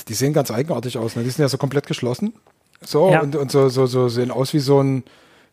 [0.08, 1.22] die sehen ganz eigenartig aus, ne?
[1.22, 2.34] Die sind ja so komplett geschlossen.
[2.82, 3.20] So, ja.
[3.20, 5.04] und, und so, so, so sehen aus wie so ein,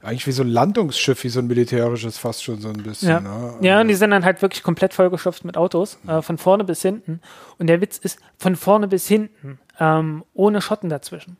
[0.01, 3.09] eigentlich wie so ein Landungsschiff, wie so ein militärisches, fast schon so ein bisschen.
[3.09, 3.53] Ja, ne?
[3.61, 6.81] ja und die sind dann halt wirklich komplett vollgestopft mit Autos, äh, von vorne bis
[6.81, 7.19] hinten.
[7.57, 11.37] Und der Witz ist, von vorne bis hinten, ähm, ohne Schotten dazwischen.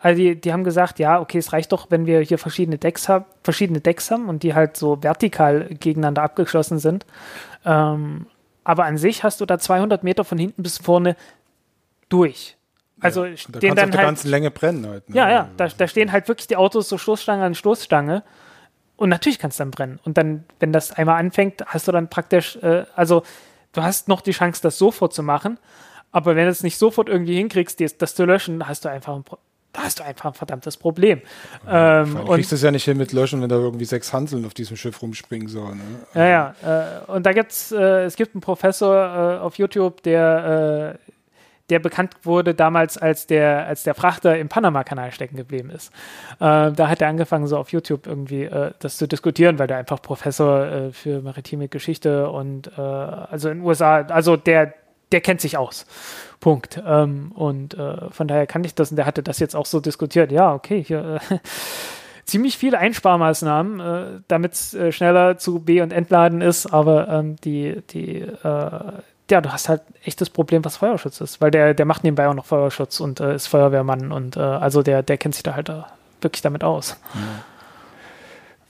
[0.00, 3.08] Also die, die haben gesagt, ja, okay, es reicht doch, wenn wir hier verschiedene Decks
[3.08, 7.04] haben, verschiedene Decks haben und die halt so vertikal gegeneinander abgeschlossen sind.
[7.64, 8.26] Ähm,
[8.64, 11.16] aber an sich hast du da 200 Meter von hinten bis vorne
[12.08, 12.57] durch.
[13.00, 15.08] Also ja, stehen da dann auf halt, der ganzen Länge brennen halt.
[15.08, 15.16] Ne?
[15.16, 18.22] Ja, ja, da, da stehen halt wirklich die Autos so Stoßstange an Stoßstange.
[18.96, 20.00] Und natürlich kann es dann brennen.
[20.04, 23.22] Und dann, wenn das einmal anfängt, hast du dann praktisch, äh, also
[23.72, 25.58] du hast noch die Chance, das sofort zu machen.
[26.10, 29.14] Aber wenn du es nicht sofort irgendwie hinkriegst, das, das zu löschen, hast du einfach
[29.14, 29.24] ein,
[29.72, 31.20] da hast du einfach ein verdammtes Problem.
[31.64, 34.44] Ja, ähm, du kriegst es ja nicht hin mit Löschen, wenn da irgendwie sechs Hanseln
[34.44, 35.78] auf diesem Schiff rumspringen sollen.
[35.78, 35.84] Ne?
[36.14, 37.04] Ja, ja.
[37.06, 41.12] Äh, und da gibt's, äh, es gibt einen Professor äh, auf YouTube, der äh,
[41.70, 45.92] der bekannt wurde damals, als der, als der Frachter im Panama-Kanal stecken geblieben ist.
[46.40, 49.76] Äh, da hat er angefangen, so auf YouTube irgendwie äh, das zu diskutieren, weil der
[49.76, 54.74] einfach Professor äh, für maritime Geschichte und äh, also in den USA, also der,
[55.12, 55.86] der kennt sich aus.
[56.40, 56.82] Punkt.
[56.86, 59.80] Ähm, und äh, von daher kann ich das und der hatte das jetzt auch so
[59.80, 60.32] diskutiert.
[60.32, 61.38] Ja, okay, hier äh,
[62.24, 67.36] ziemlich viele Einsparmaßnahmen, äh, damit es äh, schneller zu B- und Entladen ist, aber ähm,
[67.36, 68.80] die, die äh,
[69.30, 72.28] ja, du hast halt echt das Problem, was Feuerschutz ist, weil der, der macht nebenbei
[72.28, 75.54] auch noch Feuerschutz und äh, ist Feuerwehrmann und äh, also der, der kennt sich da
[75.54, 75.82] halt äh,
[76.20, 76.96] wirklich damit aus.
[77.14, 77.20] Ja.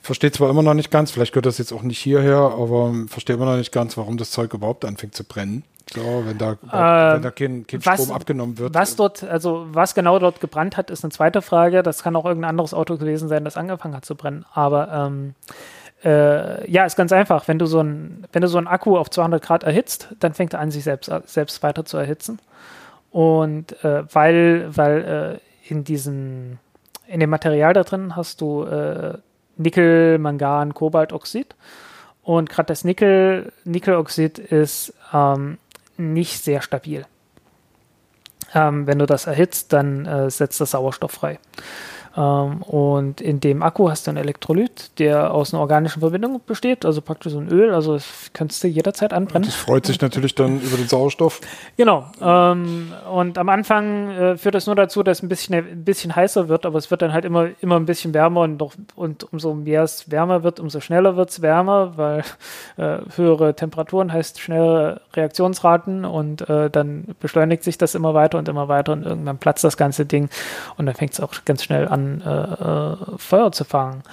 [0.01, 3.35] Versteht zwar immer noch nicht ganz, vielleicht gehört das jetzt auch nicht hierher, aber versteht
[3.35, 5.63] immer noch nicht ganz, warum das Zeug überhaupt anfängt zu brennen.
[5.93, 8.73] So, wenn da, äh, wenn da kein, kein was, Strom abgenommen wird.
[8.73, 11.83] Was dort, also was genau dort gebrannt hat, ist eine zweite Frage.
[11.83, 14.45] Das kann auch irgendein anderes Auto gewesen sein, das angefangen hat zu brennen.
[14.53, 15.35] Aber ähm,
[16.03, 17.47] äh, ja, ist ganz einfach.
[17.47, 20.53] Wenn du so ein, wenn du so einen Akku auf 200 Grad erhitzt, dann fängt
[20.53, 22.39] er an, sich selbst, selbst weiter zu erhitzen.
[23.11, 26.59] Und äh, weil, weil äh, in diesem,
[27.07, 29.17] in dem Material da drin hast du äh,
[29.57, 31.55] Nickel, Mangan, Kobaltoxid.
[32.23, 35.57] Und gerade das Nickel, Nickeloxid ist ähm,
[35.97, 37.05] nicht sehr stabil.
[38.53, 41.39] Ähm, wenn du das erhitzt, dann äh, setzt das Sauerstoff frei.
[42.17, 46.85] Ähm, und in dem Akku hast du einen Elektrolyt, der aus einer organischen Verbindung besteht,
[46.85, 49.47] also praktisch so ein Öl, also das könntest du jederzeit anbrennen.
[49.47, 51.41] Das freut sich natürlich dann über den Sauerstoff.
[51.77, 52.05] Genau.
[52.21, 56.15] Ähm, und am Anfang äh, führt das nur dazu, dass es ein bisschen, ein bisschen
[56.15, 59.31] heißer wird, aber es wird dann halt immer, immer ein bisschen wärmer und, doch, und
[59.31, 62.23] umso mehr es wärmer wird, umso schneller wird es wärmer, weil
[62.77, 68.47] äh, höhere Temperaturen heißt schnellere Reaktionsraten und äh, dann beschleunigt sich das immer weiter und
[68.47, 70.29] immer weiter und irgendwann platzt das ganze Ding
[70.77, 74.03] und dann fängt es auch ganz schnell an äh, äh, Feuer zu fangen.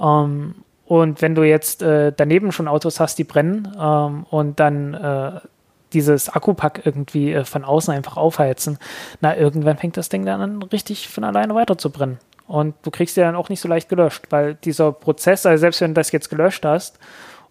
[0.00, 0.54] Ähm,
[0.86, 5.40] und wenn du jetzt äh, daneben schon Autos hast, die brennen ähm, und dann äh,
[5.92, 8.78] dieses Akkupack irgendwie äh, von außen einfach aufheizen,
[9.20, 12.18] na, irgendwann fängt das Ding dann an, richtig von alleine weiter zu brennen.
[12.46, 15.80] Und du kriegst die dann auch nicht so leicht gelöscht, weil dieser Prozess, also selbst
[15.80, 16.98] wenn du das jetzt gelöscht hast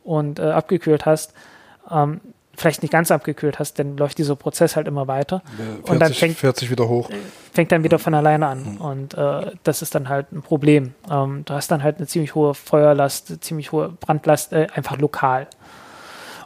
[0.03, 1.33] und äh, abgekühlt hast,
[1.89, 2.21] ähm,
[2.61, 5.41] vielleicht nicht ganz abgekühlt hast, dann läuft dieser Prozess halt immer weiter.
[5.57, 7.09] 40, und dann fängt, 40 wieder hoch.
[7.53, 8.73] Fängt dann wieder von alleine an.
[8.73, 8.77] Mhm.
[8.81, 10.93] Und äh, das ist dann halt ein Problem.
[11.09, 15.47] Ähm, du hast dann halt eine ziemlich hohe Feuerlast, ziemlich hohe Brandlast, äh, einfach lokal.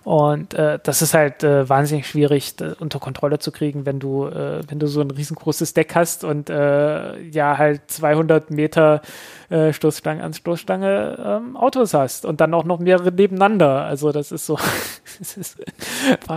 [0.06, 4.28] Und äh, das ist halt äh, wahnsinnig schwierig äh, unter Kontrolle zu kriegen, wenn du,
[4.28, 9.02] äh, wenn du so ein riesengroßes Deck hast und äh, ja halt 200 Meter
[9.50, 13.84] äh, Stoßstange an Stoßstange ähm, Autos hast und dann auch noch mehrere nebeneinander.
[13.86, 14.60] Also das ist so,
[15.20, 15.58] das ist,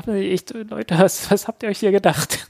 [0.07, 2.49] mich echt, Leute, was, was habt ihr euch hier gedacht?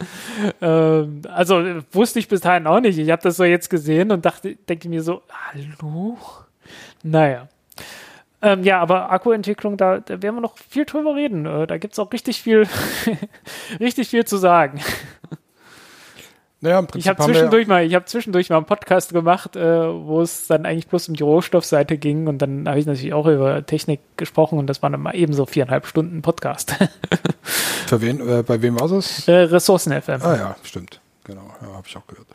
[0.60, 1.62] ähm, also
[1.92, 2.98] wusste ich bis dahin auch nicht.
[2.98, 6.18] Ich habe das so jetzt gesehen und dachte, denke mir so, hallo?
[7.04, 7.46] Naja.
[8.46, 11.46] Ähm, ja, aber Akkuentwicklung, da, da werden wir noch viel drüber reden.
[11.46, 12.68] Äh, da gibt es auch richtig viel,
[13.80, 14.80] richtig viel zu sagen.
[16.60, 19.60] Naja, im Prinzip ich habe zwischendurch, mal, ich hab zwischendurch mal einen Podcast gemacht, äh,
[19.60, 23.26] wo es dann eigentlich bloß um die Rohstoffseite ging und dann habe ich natürlich auch
[23.26, 26.72] über Technik gesprochen und das war dann mal ebenso viereinhalb Stunden Podcast.
[27.42, 29.26] Für wen, äh, bei wem war es?
[29.26, 30.22] Äh, Ressourcen FM.
[30.22, 31.00] Ah ja, stimmt.
[31.24, 32.28] Genau, ja, habe ich auch gehört.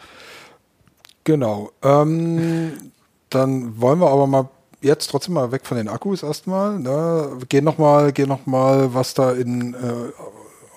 [1.23, 1.71] Genau.
[1.81, 2.91] Ähm,
[3.29, 4.49] dann wollen wir aber mal
[4.81, 6.79] jetzt trotzdem mal weg von den Akkus erstmal.
[6.79, 7.39] Ne?
[7.49, 9.77] Geh nochmal, geh noch mal, was da in, äh,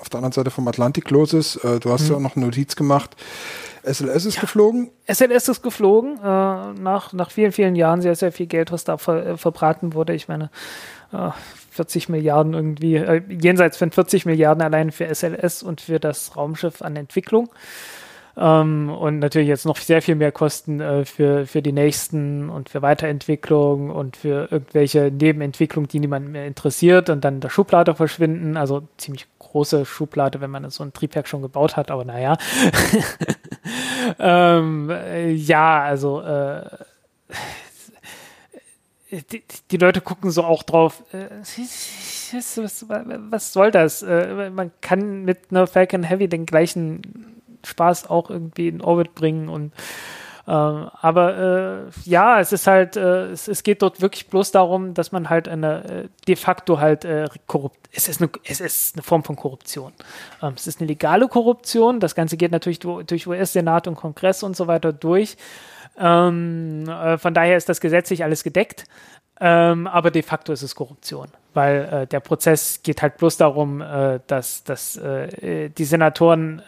[0.01, 1.57] auf der anderen Seite vom Atlantik los ist.
[1.57, 2.15] Äh, du hast mhm.
[2.15, 3.17] ja noch eine Notiz gemacht.
[3.85, 4.41] SLS ist ja.
[4.41, 4.91] geflogen?
[5.07, 8.97] SLS ist geflogen, äh, nach, nach vielen, vielen Jahren sehr, sehr viel Geld, was da
[8.97, 10.15] ver, äh, verbraten wurde.
[10.15, 10.51] Ich meine,
[11.71, 16.37] 40 äh, Milliarden irgendwie, äh, jenseits von 40 Milliarden allein für SLS und für das
[16.37, 17.51] Raumschiff an Entwicklung.
[18.37, 22.69] Ähm, und natürlich jetzt noch sehr viel mehr Kosten äh, für, für die nächsten und
[22.69, 28.57] für Weiterentwicklung und für irgendwelche Nebenentwicklungen, die niemand mehr interessiert und dann der Schublade verschwinden.
[28.57, 32.37] Also ziemlich große Schublade, wenn man so ein Triebwerk schon gebaut hat, aber naja.
[34.19, 36.63] ähm, äh, ja, also äh,
[39.31, 41.29] die, die, Leute gucken so auch drauf, äh,
[42.33, 44.03] was, was, soll das?
[44.03, 49.49] Äh, man kann mit einer Falcon Heavy den gleichen Spaß auch irgendwie in Orbit bringen
[49.49, 49.73] und
[50.47, 54.93] äh, aber äh, ja, es ist halt, äh, es, es, geht dort wirklich bloß darum,
[54.93, 58.97] dass man halt eine äh, de facto halt äh, korrupt, es ist eine, es ist
[58.97, 59.93] eine Form von Korruption.
[60.43, 61.99] Ähm, es ist eine legale Korruption.
[61.99, 65.39] Das Ganze geht natürlich durch US-Senat und Kongress und so weiter durch.
[65.99, 68.85] Ähm, äh, von daher ist das gesetzlich alles gedeckt.
[69.41, 73.81] Ähm, aber de facto ist es Korruption, weil äh, der Prozess geht halt bloß darum,
[73.81, 76.63] äh, dass, dass äh, die Senatoren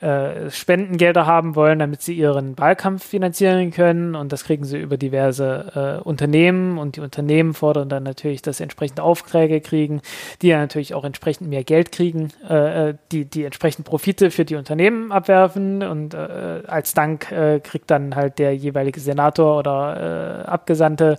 [0.00, 4.14] äh, Spendengelder haben wollen, damit sie ihren Wahlkampf finanzieren können.
[4.14, 6.78] Und das kriegen sie über diverse äh, Unternehmen.
[6.78, 10.00] Und die Unternehmen fordern dann natürlich, dass sie entsprechende Aufträge kriegen,
[10.40, 14.44] die ja natürlich auch entsprechend mehr Geld kriegen, äh, äh die, die entsprechend Profite für
[14.44, 15.82] die Unternehmen abwerfen.
[15.82, 17.26] Und äh, als Dank
[17.64, 21.18] kriegt dann halt der jeweilige Senator oder Abgesandte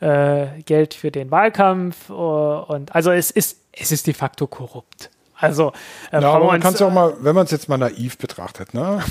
[0.00, 2.10] Geld für den Wahlkampf.
[2.10, 5.10] und also es ist, es ist de facto korrupt.
[5.40, 5.72] Also,
[6.12, 8.18] äh, ja, aber man kann es ja auch mal, wenn man es jetzt mal naiv
[8.18, 9.02] betrachtet, ne?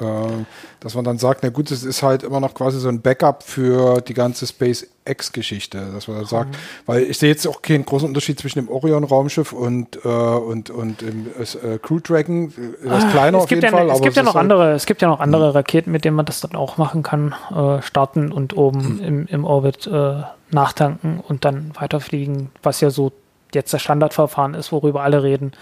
[0.00, 0.44] äh,
[0.80, 3.42] dass man dann sagt, na gut, es ist halt immer noch quasi so ein Backup
[3.42, 8.08] für die ganze SpaceX-Geschichte, dass man dann sagt, weil ich sehe jetzt auch keinen großen
[8.08, 12.52] Unterschied zwischen dem Orion-Raumschiff und, äh, und, und dem äh, Crew Dragon,
[12.82, 13.90] das ah, kleiner auf jeden ja, Fall.
[13.90, 16.26] Es gibt ja noch halt andere, es gibt ja noch andere Raketen, mit denen man
[16.26, 19.04] das dann auch machen kann, äh, starten und oben mhm.
[19.04, 23.12] im, im Orbit äh, nachtanken und dann weiterfliegen, was ja so
[23.54, 25.52] jetzt das Standardverfahren ist, worüber alle reden.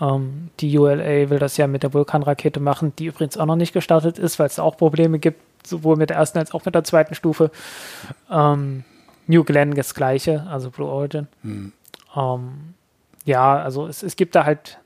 [0.00, 3.72] Ähm, die ULA will das ja mit der Vulkanrakete machen, die übrigens auch noch nicht
[3.72, 6.84] gestartet ist, weil es auch Probleme gibt, sowohl mit der ersten als auch mit der
[6.84, 7.50] zweiten Stufe.
[8.30, 8.84] Ähm,
[9.26, 11.28] New Glenn das gleiche, also Blue Origin.
[11.42, 11.72] Hm.
[12.16, 12.74] Ähm,
[13.24, 14.78] ja, also es, es gibt da halt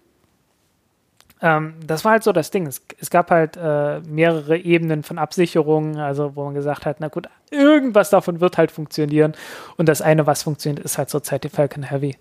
[1.43, 2.67] ähm, das war halt so das Ding.
[2.69, 7.09] Es, es gab halt äh, mehrere Ebenen von Absicherungen, also wo man gesagt hat, na
[7.09, 9.35] gut, irgendwas davon wird halt funktionieren.
[9.77, 12.17] Und das eine, was funktioniert, ist halt zurzeit die Falcon Heavy.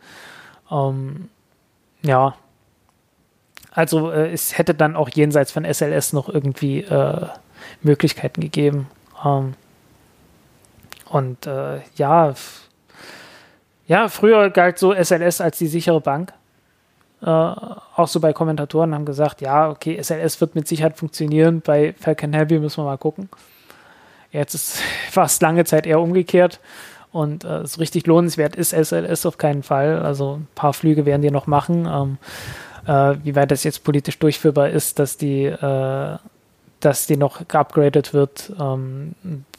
[0.72, 1.30] Ähm,
[2.02, 2.34] ja.
[3.70, 7.28] Also äh, es hätte dann auch jenseits von SLS noch irgendwie äh,
[7.84, 8.88] Möglichkeiten gegeben.
[9.24, 9.54] Ähm,
[11.10, 12.34] und äh, ja,
[13.86, 16.34] ja, früher galt so SLS als die sichere Bank
[17.22, 21.94] äh, auch so bei Kommentatoren haben gesagt, ja, okay, SLS wird mit Sicherheit funktionieren, bei
[22.00, 23.30] Falcon Heavy müssen wir mal gucken.
[24.32, 24.80] Jetzt ist
[25.12, 26.60] fast lange Zeit eher umgekehrt
[27.12, 30.00] und äh, so richtig lohnenswert ist SLS auf keinen Fall.
[30.00, 31.86] Also ein paar Flüge werden die noch machen.
[31.86, 32.18] Ähm,
[32.88, 36.18] äh, wie weit das jetzt politisch durchführbar ist, dass die, äh,
[36.80, 39.14] dass die noch geupgradet wird, ähm,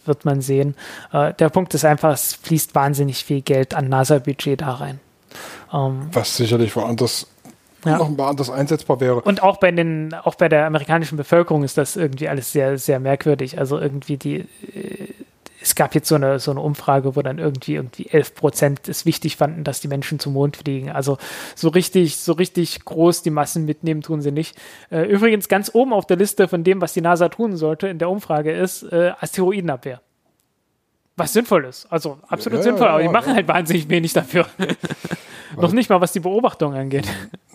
[0.05, 0.74] wird man sehen.
[1.12, 5.01] Äh, der Punkt ist einfach, es fließt wahnsinnig viel Geld an NASA-Budget da rein.
[5.72, 7.26] Ähm, Was sicherlich woanders
[7.84, 7.98] ja.
[7.98, 9.20] noch anders einsetzbar wäre.
[9.20, 13.00] Und auch bei den, auch bei der amerikanischen Bevölkerung ist das irgendwie alles sehr, sehr
[13.00, 13.59] merkwürdig.
[13.59, 14.36] Also irgendwie die,
[14.74, 15.09] äh,
[15.62, 19.06] es gab jetzt so eine, so eine Umfrage, wo dann irgendwie, irgendwie 11 Prozent es
[19.06, 20.90] wichtig fanden, dass die Menschen zum Mond fliegen.
[20.90, 21.18] Also
[21.54, 24.56] so richtig, so richtig groß die Massen mitnehmen tun sie nicht.
[24.90, 27.98] Äh, übrigens ganz oben auf der Liste von dem, was die NASA tun sollte in
[27.98, 30.00] der Umfrage ist äh, Asteroidenabwehr.
[31.16, 31.86] Was sinnvoll ist.
[31.90, 34.46] Also absolut ja, sinnvoll, ja, aber die machen halt wahnsinnig wenig dafür.
[35.57, 37.07] Noch nicht mal, was die Beobachtung angeht.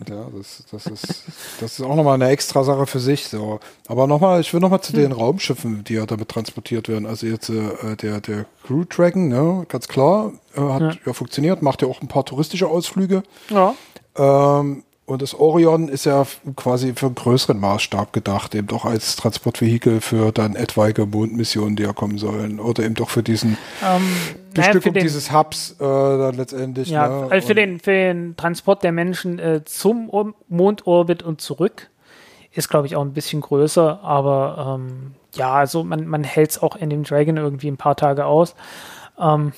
[0.07, 1.23] Ja, das, das, ist,
[1.59, 3.27] das ist auch nochmal eine extra Sache für sich.
[3.27, 3.59] So.
[3.87, 4.99] Aber nochmal, ich will nochmal zu hm.
[4.99, 7.05] den Raumschiffen, die ja damit transportiert werden.
[7.05, 10.91] Also jetzt äh, der, der Crew Dragon, ne, ganz klar, äh, hat ja.
[11.05, 11.13] ja.
[11.13, 13.23] funktioniert, macht ja auch ein paar touristische Ausflüge.
[13.49, 13.73] Ja.
[14.15, 16.27] Ähm, und das Orion ist ja
[16.57, 21.83] quasi für einen größeren Maßstab gedacht, eben doch als Transportvehikel für dann etwaige Mondmissionen, die
[21.83, 22.59] ja kommen sollen.
[22.59, 24.03] Oder eben doch für diesen ähm,
[24.53, 26.89] Bestückung naja, dieses Hubs äh, dann letztendlich.
[26.89, 27.27] Ja, ne?
[27.31, 30.11] also für den, für den Transport der Menschen äh, zum
[30.49, 31.89] Mondorbit und zurück
[32.51, 34.01] ist, glaube ich, auch ein bisschen größer.
[34.03, 37.95] Aber ähm, ja, also man, man hält es auch in dem Dragon irgendwie ein paar
[37.95, 38.55] Tage aus.
[39.17, 39.53] Ähm,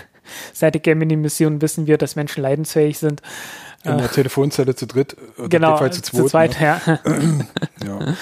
[0.54, 3.20] seit der Gemini-Mission wissen wir, dass Menschen leidensfähig sind.
[3.92, 6.66] In der Telefonzelle zu dritt, oder genau, zu, zweit, zu zweit, ne?
[6.66, 6.98] ja.
[7.86, 8.14] ja.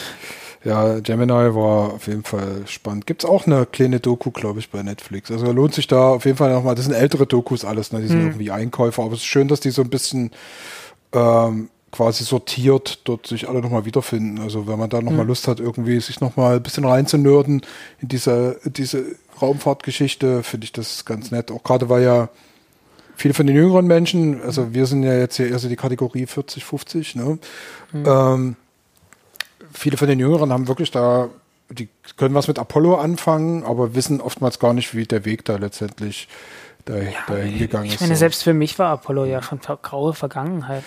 [0.64, 3.06] Ja, Gemini war auf jeden Fall spannend.
[3.06, 5.30] Gibt es auch eine kleine Doku, glaube ich, bei Netflix.
[5.30, 6.74] Also lohnt sich da auf jeden Fall nochmal.
[6.74, 8.00] Das sind ältere Dokus alles, ne?
[8.00, 8.26] Die sind hm.
[8.28, 10.30] irgendwie Einkäufer, aber es ist schön, dass die so ein bisschen
[11.12, 14.40] ähm, quasi sortiert dort sich alle nochmal wiederfinden.
[14.40, 15.28] Also wenn man da nochmal hm.
[15.28, 17.60] Lust hat, irgendwie sich nochmal ein bisschen reinzunörden
[18.00, 19.04] in diese, diese
[19.42, 21.50] Raumfahrtgeschichte, finde ich das ganz nett.
[21.50, 22.30] Auch gerade weil ja
[23.16, 26.26] viele von den jüngeren Menschen, also wir sind ja jetzt hier eher so die Kategorie
[26.26, 27.38] 40, 50, ne?
[27.92, 28.04] Mhm.
[28.06, 28.56] Ähm,
[29.72, 31.28] viele von den Jüngeren haben wirklich da,
[31.70, 35.56] die können was mit Apollo anfangen, aber wissen oftmals gar nicht, wie der Weg da
[35.56, 36.28] letztendlich
[36.84, 37.94] da, ja, dahin gegangen ist.
[37.94, 40.84] Ich meine, selbst für mich war Apollo ja schon graue Vergangenheit.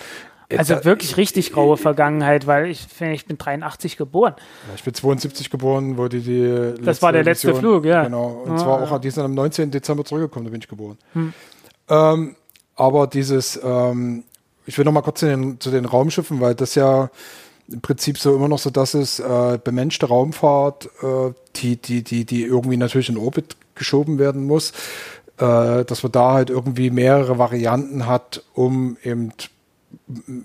[0.56, 4.34] Also wirklich richtig graue Vergangenheit, weil ich, ich bin 83 geboren.
[4.74, 8.04] ich bin 72 geboren, wo die, die Das war der letzte Mission, Flug, ja.
[8.04, 8.44] Genau.
[8.46, 9.70] Und ah, zwar auch, die sind am 19.
[9.70, 10.96] Dezember zurückgekommen, da bin ich geboren.
[11.12, 11.34] Hm.
[11.88, 12.36] Ähm,
[12.76, 14.24] aber dieses, ähm,
[14.66, 17.10] ich will noch mal kurz zu den, zu den Raumschiffen, weil das ja
[17.70, 22.24] im Prinzip so immer noch so das ist, äh, bemenschte Raumfahrt, äh, die, die, die,
[22.24, 24.72] die irgendwie natürlich in Orbit geschoben werden muss,
[25.38, 29.32] äh, dass man da halt irgendwie mehrere Varianten hat, um eben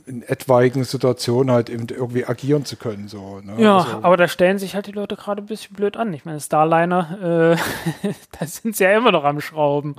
[0.05, 3.07] in etwaigen Situationen halt eben irgendwie agieren zu können.
[3.07, 3.55] So, ne?
[3.57, 6.13] Ja, also, aber da stellen sich halt die Leute gerade ein bisschen blöd an.
[6.13, 7.55] Ich meine, Starliner,
[8.03, 8.09] äh,
[8.39, 9.95] da sind sie ja immer noch am Schrauben.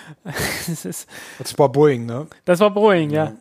[0.24, 1.08] das, ist,
[1.38, 2.26] das war Boeing, ne?
[2.44, 3.24] Das war Boeing, ja.
[3.24, 3.32] ja.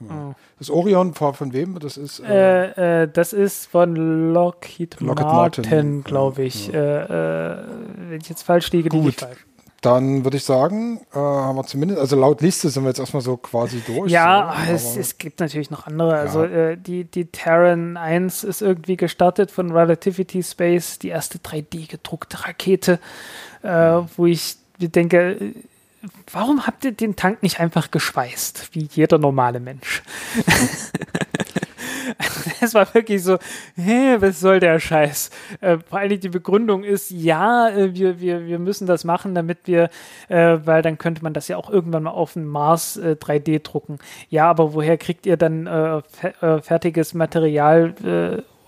[0.00, 0.34] Ja.
[0.58, 1.78] Das Orion war von wem?
[1.80, 2.20] Das ist.
[2.20, 6.68] Äh, äh, das ist von Lockheed, Lockheed Martin, Martin glaube ich.
[6.68, 6.74] Ja.
[6.74, 7.64] Äh, äh,
[8.10, 9.44] wenn ich jetzt falsch liege, liege ich falsch.
[9.80, 13.22] Dann würde ich sagen, äh, haben wir zumindest, also laut Liste sind wir jetzt erstmal
[13.22, 14.10] so quasi durch.
[14.10, 16.10] Ja, so, es, es, gibt natürlich noch andere.
[16.10, 16.20] Ja.
[16.20, 21.88] Also äh, die, die Terran 1 ist irgendwie gestartet von Relativity Space, die erste 3D
[21.88, 22.98] gedruckte Rakete,
[23.62, 24.08] äh, mhm.
[24.16, 25.54] wo ich denke,
[26.32, 30.02] warum habt ihr den Tank nicht einfach geschweißt, wie jeder normale Mensch?
[32.60, 33.38] es war wirklich so,
[33.76, 35.30] hä, was soll der Scheiß?
[35.60, 39.58] Äh, vor allem die Begründung ist, ja, äh, wir, wir, wir müssen das machen, damit
[39.64, 39.90] wir,
[40.28, 43.58] äh, weil dann könnte man das ja auch irgendwann mal auf dem Mars 3D äh,
[43.60, 43.98] drucken.
[44.30, 45.98] Ja, aber woher kriegt ihr dann äh,
[46.40, 47.94] äh, fertiges Material?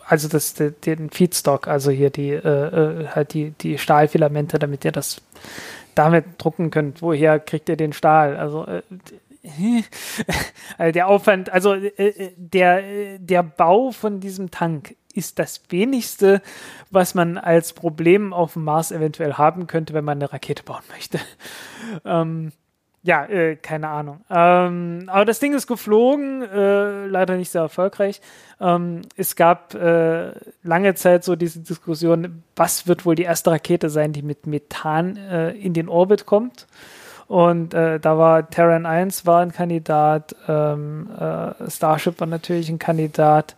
[0.06, 5.22] also das, den Feedstock, also hier die, halt die, die Stahlfilamente, damit ihr das
[5.94, 7.00] damit drucken könnt.
[7.00, 8.36] Woher kriegt ihr den Stahl?
[8.36, 8.66] Also
[10.78, 16.40] also der Aufwand, also äh, äh, der, der Bau von diesem Tank ist das wenigste,
[16.90, 20.82] was man als Problem auf dem Mars eventuell haben könnte, wenn man eine Rakete bauen
[20.92, 21.18] möchte.
[22.04, 22.52] Ähm,
[23.02, 24.20] ja, äh, keine Ahnung.
[24.28, 28.20] Ähm, aber das Ding ist geflogen, äh, leider nicht sehr erfolgreich.
[28.60, 33.88] Ähm, es gab äh, lange Zeit so diese Diskussion, was wird wohl die erste Rakete
[33.88, 36.66] sein, die mit Methan äh, in den Orbit kommt.
[37.30, 42.80] Und äh, da war Terran 1 war ein Kandidat, ähm, äh, Starship war natürlich ein
[42.80, 43.54] Kandidat,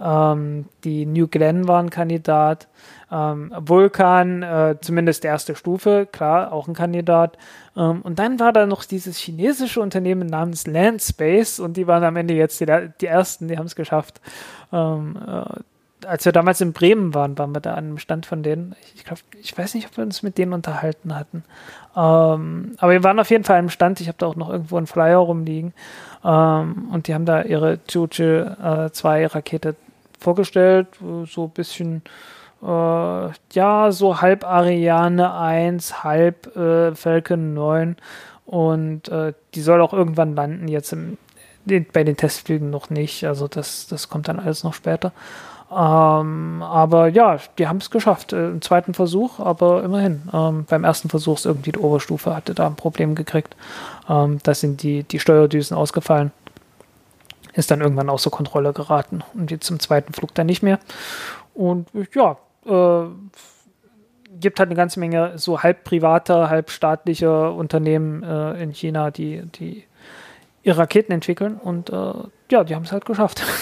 [0.00, 2.66] ähm, die New Glenn war ein Kandidat,
[3.12, 7.36] ähm, Vulkan, äh, zumindest erste Stufe, klar, auch ein Kandidat.
[7.76, 12.16] Ähm, und dann war da noch dieses chinesische Unternehmen namens Landspace und die waren am
[12.16, 12.66] Ende jetzt die,
[13.02, 14.22] die ersten, die haben es geschafft.
[16.06, 18.74] Als wir damals in Bremen waren, waren wir da an einem Stand von denen.
[18.94, 21.44] Ich glaube, ich weiß nicht, ob wir uns mit denen unterhalten hatten.
[21.96, 24.00] Ähm, aber wir waren auf jeden Fall am Stand.
[24.00, 25.72] Ich habe da auch noch irgendwo einen Flyer rumliegen.
[26.24, 29.76] Ähm, und die haben da ihre Juche äh, 2 Rakete
[30.18, 30.88] vorgestellt.
[31.26, 32.02] So ein bisschen,
[32.62, 37.96] äh, ja, so halb Ariane 1, halb äh, Falcon 9.
[38.46, 41.18] Und äh, die soll auch irgendwann landen, jetzt im,
[41.92, 43.24] bei den Testflügen noch nicht.
[43.24, 45.12] Also das, das kommt dann alles noch später.
[45.70, 48.32] Ähm, aber ja, die haben es geschafft.
[48.32, 50.22] Äh, Im zweiten Versuch, aber immerhin.
[50.32, 53.56] Ähm, beim ersten Versuch ist irgendwie die Oberstufe, hatte da ein Problem gekriegt.
[54.08, 56.32] Ähm, da sind die, die Steuerdüsen ausgefallen.
[57.54, 59.22] Ist dann irgendwann außer Kontrolle geraten.
[59.34, 60.78] Und jetzt zum zweiten Flug dann nicht mehr.
[61.54, 62.36] Und ja,
[62.66, 63.08] äh,
[64.40, 69.42] gibt halt eine ganze Menge so halb privater, halb staatlicher Unternehmen äh, in China, die,
[69.42, 69.84] die
[70.62, 71.56] ihre Raketen entwickeln.
[71.56, 72.12] Und äh,
[72.50, 73.42] ja, die haben es halt geschafft.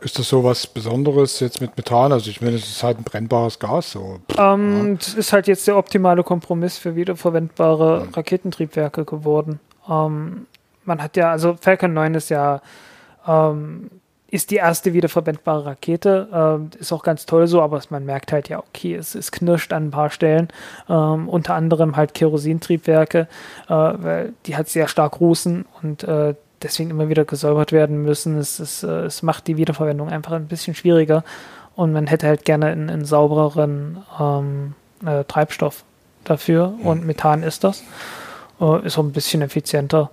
[0.00, 2.12] Ist das so was Besonderes jetzt mit Methan?
[2.12, 3.92] Also ich meine, es ist halt ein brennbares Gas.
[3.92, 4.20] So.
[4.38, 8.14] Ähm, Es ist halt jetzt der optimale Kompromiss für wiederverwendbare mhm.
[8.14, 9.60] Raketentriebwerke geworden.
[9.88, 10.46] Ähm,
[10.84, 12.62] man hat ja, also Falcon 9 ist ja
[13.26, 13.90] ähm,
[14.30, 16.28] ist die erste wiederverwendbare Rakete.
[16.32, 19.72] Ähm, ist auch ganz toll so, aber man merkt halt ja, okay, es, es knirscht
[19.72, 20.48] an ein paar Stellen.
[20.88, 23.28] Ähm, unter anderem halt Kerosintriebwerke,
[23.68, 28.36] äh, weil die hat sehr stark rußen und äh, deswegen immer wieder gesäubert werden müssen.
[28.38, 31.24] Es, es, äh, es macht die Wiederverwendung einfach ein bisschen schwieriger
[31.76, 34.74] und man hätte halt gerne einen, einen saubereren ähm,
[35.04, 35.84] äh, Treibstoff
[36.24, 36.86] dafür mhm.
[36.86, 37.82] und Methan ist das.
[38.60, 40.10] Äh, ist auch ein bisschen effizienter.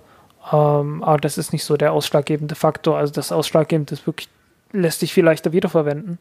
[0.52, 2.96] Ähm, aber das ist nicht so der ausschlaggebende Faktor.
[2.96, 4.28] Also das Ausschlaggebende ist wirklich,
[4.72, 6.18] lässt sich viel leichter wiederverwenden.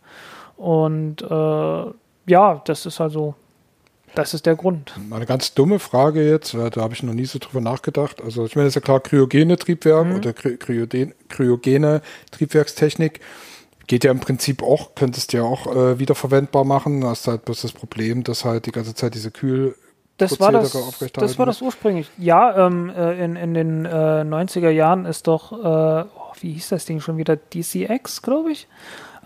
[0.57, 1.85] Und äh,
[2.25, 3.35] ja, das ist also
[4.17, 4.93] das ist der Grund.
[5.11, 8.21] Eine ganz dumme Frage jetzt, da habe ich noch nie so drüber nachgedacht.
[8.21, 10.15] Also ich meine, das ist ja klar, kryogene Triebwerk mhm.
[10.15, 13.19] oder kryogene, kryogene Triebwerkstechnik
[13.85, 17.01] geht ja im Prinzip auch, könntest du ja auch äh, wiederverwendbar machen.
[17.01, 19.75] Du hast halt bloß das Problem, dass halt die ganze Zeit diese Kühl
[20.17, 20.75] das war das,
[21.13, 22.09] das war das ursprünglich.
[22.17, 26.69] Ja, ähm, äh, in, in den äh, 90er Jahren ist doch, äh, oh, wie hieß
[26.69, 28.67] das Ding schon wieder, DCX, glaube ich,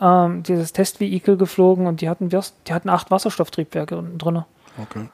[0.01, 4.43] ähm, dieses Testvehikel geflogen und die hatten, die hatten acht Wasserstofftriebwerke drin.
[4.77, 5.07] Okay.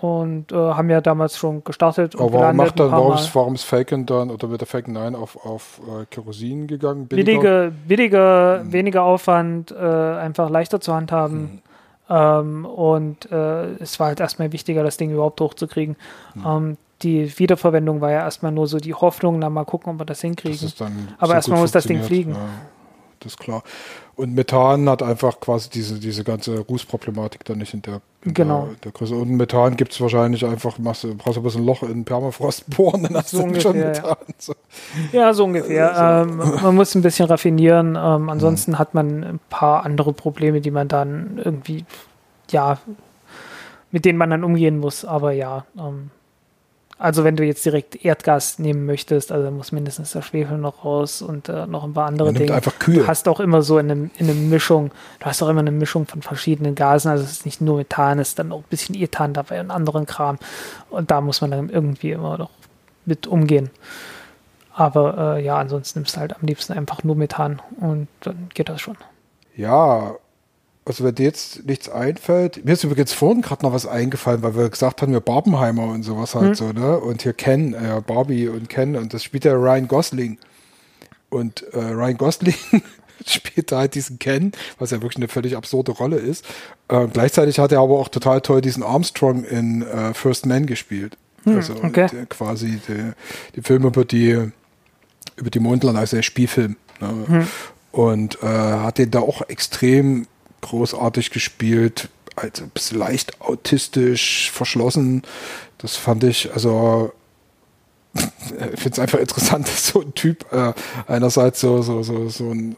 [0.00, 2.14] Und äh, haben ja damals schon gestartet.
[2.14, 5.16] Aber warum macht dann, warum ist, warum ist Falcon dann oder mit der Falcon 9
[5.16, 7.08] auf, auf äh, Kerosin gegangen?
[7.08, 8.72] Billiger, billiger hm.
[8.72, 11.62] weniger Aufwand, äh, einfach leichter zu handhaben.
[12.08, 12.16] Hm.
[12.16, 15.96] Ähm, und äh, es war halt erstmal wichtiger, das Ding überhaupt hochzukriegen.
[16.34, 16.44] Hm.
[16.46, 20.04] Ähm, die Wiederverwendung war ja erstmal nur so die Hoffnung, dann mal gucken, ob wir
[20.04, 20.60] das hinkriegen.
[20.60, 20.80] Das
[21.18, 22.32] Aber so erstmal muss das Ding fliegen.
[22.32, 22.38] Ja
[23.20, 23.62] das ist klar.
[24.16, 28.66] Und Methan hat einfach quasi diese, diese ganze Rußproblematik dann nicht in der, in genau.
[28.66, 29.14] der, der Größe.
[29.14, 32.68] Und Methan gibt es wahrscheinlich einfach, machst du, brauchst du ein bisschen Loch in Permafrost
[32.76, 34.04] bohren, dann hast so du ungefähr, schon Methan.
[34.04, 34.16] Ja.
[34.38, 34.54] So.
[35.12, 36.26] ja, so ungefähr.
[36.28, 37.96] ähm, man muss ein bisschen raffinieren.
[38.00, 38.78] Ähm, ansonsten mhm.
[38.78, 41.84] hat man ein paar andere Probleme, die man dann irgendwie,
[42.50, 42.78] ja,
[43.90, 45.04] mit denen man dann umgehen muss.
[45.04, 46.10] Aber ja, ähm,
[47.00, 51.22] Also wenn du jetzt direkt Erdgas nehmen möchtest, also muss mindestens der Schwefel noch raus
[51.22, 52.52] und äh, noch ein paar andere Dinge.
[52.52, 52.98] einfach Kühe.
[52.98, 56.22] Du hast auch immer so in einer Mischung, du hast auch immer eine Mischung von
[56.22, 59.32] verschiedenen Gasen, also es ist nicht nur Methan, es ist dann auch ein bisschen Ethan
[59.32, 60.38] dabei und anderen Kram.
[60.90, 62.50] Und da muss man dann irgendwie immer noch
[63.06, 63.70] mit umgehen.
[64.74, 68.68] Aber äh, ja, ansonsten nimmst du halt am liebsten einfach nur Methan und dann geht
[68.68, 68.96] das schon.
[69.54, 70.16] Ja,
[70.88, 74.56] also wenn dir jetzt nichts einfällt, mir ist übrigens vorhin gerade noch was eingefallen, weil
[74.56, 76.54] wir gesagt haben, wir Barbenheimer und sowas halt Hm.
[76.54, 76.98] so, ne?
[76.98, 80.38] Und hier Ken, äh, Barbie und Ken und das spielt ja Ryan Gosling.
[81.30, 82.54] Und äh, Ryan Gosling
[83.26, 86.44] spielt da halt diesen Ken, was ja wirklich eine völlig absurde Rolle ist.
[86.88, 91.16] Äh, gleichzeitig hat er aber auch total toll diesen Armstrong in äh, First Man gespielt.
[91.44, 92.08] also okay.
[92.10, 93.12] der, quasi die,
[93.56, 94.50] die Filme über die
[95.36, 96.76] über die Mondland, also der Spielfilm.
[97.00, 97.46] Ne?
[97.92, 100.26] Und äh, hat den da auch extrem
[100.60, 105.22] großartig gespielt, also ein bisschen leicht autistisch, verschlossen.
[105.78, 107.12] Das fand ich, also
[108.14, 110.72] ich finde es einfach interessant, dass so ein Typ äh,
[111.06, 112.76] einerseits so, so, so, so ein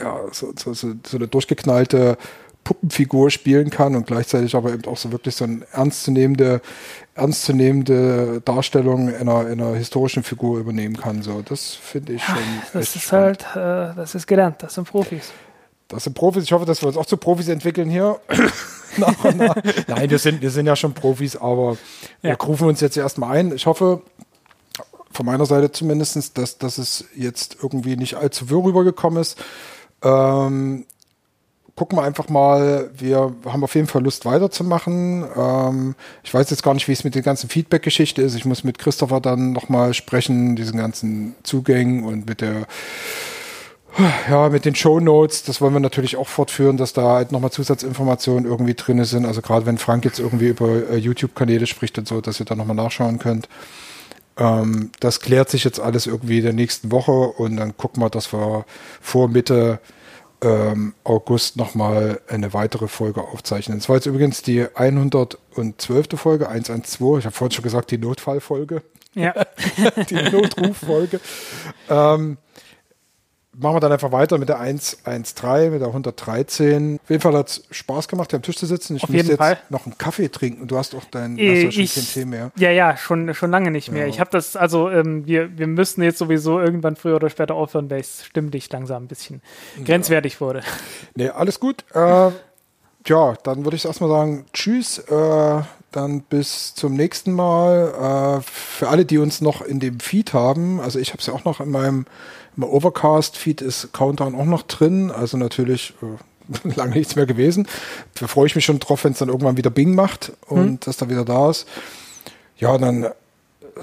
[0.00, 2.16] ja, so, so, so, eine durchgeknallte
[2.64, 6.60] Puppenfigur spielen kann und gleichzeitig aber eben auch so wirklich so eine ernstzunehmende,
[7.14, 11.22] ernstzunehmende Darstellung einer, einer historischen Figur übernehmen kann.
[11.22, 12.36] So, das finde ich schon.
[12.72, 13.54] Das ist spannend.
[13.54, 15.32] halt, äh, das ist gelernt, das sind Profis.
[15.90, 16.44] Das sind Profis.
[16.44, 18.18] Ich hoffe, dass wir uns auch zu Profis entwickeln hier.
[18.96, 19.56] nach und nach.
[19.88, 21.76] Nein, wir sind, wir sind ja schon Profis, aber
[22.22, 22.36] wir Ja.
[22.36, 23.52] rufen uns jetzt erstmal ein.
[23.54, 24.00] Ich hoffe,
[25.12, 29.38] von meiner Seite zumindest, dass, dass es jetzt irgendwie nicht allzu wirr rübergekommen ist.
[30.02, 30.86] Ähm,
[31.74, 32.90] gucken wir einfach mal.
[32.96, 35.24] Wir haben auf jeden Fall Lust weiterzumachen.
[35.36, 38.34] Ähm, ich weiß jetzt gar nicht, wie es mit der ganzen Feedback-Geschichte ist.
[38.36, 42.66] Ich muss mit Christopher dann nochmal sprechen, diesen ganzen Zugängen und mit der
[44.28, 47.50] ja, mit den Show Notes, das wollen wir natürlich auch fortführen, dass da halt nochmal
[47.50, 49.26] Zusatzinformationen irgendwie drin sind.
[49.26, 52.54] Also gerade wenn Frank jetzt irgendwie über äh, YouTube-Kanäle spricht und so, dass ihr da
[52.54, 53.48] nochmal nachschauen könnt.
[54.36, 58.10] Ähm, das klärt sich jetzt alles irgendwie in der nächsten Woche und dann gucken wir,
[58.10, 58.64] dass wir
[59.00, 59.80] vor Mitte
[60.42, 63.78] ähm, August nochmal eine weitere Folge aufzeichnen.
[63.78, 65.36] Das war jetzt übrigens die 112.
[66.16, 67.18] Folge, 112.
[67.18, 68.82] Ich habe vorhin schon gesagt, die Notfallfolge
[69.14, 69.34] Ja,
[70.08, 71.20] die Notruffolge.
[71.90, 72.38] ähm,
[73.60, 76.98] machen wir dann einfach weiter mit der 113, mit der 113.
[77.02, 78.96] Auf jeden Fall hat es Spaß gemacht, hier am Tisch zu sitzen.
[78.96, 79.58] Ich Auf muss jetzt Fall.
[79.68, 80.66] noch einen Kaffee trinken.
[80.66, 82.50] Du hast auch dein hast Äh, ja schon ich- Tee mehr.
[82.56, 84.02] ja, ja, schon, schon lange nicht mehr.
[84.02, 84.08] Ja.
[84.08, 87.90] Ich habe das, also ähm, wir, wir müssten jetzt sowieso irgendwann früher oder später aufhören,
[87.90, 89.42] weil es stimmlich langsam ein bisschen
[89.84, 90.62] grenzwertig wurde.
[91.14, 91.84] Nee, alles gut.
[91.94, 92.30] Äh,
[93.06, 94.98] ja, dann würde ich erstmal sagen, tschüss.
[94.98, 95.62] Äh,
[95.92, 98.38] dann bis zum nächsten Mal.
[98.38, 101.32] Äh, für alle, die uns noch in dem Feed haben, also ich habe es ja
[101.34, 102.06] auch noch in meinem,
[102.60, 105.10] meinem Overcast-Feed ist Countdown auch noch drin.
[105.10, 107.66] Also natürlich äh, lange nichts mehr gewesen.
[108.14, 110.96] Da freue ich mich schon drauf, wenn es dann irgendwann wieder Bing macht und dass
[110.96, 111.66] da wieder da ist.
[112.56, 113.10] Ja, dann äh,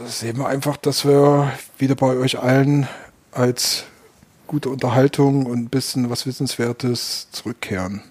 [0.06, 2.88] sehen wir einfach, dass wir wieder bei euch allen
[3.32, 3.86] als
[4.48, 8.02] gute Unterhaltung und ein bisschen was Wissenswertes zurückkehren.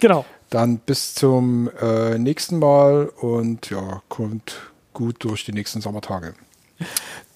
[0.00, 0.24] Genau.
[0.50, 4.56] Dann bis zum äh, nächsten Mal und ja, kommt
[4.92, 6.34] gut durch die nächsten Sommertage.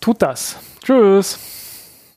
[0.00, 0.56] Tut das.
[0.82, 1.38] Tschüss.